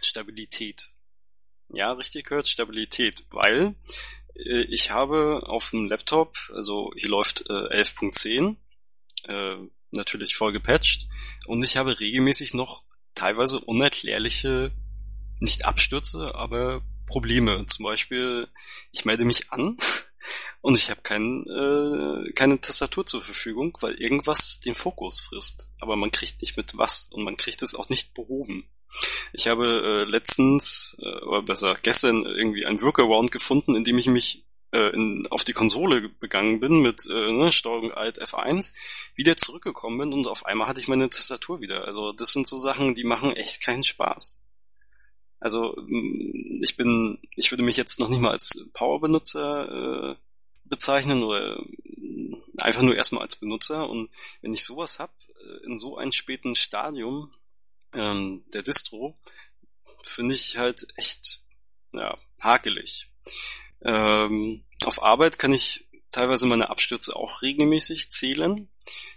[0.00, 0.92] Stabilität.
[1.68, 3.76] Ja, richtig gehört, Stabilität, weil
[4.44, 8.56] ich habe auf dem Laptop, also hier läuft äh, 11.10,
[9.28, 9.56] äh,
[9.90, 11.08] natürlich voll gepatcht,
[11.46, 12.84] und ich habe regelmäßig noch
[13.14, 14.72] teilweise unerklärliche,
[15.40, 17.66] nicht Abstürze, aber Probleme.
[17.66, 18.48] Zum Beispiel,
[18.92, 19.76] ich melde mich an
[20.60, 25.72] und ich habe kein, äh, keine Tastatur zur Verfügung, weil irgendwas den Fokus frisst.
[25.80, 28.68] Aber man kriegt nicht mit was und man kriegt es auch nicht behoben.
[29.32, 34.06] Ich habe äh, letztens, äh, oder besser gestern irgendwie ein Workaround gefunden, in dem ich
[34.06, 38.74] mich äh, in, auf die Konsole begangen bin mit äh, ne, Steuerung Alt F1,
[39.14, 41.86] wieder zurückgekommen bin und auf einmal hatte ich meine Tastatur wieder.
[41.86, 44.44] Also das sind so Sachen, die machen echt keinen Spaß.
[45.40, 50.16] Also mm, ich bin, ich würde mich jetzt noch nicht mal als Power-Benutzer äh,
[50.64, 51.60] bezeichnen oder
[51.96, 54.10] mm, einfach nur erstmal als Benutzer und
[54.42, 55.12] wenn ich sowas hab
[55.42, 57.32] äh, in so einem späten Stadium,
[57.94, 59.16] ähm, der Distro,
[60.02, 61.40] finde ich halt echt
[61.92, 63.04] ja, hakelig.
[63.82, 68.68] Ähm, auf Arbeit kann ich teilweise meine Abstürze auch regelmäßig zählen.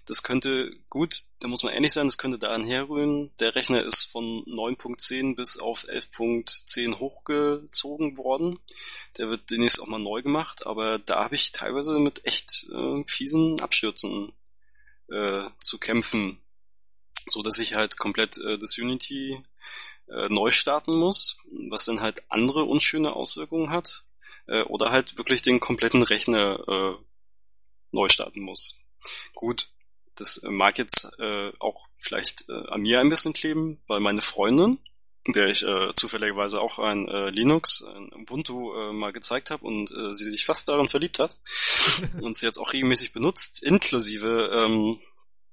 [0.06, 4.04] Das könnte, gut, da muss man ehrlich sein, das könnte daran herrühren, der Rechner ist
[4.06, 8.60] von 9.10 bis auf 11.10 hochgezogen worden.
[9.18, 13.04] Der wird demnächst auch mal neu gemacht, aber da habe ich teilweise mit echt äh,
[13.08, 14.34] fiesen Abstürzen
[15.10, 16.43] äh, zu kämpfen
[17.28, 19.44] so dass ich halt komplett äh, das Unity
[20.10, 21.38] äh, neu starten muss,
[21.70, 24.04] was dann halt andere unschöne Auswirkungen hat,
[24.48, 26.98] äh, oder halt wirklich den kompletten Rechner äh,
[27.92, 28.82] neu starten muss.
[29.34, 29.70] Gut,
[30.16, 34.22] das äh, mag jetzt äh, auch vielleicht äh, an mir ein bisschen kleben, weil meine
[34.22, 34.80] Freundin,
[35.28, 39.92] der ich äh, zufälligerweise auch ein äh, Linux, ein Ubuntu äh, mal gezeigt habe und
[39.92, 41.40] äh, sie sich fast daran verliebt hat
[42.22, 45.00] und sie jetzt auch regelmäßig benutzt, inklusive ähm,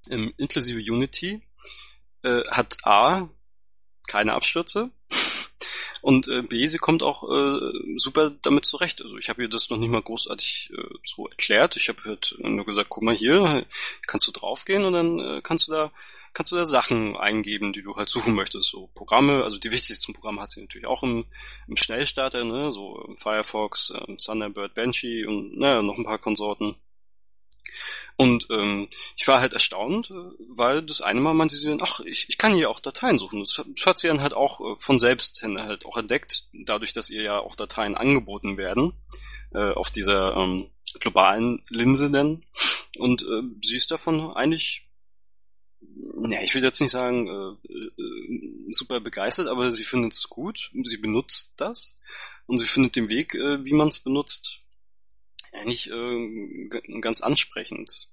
[0.09, 1.41] inklusive Unity,
[2.23, 3.29] äh, hat A
[4.07, 4.91] keine Abstürze,
[6.03, 7.61] Und äh, B, sie kommt auch äh,
[7.97, 9.03] super damit zurecht.
[9.03, 11.77] Also ich habe ihr das noch nicht mal großartig äh, so erklärt.
[11.77, 13.67] Ich habe halt nur gesagt, guck mal hier,
[14.07, 15.93] kannst du draufgehen und dann äh, kannst du da
[16.33, 18.71] kannst du da Sachen eingeben, die du halt suchen möchtest.
[18.71, 21.25] So Programme, also die wichtigsten Programme hat sie natürlich auch im,
[21.67, 26.77] im Schnellstarter, ne, so Firefox, ähm, Thunderbird, Banshee und naja, noch ein paar Konsorten.
[28.17, 30.15] Und ähm, ich war halt erstaunt, äh,
[30.49, 33.41] weil das eine Mal meinte sie, ach, ich, ich kann hier auch Dateien suchen.
[33.41, 37.11] Das hat sie dann halt auch äh, von selbst hin halt auch entdeckt, dadurch, dass
[37.11, 38.93] ihr ja auch Dateien angeboten werden
[39.53, 42.45] äh, auf dieser ähm, globalen Linse denn.
[42.99, 44.83] Und äh, sie ist davon eigentlich,
[45.81, 50.71] ja, ich will jetzt nicht sagen äh, äh, super begeistert, aber sie findet es gut,
[50.85, 51.97] sie benutzt das
[52.47, 54.60] und sie findet den Weg, äh, wie man es benutzt,
[55.53, 56.69] eigentlich äh,
[57.01, 58.09] ganz ansprechend.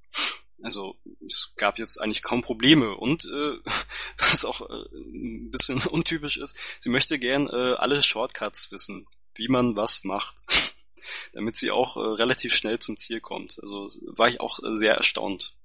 [0.63, 0.95] Also
[1.25, 3.57] es gab jetzt eigentlich kaum Probleme und äh,
[4.17, 9.47] was auch äh, ein bisschen untypisch ist, sie möchte gern äh, alle Shortcuts wissen, wie
[9.47, 10.35] man was macht,
[11.33, 13.59] damit sie auch äh, relativ schnell zum Ziel kommt.
[13.61, 15.55] Also war ich auch sehr erstaunt.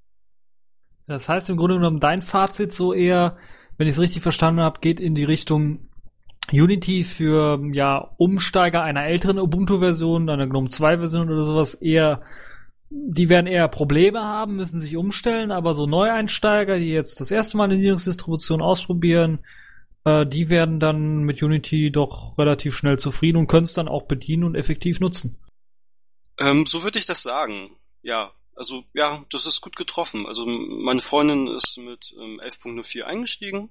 [1.07, 3.39] Das heißt im Grunde genommen dein Fazit so eher,
[3.77, 5.89] wenn ich es richtig verstanden habe, geht in die Richtung
[6.53, 12.23] Unity für ja Umsteiger einer älteren Ubuntu-Version, einer GNOME 2-Version oder sowas eher,
[12.91, 17.57] die werden eher Probleme haben, müssen sich umstellen, aber so Neueinsteiger, die jetzt das erste
[17.57, 19.41] Mal eine Linux-Distribution ausprobieren,
[20.05, 24.03] äh, die werden dann mit Unity doch relativ schnell zufrieden und können es dann auch
[24.03, 25.39] bedienen und effektiv nutzen.
[26.39, 27.77] Ähm, so würde ich das sagen.
[28.03, 30.27] Ja, also ja, das ist gut getroffen.
[30.27, 33.71] Also meine Freundin ist mit ähm, 11.04 eingestiegen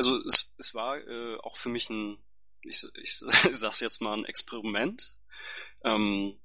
[0.00, 2.16] also es, es war äh, auch für mich ein,
[2.62, 5.18] ich, ich sag's jetzt mal ein Experiment.
[5.84, 6.38] Ähm,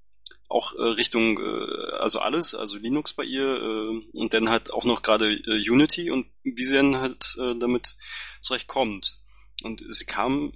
[0.47, 4.83] auch äh, Richtung, äh, also alles, also Linux bei ihr äh, und dann halt auch
[4.83, 7.95] noch gerade äh, Unity und wie sie dann halt äh, damit
[8.41, 9.19] zurechtkommt.
[9.63, 10.53] Und sie kam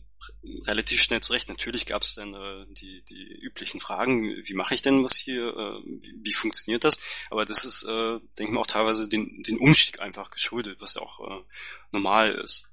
[0.68, 1.50] relativ schnell zurecht.
[1.50, 5.48] Natürlich gab es dann äh, die, die üblichen Fragen, wie mache ich denn was hier,
[5.48, 7.00] äh, wie, wie funktioniert das?
[7.30, 10.96] Aber das ist, äh, denke ich mal, auch teilweise den, den Umstieg einfach geschuldet, was
[10.96, 11.44] ja auch äh,
[11.92, 12.69] normal ist.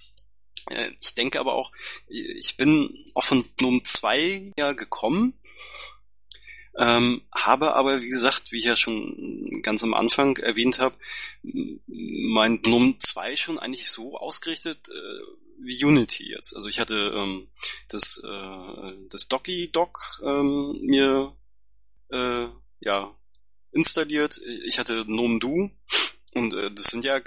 [0.71, 1.73] Äh, ich denke aber auch,
[2.09, 5.35] ich bin auch von GNOME 2 ja gekommen,
[6.79, 10.97] ähm, habe aber, wie gesagt, wie ich ja schon ganz am Anfang erwähnt habe,
[11.43, 15.21] mein GNOME 2 schon eigentlich so ausgerichtet äh,
[15.59, 16.55] wie Unity jetzt.
[16.55, 17.49] Also ich hatte ähm,
[17.89, 21.35] das, äh, das Docky-Doc ähm, mir
[22.11, 22.47] äh,
[22.81, 23.15] ja
[23.73, 24.41] installiert.
[24.65, 25.71] Ich hatte GNOME Do
[26.35, 27.21] und äh, das sind ja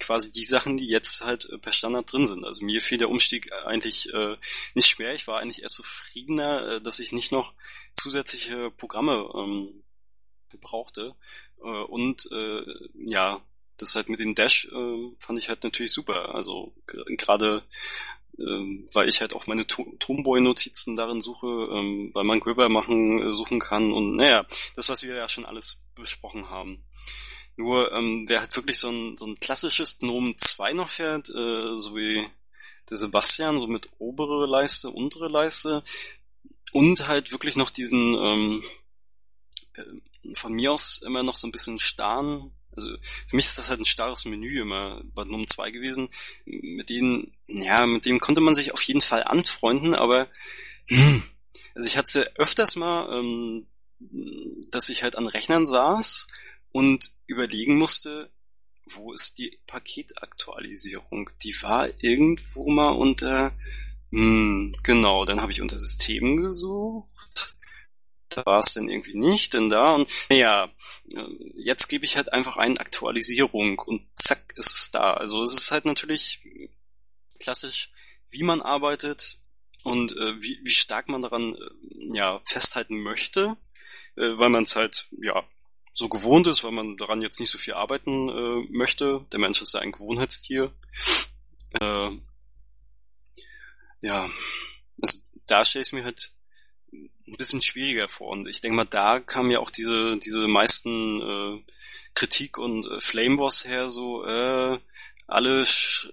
[0.00, 2.44] quasi die Sachen, die jetzt halt äh, per Standard drin sind.
[2.44, 4.36] Also mir fiel der Umstieg eigentlich äh,
[4.74, 5.14] nicht schwer.
[5.14, 7.54] Ich war eigentlich eher zufriedener, äh, dass ich nicht noch
[7.94, 9.82] zusätzliche Programme ähm,
[10.60, 11.14] brauchte.
[11.62, 12.62] Äh, und äh,
[12.94, 13.40] ja,
[13.76, 16.34] das halt mit den Dash äh, fand ich halt natürlich super.
[16.34, 17.62] Also gerade
[18.38, 23.32] ähm, weil ich halt auch meine Tomboy-Notizen darin suche, ähm, weil man Gripper machen äh,
[23.32, 24.46] suchen kann und naja,
[24.76, 26.82] das, was wir ja schon alles besprochen haben.
[27.58, 31.76] Nur ähm, wer halt wirklich so ein, so ein klassisches Gnome 2 noch fährt, äh,
[31.76, 32.24] so wie
[32.88, 35.82] der Sebastian, so mit obere Leiste, untere Leiste
[36.70, 38.64] und halt wirklich noch diesen ähm,
[39.74, 43.70] äh, von mir aus immer noch so ein bisschen starren, also für mich ist das
[43.70, 46.10] halt ein starres Menü immer bei Gnome 2 gewesen,
[46.44, 50.28] mit denen, ja, mit dem konnte man sich auf jeden Fall anfreunden, aber
[50.86, 51.24] hm,
[51.74, 53.66] also ich hatte öfters mal, ähm,
[54.70, 56.28] dass ich halt an Rechnern saß
[56.72, 58.30] und überlegen musste,
[58.86, 61.30] wo ist die Paketaktualisierung?
[61.42, 63.52] Die war irgendwo mal unter,
[64.10, 67.54] hm, genau, dann habe ich unter Systemen gesucht.
[68.30, 70.70] Da war es dann irgendwie nicht, denn da und naja,
[71.56, 75.14] jetzt gebe ich halt einfach eine Aktualisierung und zack ist es da.
[75.14, 76.40] Also es ist halt natürlich
[77.40, 77.90] klassisch,
[78.30, 79.38] wie man arbeitet
[79.82, 83.56] und äh, wie, wie stark man daran äh, ja festhalten möchte,
[84.16, 85.44] äh, weil man es halt ja
[85.98, 89.26] so gewohnt ist, weil man daran jetzt nicht so viel arbeiten äh, möchte.
[89.32, 90.72] Der Mensch ist ja ein Gewohnheitstier.
[91.80, 92.10] Äh,
[94.00, 94.30] ja,
[95.02, 95.18] also
[95.48, 96.30] da stelle ich mir halt
[96.92, 98.28] ein bisschen schwieriger vor.
[98.28, 101.64] Und ich denke mal, da kam ja auch diese, diese meisten äh,
[102.14, 104.78] Kritik und äh, Flame Wars her, so, äh,
[105.28, 105.66] alle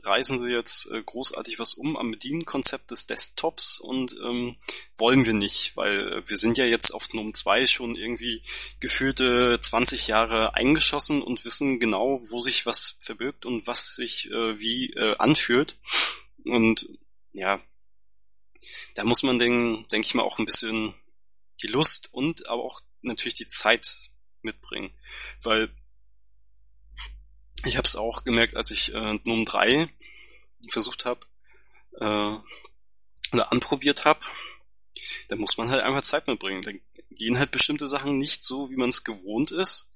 [0.04, 4.58] reißen sie jetzt äh, großartig was um am Bedienkonzept des Desktops und ähm,
[4.98, 8.42] wollen wir nicht, weil wir sind ja jetzt auf GNOME 2 schon irgendwie
[8.82, 14.60] gefühlte 20 Jahre eingeschossen und wissen genau, wo sich was verbirgt und was sich äh,
[14.60, 15.78] wie äh, anfühlt.
[16.44, 16.90] Und
[17.32, 17.62] ja,
[18.96, 20.94] da muss man, denke denk ich mal, auch ein bisschen
[21.62, 24.10] die Lust und aber auch natürlich die Zeit
[24.42, 24.94] mitbringen.
[25.42, 25.70] Weil
[27.66, 29.90] ich habe es auch gemerkt, als ich äh, GNOME 3
[30.70, 31.20] versucht habe,
[32.00, 32.38] äh,
[33.32, 34.20] oder anprobiert habe,
[35.28, 36.62] da muss man halt einfach Zeit mitbringen.
[36.62, 36.72] Da
[37.12, 39.92] gehen halt bestimmte Sachen nicht so, wie man es gewohnt ist.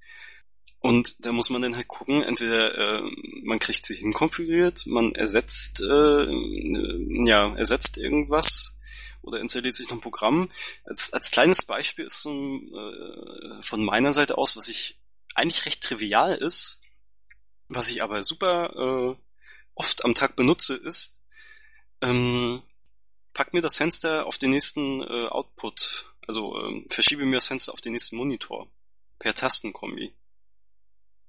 [0.81, 3.11] Und da muss man dann halt gucken, entweder äh,
[3.43, 6.31] man kriegt sie hinkonfiguriert, man ersetzt äh,
[7.25, 8.77] ja ersetzt irgendwas
[9.21, 10.49] oder installiert sich noch ein Programm.
[10.85, 14.95] Als, als kleines Beispiel ist so ein, äh, von meiner Seite aus, was ich
[15.35, 16.78] eigentlich recht trivial ist,
[17.69, 19.23] was ich aber super äh,
[19.75, 21.21] oft am Tag benutze, ist,
[22.01, 22.61] ähm,
[23.33, 27.73] pack mir das Fenster auf den nächsten äh, Output, also ähm, verschiebe mir das Fenster
[27.73, 28.67] auf den nächsten Monitor
[29.19, 30.13] per Tastenkombi.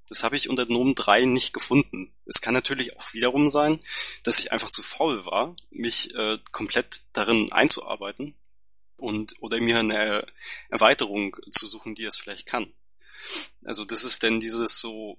[0.08, 2.12] Das habe ich unter GNOME 3 nicht gefunden.
[2.26, 3.78] Es kann natürlich auch wiederum sein,
[4.24, 8.34] dass ich einfach zu faul war, mich äh, komplett darin einzuarbeiten
[8.96, 10.26] und oder mir eine
[10.68, 12.72] Erweiterung zu suchen, die es vielleicht kann.
[13.64, 15.16] Also das ist denn dieses so,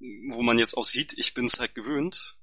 [0.00, 2.36] wo man jetzt auch sieht, ich bin es halt gewöhnt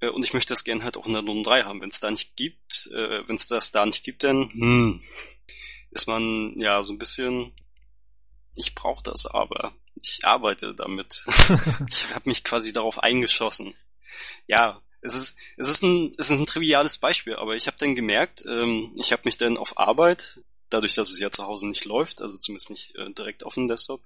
[0.00, 1.80] äh, und ich möchte das gerne halt auch in der GNOME 3 haben.
[1.80, 5.02] Wenn es da nicht gibt, äh, wenn es das da nicht gibt, dann hm,
[5.90, 7.52] ist man ja so ein bisschen,
[8.54, 11.24] ich brauche das aber ich arbeite damit.
[11.88, 13.74] ich habe mich quasi darauf eingeschossen.
[14.46, 17.94] Ja, es ist, es ist ein, es ist ein triviales Beispiel, aber ich habe dann
[17.94, 21.84] gemerkt, ähm, ich habe mich dann auf Arbeit, dadurch, dass es ja zu Hause nicht
[21.84, 24.02] läuft, also zumindest nicht äh, direkt auf dem Desktop,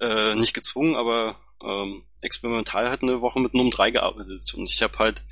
[0.00, 4.82] äh, nicht gezwungen, aber ähm, experimental halt eine Woche mit NUM 3 gearbeitet und ich
[4.82, 5.22] habe halt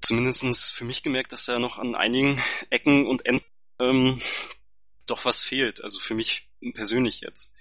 [0.00, 3.44] zumindestens für mich gemerkt, dass da noch an einigen Ecken und Enden
[3.78, 4.22] ähm,
[5.06, 5.82] doch was fehlt.
[5.82, 7.54] Also für mich persönlich jetzt.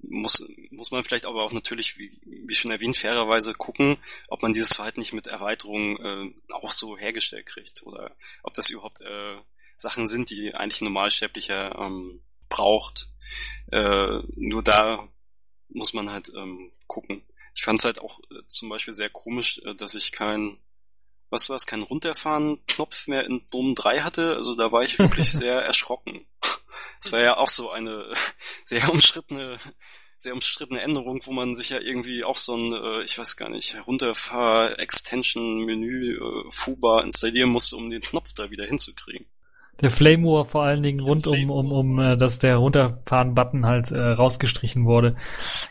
[0.00, 3.98] Muss, muss man vielleicht aber auch natürlich, wie, wie schon erwähnt, fairerweise gucken,
[4.28, 8.70] ob man dieses Verhalten nicht mit Erweiterungen äh, auch so hergestellt kriegt oder ob das
[8.70, 9.34] überhaupt äh,
[9.76, 13.08] Sachen sind, die eigentlich ein Normalsterblicher ähm, braucht.
[13.70, 15.08] Äh, nur da
[15.74, 17.22] muss man halt ähm, gucken.
[17.54, 20.58] Ich fand es halt auch äh, zum Beispiel sehr komisch, äh, dass ich kein
[21.32, 24.36] was war es, kein Runterfahren-Knopf mehr in Dom 3 hatte.
[24.36, 26.26] Also da war ich wirklich sehr erschrocken.
[27.00, 28.12] Das war ja auch so eine
[28.64, 29.58] sehr umstrittene,
[30.18, 33.48] sehr umstrittene Änderung, wo man sich ja irgendwie auch so ein, äh, ich weiß gar
[33.48, 39.26] nicht, Runterfahr-Extension-Menü äh, Fuba installieren musste, um den Knopf da wieder hinzukriegen.
[39.82, 43.90] Der Flame War vor allen Dingen rund um, um, um äh, dass der Runterfahren-Button halt
[43.90, 45.16] äh, rausgestrichen wurde.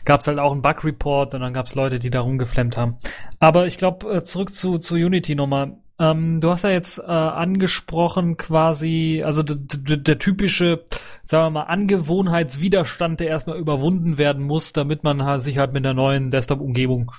[0.04, 2.98] Gab es halt auch einen Bug-Report und dann gab es Leute, die da rumgeflammt haben.
[3.40, 5.78] Aber ich glaube, äh, zurück zu, zu Unity nochmal.
[5.98, 10.84] Ähm, du hast ja jetzt äh, angesprochen quasi, also der typische,
[11.22, 15.84] sagen wir mal, Angewohnheitswiderstand, der erstmal überwunden werden muss, damit man halt sich halt mit
[15.84, 17.12] der neuen Desktop-Umgebung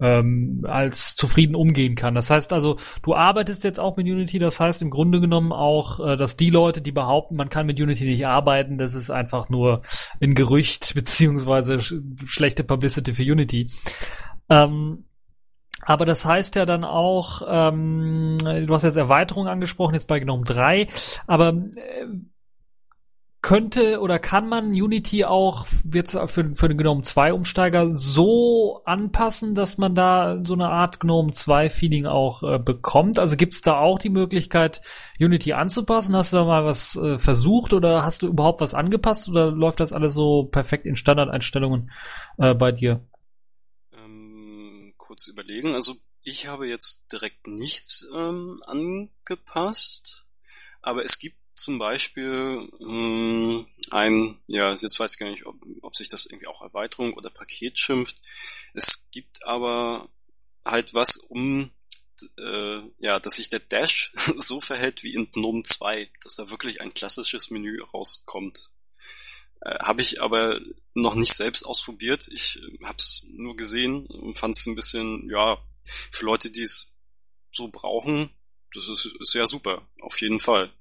[0.00, 2.14] ähm, als zufrieden umgehen kann.
[2.14, 6.00] Das heißt also, du arbeitest jetzt auch mit Unity, das heißt im Grunde genommen auch,
[6.00, 9.48] äh, dass die Leute, die behaupten, man kann mit Unity nicht arbeiten, das ist einfach
[9.48, 9.82] nur
[10.20, 11.94] ein Gerücht beziehungsweise sch
[12.26, 13.70] schlechte Publicity für Unity.
[14.48, 15.04] Ähm,
[15.86, 20.44] aber das heißt ja dann auch, ähm, du hast jetzt Erweiterung angesprochen, jetzt bei GNOME
[20.44, 20.86] 3,
[21.26, 22.06] aber äh,
[23.44, 29.54] könnte oder kann man Unity auch jetzt für, für den GNOME 2 Umsteiger so anpassen,
[29.54, 33.18] dass man da so eine Art GNOME 2 Feeling auch äh, bekommt?
[33.18, 34.80] Also gibt es da auch die Möglichkeit,
[35.20, 36.16] Unity anzupassen?
[36.16, 39.78] Hast du da mal was äh, versucht oder hast du überhaupt was angepasst oder läuft
[39.78, 41.90] das alles so perfekt in Standardeinstellungen
[42.38, 43.06] äh, bei dir?
[44.96, 45.74] kurz überlegen.
[45.74, 50.24] Also ich habe jetzt direkt nichts ähm, angepasst,
[50.80, 55.96] aber es gibt zum Beispiel ähm, ein, ja, jetzt weiß ich gar nicht, ob, ob
[55.96, 58.22] sich das irgendwie auch Erweiterung oder Paket schimpft.
[58.72, 60.08] Es gibt aber
[60.64, 61.70] halt was, um
[62.38, 66.80] äh, ja, dass sich der Dash so verhält wie in GNOME 2, dass da wirklich
[66.80, 68.70] ein klassisches Menü rauskommt.
[69.60, 70.60] Äh, habe ich aber
[70.94, 72.28] noch nicht selbst ausprobiert.
[72.28, 75.58] Ich äh, habe es nur gesehen und fand es ein bisschen, ja,
[76.10, 76.94] für Leute, die es
[77.50, 78.30] so brauchen,
[78.74, 80.72] das ist, ist ja super, auf jeden Fall.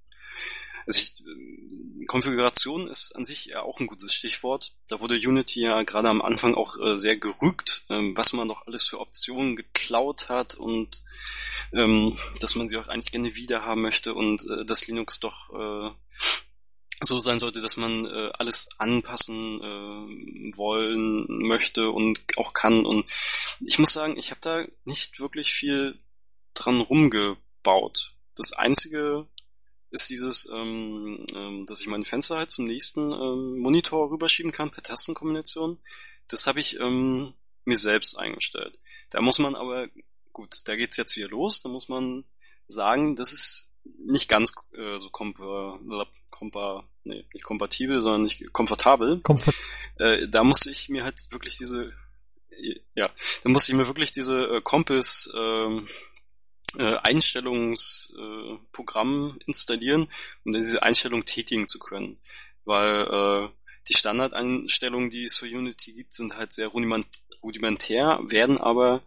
[0.85, 4.73] Also ich, äh, Konfiguration ist an sich ja auch ein gutes Stichwort.
[4.87, 8.67] Da wurde Unity ja gerade am Anfang auch äh, sehr gerügt, ähm, was man noch
[8.67, 11.03] alles für Optionen geklaut hat und
[11.71, 15.53] ähm, dass man sie auch eigentlich gerne wieder haben möchte und äh, dass Linux doch
[15.53, 15.91] äh,
[17.01, 19.59] so sein sollte, dass man alles anpassen
[20.55, 22.85] wollen möchte und auch kann.
[22.85, 23.05] Und
[23.59, 25.97] ich muss sagen, ich habe da nicht wirklich viel
[26.53, 28.13] dran rumgebaut.
[28.37, 29.27] Das Einzige
[29.93, 34.71] ist dieses, ähm, ähm, dass ich meine Fenster halt zum nächsten ähm, Monitor rüberschieben kann
[34.71, 35.79] per Tastenkombination.
[36.27, 37.33] Das habe ich ähm,
[37.63, 38.79] mir selbst eingestellt.
[39.11, 39.87] Da muss man aber,
[40.31, 42.25] gut, da geht's jetzt wieder los, da muss man
[42.65, 45.79] sagen, das ist nicht ganz äh, so kompa,
[46.31, 49.21] kompa, nee, nicht kompatibel, sondern nicht komfortabel.
[49.21, 49.53] Komfort
[49.97, 51.93] äh, da musste ich mir halt wirklich diese,
[52.95, 53.11] ja,
[53.43, 55.87] da musste ich mir wirklich diese äh, Compass ähm,
[56.77, 60.09] äh, Einstellungsprogramm äh, installieren,
[60.43, 62.19] um diese Einstellung tätigen zu können.
[62.65, 63.49] Weil äh,
[63.89, 69.03] die Standardeinstellungen, die es für Unity gibt, sind halt sehr rudimentär, werden aber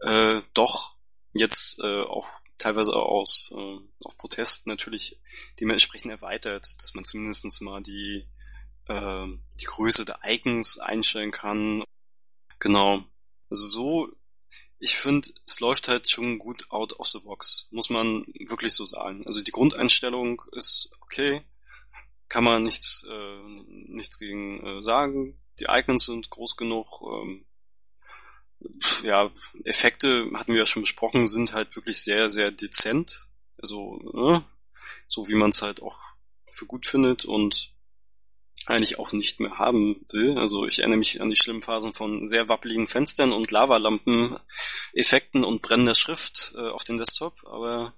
[0.00, 0.96] äh, doch
[1.32, 2.28] jetzt äh, auch
[2.58, 5.20] teilweise aus äh, auf Protest natürlich
[5.60, 8.26] dementsprechend erweitert, dass man zumindest mal die
[8.88, 9.26] äh,
[9.60, 11.84] die Größe der Icons einstellen kann.
[12.58, 13.04] Genau.
[13.50, 14.08] Also so,
[14.78, 18.84] ich finde, es läuft halt schon gut out of the box, muss man wirklich so
[18.84, 19.26] sagen.
[19.26, 21.42] Also die Grundeinstellung ist okay,
[22.28, 23.42] kann man nichts äh,
[23.88, 25.40] nichts gegen äh, sagen.
[25.58, 27.02] Die Icons sind groß genug.
[27.02, 27.46] Ähm,
[29.02, 29.30] ja,
[29.64, 33.28] Effekte hatten wir ja schon besprochen, sind halt wirklich sehr, sehr dezent.
[33.58, 34.44] Also, ne?
[35.06, 35.98] so wie man es halt auch
[36.50, 37.74] für gut findet und
[38.66, 40.38] eigentlich auch nicht mehr haben will.
[40.38, 44.36] Also ich erinnere mich an die schlimmen Phasen von sehr wappeligen Fenstern und Lavalampen,
[44.92, 47.94] Effekten und brennender Schrift äh, auf dem Desktop, aber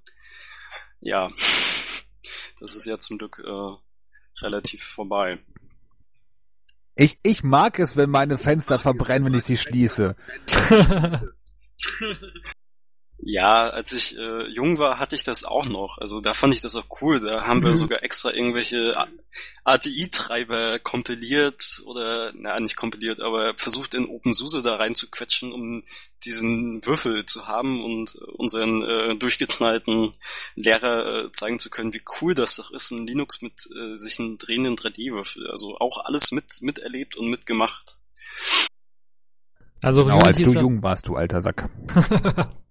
[1.01, 1.29] ja,
[2.61, 5.39] das ist ja zum Glück äh, relativ vorbei.
[6.95, 10.17] Ich, ich mag es, wenn meine Fenster verbrennen, wenn ich sie schließe.
[13.21, 15.99] Ja, als ich äh, jung war, hatte ich das auch noch.
[15.99, 17.19] Also da fand ich das auch cool.
[17.19, 17.77] Da haben wir mhm.
[17.77, 18.95] sogar extra irgendwelche
[19.65, 25.83] ATI-Treiber kompiliert oder, na nicht kompiliert, aber versucht in OpenSUSE da reinzuquetschen, um
[26.25, 30.13] diesen Würfel zu haben und unseren äh, durchgeknallten
[30.55, 34.21] Lehrer äh, zeigen zu können, wie cool das doch ist, ein Linux mit äh, sich
[34.21, 35.51] einen drehenden 3D-Würfel.
[35.51, 37.97] Also auch alles mit miterlebt und mitgemacht.
[39.83, 41.69] Also genau, als du jung warst, du alter Sack.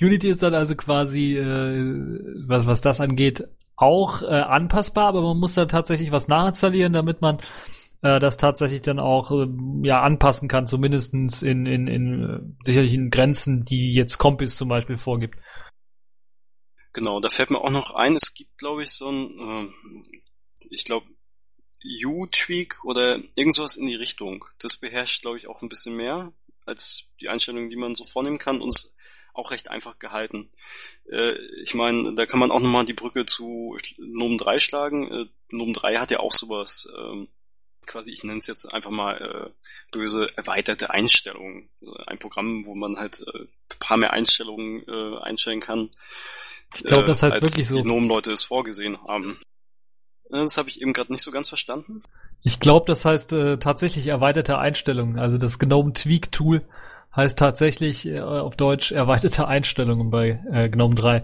[0.00, 3.44] Unity ist dann also quasi, äh, was, was das angeht,
[3.76, 7.38] auch äh, anpassbar, aber man muss da tatsächlich was nachinstallieren, damit man
[8.02, 9.46] äh, das tatsächlich dann auch äh,
[9.82, 14.68] ja anpassen kann, zumindestens in, in, in äh, sicherlich in Grenzen, die jetzt Compis zum
[14.68, 15.36] Beispiel vorgibt.
[16.92, 20.84] Genau, da fällt mir auch noch ein, es gibt, glaube ich, so ein, äh, ich
[20.84, 21.06] glaube,
[22.04, 24.44] U-Tweak oder irgendwas in die Richtung.
[24.58, 26.32] Das beherrscht, glaube ich, auch ein bisschen mehr
[26.66, 28.60] als die Einstellungen, die man so vornehmen kann.
[28.60, 28.90] Und
[29.38, 30.50] auch recht einfach gehalten.
[31.10, 31.32] Äh,
[31.62, 35.10] ich meine, da kann man auch nochmal die Brücke zu Gnome 3 schlagen.
[35.10, 37.28] Äh, Gnome 3 hat ja auch sowas, ähm,
[37.86, 39.50] quasi, ich nenne es jetzt einfach mal äh,
[39.90, 41.70] böse erweiterte Einstellungen.
[41.80, 43.46] Also ein Programm, wo man halt äh,
[43.78, 45.90] paar mehr Einstellungen äh, einstellen kann.
[46.74, 47.74] Ich glaube, das heißt als wirklich so.
[47.74, 49.40] Die Gnome-Leute es vorgesehen haben.
[50.30, 52.02] Äh, das habe ich eben gerade nicht so ganz verstanden.
[52.42, 56.68] Ich glaube, das heißt äh, tatsächlich erweiterte Einstellungen, also das Gnome Tweak Tool
[57.14, 61.22] heißt tatsächlich äh, auf Deutsch erweiterte Einstellungen bei äh, GNOME 3.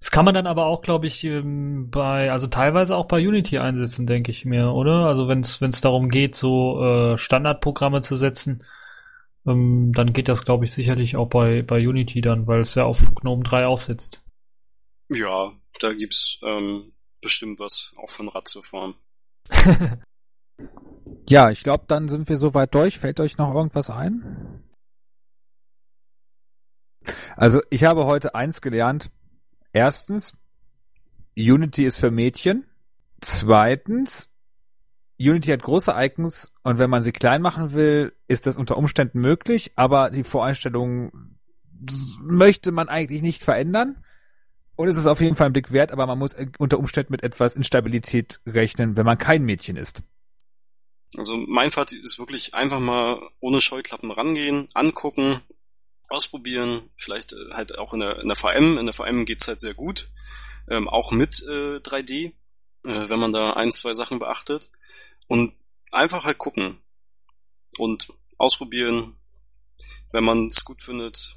[0.00, 3.58] Das kann man dann aber auch, glaube ich, ähm, bei, also teilweise auch bei Unity
[3.58, 5.06] einsetzen, denke ich mir, oder?
[5.06, 8.64] Also wenn es darum geht, so äh, Standardprogramme zu setzen,
[9.46, 12.84] ähm, dann geht das, glaube ich, sicherlich auch bei, bei Unity dann, weil es ja
[12.84, 14.20] auf GNOME 3 aufsetzt.
[15.08, 18.96] Ja, da gibt's ähm, bestimmt was auch von Ratioform.
[21.28, 22.98] ja, ich glaube, dann sind wir soweit durch.
[22.98, 24.53] Fällt euch noch irgendwas ein?
[27.36, 29.10] Also ich habe heute eins gelernt.
[29.72, 30.34] Erstens,
[31.36, 32.64] Unity ist für Mädchen.
[33.20, 34.28] Zweitens,
[35.18, 39.20] Unity hat große Icons und wenn man sie klein machen will, ist das unter Umständen
[39.20, 41.38] möglich, aber die Voreinstellungen
[42.20, 44.04] möchte man eigentlich nicht verändern.
[44.76, 47.22] Und es ist auf jeden Fall ein Blick wert, aber man muss unter Umständen mit
[47.22, 50.02] etwas Instabilität rechnen, wenn man kein Mädchen ist.
[51.16, 55.40] Also mein Fazit ist wirklich einfach mal ohne Scheuklappen rangehen, angucken,
[56.08, 58.78] ausprobieren, vielleicht äh, halt auch in der, in der VM.
[58.78, 60.08] In der VM geht's halt sehr gut,
[60.68, 62.32] ähm, auch mit äh, 3D,
[62.84, 64.70] äh, wenn man da ein, zwei Sachen beachtet.
[65.26, 65.54] Und
[65.90, 66.78] einfach halt gucken
[67.78, 69.16] und ausprobieren,
[70.12, 71.36] wenn man es gut findet,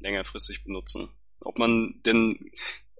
[0.00, 1.10] längerfristig benutzen.
[1.42, 2.50] Ob man denn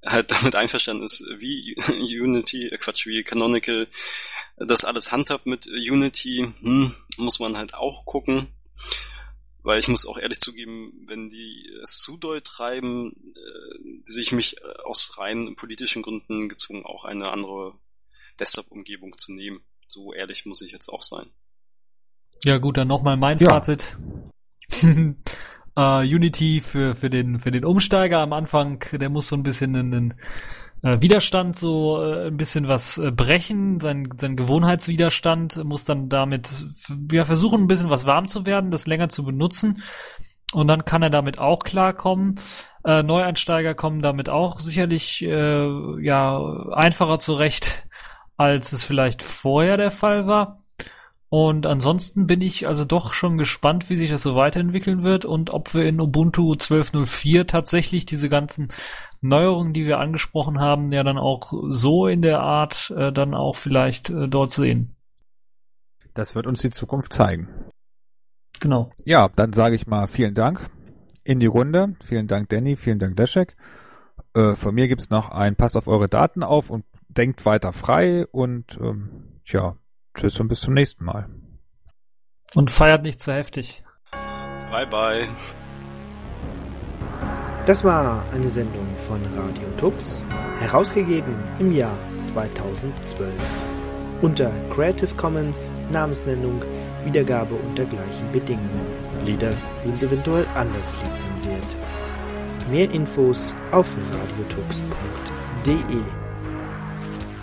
[0.05, 3.89] halt damit einverstanden ist, wie Unity, äh Quatsch, wie Canonical
[4.57, 8.49] das alles handhabt mit Unity, hm, muss man halt auch gucken.
[9.69, 14.33] Weil ich muss auch ehrlich zugeben, wenn die es zu doll treiben, äh, sehe ich
[14.33, 17.75] mich äh, aus rein politischen Gründen gezwungen, auch eine andere
[18.41, 19.61] Desktop-Umgebung zu nehmen.
[19.87, 21.27] So ehrlich muss ich jetzt auch sein.
[22.45, 23.51] Ja gut, dann nochmal mein ja.
[23.51, 23.95] Fazit.
[24.83, 25.13] uh,
[26.01, 30.15] Unity für, für, den, für den Umsteiger am Anfang, der muss so ein bisschen einen,
[30.83, 36.67] äh, Widerstand so äh, ein bisschen was äh, brechen, sein, sein Gewohnheitswiderstand muss dann damit
[37.11, 39.83] ja, versuchen, ein bisschen was warm zu werden, das länger zu benutzen.
[40.53, 42.41] Und dann kann er damit auch klarkommen.
[42.85, 46.39] Äh, Neueinsteiger kommen damit auch sicherlich äh, ja
[46.73, 47.85] einfacher zurecht,
[48.37, 50.63] als es vielleicht vorher der Fall war.
[51.31, 55.51] Und ansonsten bin ich also doch schon gespannt, wie sich das so weiterentwickeln wird und
[55.51, 58.73] ob wir in Ubuntu 12.04 tatsächlich diese ganzen
[59.21, 63.57] Neuerungen, die wir angesprochen haben, ja dann auch so in der Art äh, dann auch
[63.57, 64.95] vielleicht äh, dort sehen.
[66.15, 67.49] Das wird uns die Zukunft zeigen.
[68.61, 68.91] Genau.
[69.05, 70.69] Ja, dann sage ich mal vielen Dank
[71.25, 71.95] in die Runde.
[72.05, 72.77] Vielen Dank, Danny.
[72.77, 73.57] Vielen Dank, Leszek.
[74.35, 78.27] Äh, von mir gibt's noch ein Passt auf eure Daten auf und denkt weiter frei
[78.27, 79.77] und ähm, ja,
[80.15, 81.29] tschüss und bis zum nächsten Mal.
[82.55, 83.83] Und feiert nicht zu heftig.
[84.71, 85.29] Bye bye.
[87.69, 90.25] Das war eine Sendung von Radio Tux,
[90.59, 93.31] herausgegeben im Jahr 2012.
[94.23, 96.63] Unter Creative Commons, Namensnennung,
[97.05, 98.87] Wiedergabe unter gleichen Bedingungen.
[99.27, 99.51] Lieder
[99.81, 101.77] sind eventuell anders lizenziert.
[102.71, 106.03] Mehr Infos auf radiotux.de.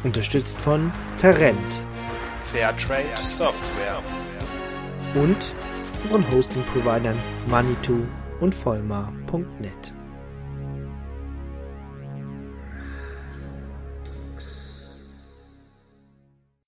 [0.04, 1.84] Unterstützt von Tarent
[2.42, 4.02] Fairtrade Software.
[5.14, 5.54] und
[6.04, 8.02] unseren Hosting-Providern Manitou
[8.40, 9.95] und Vollmar.net.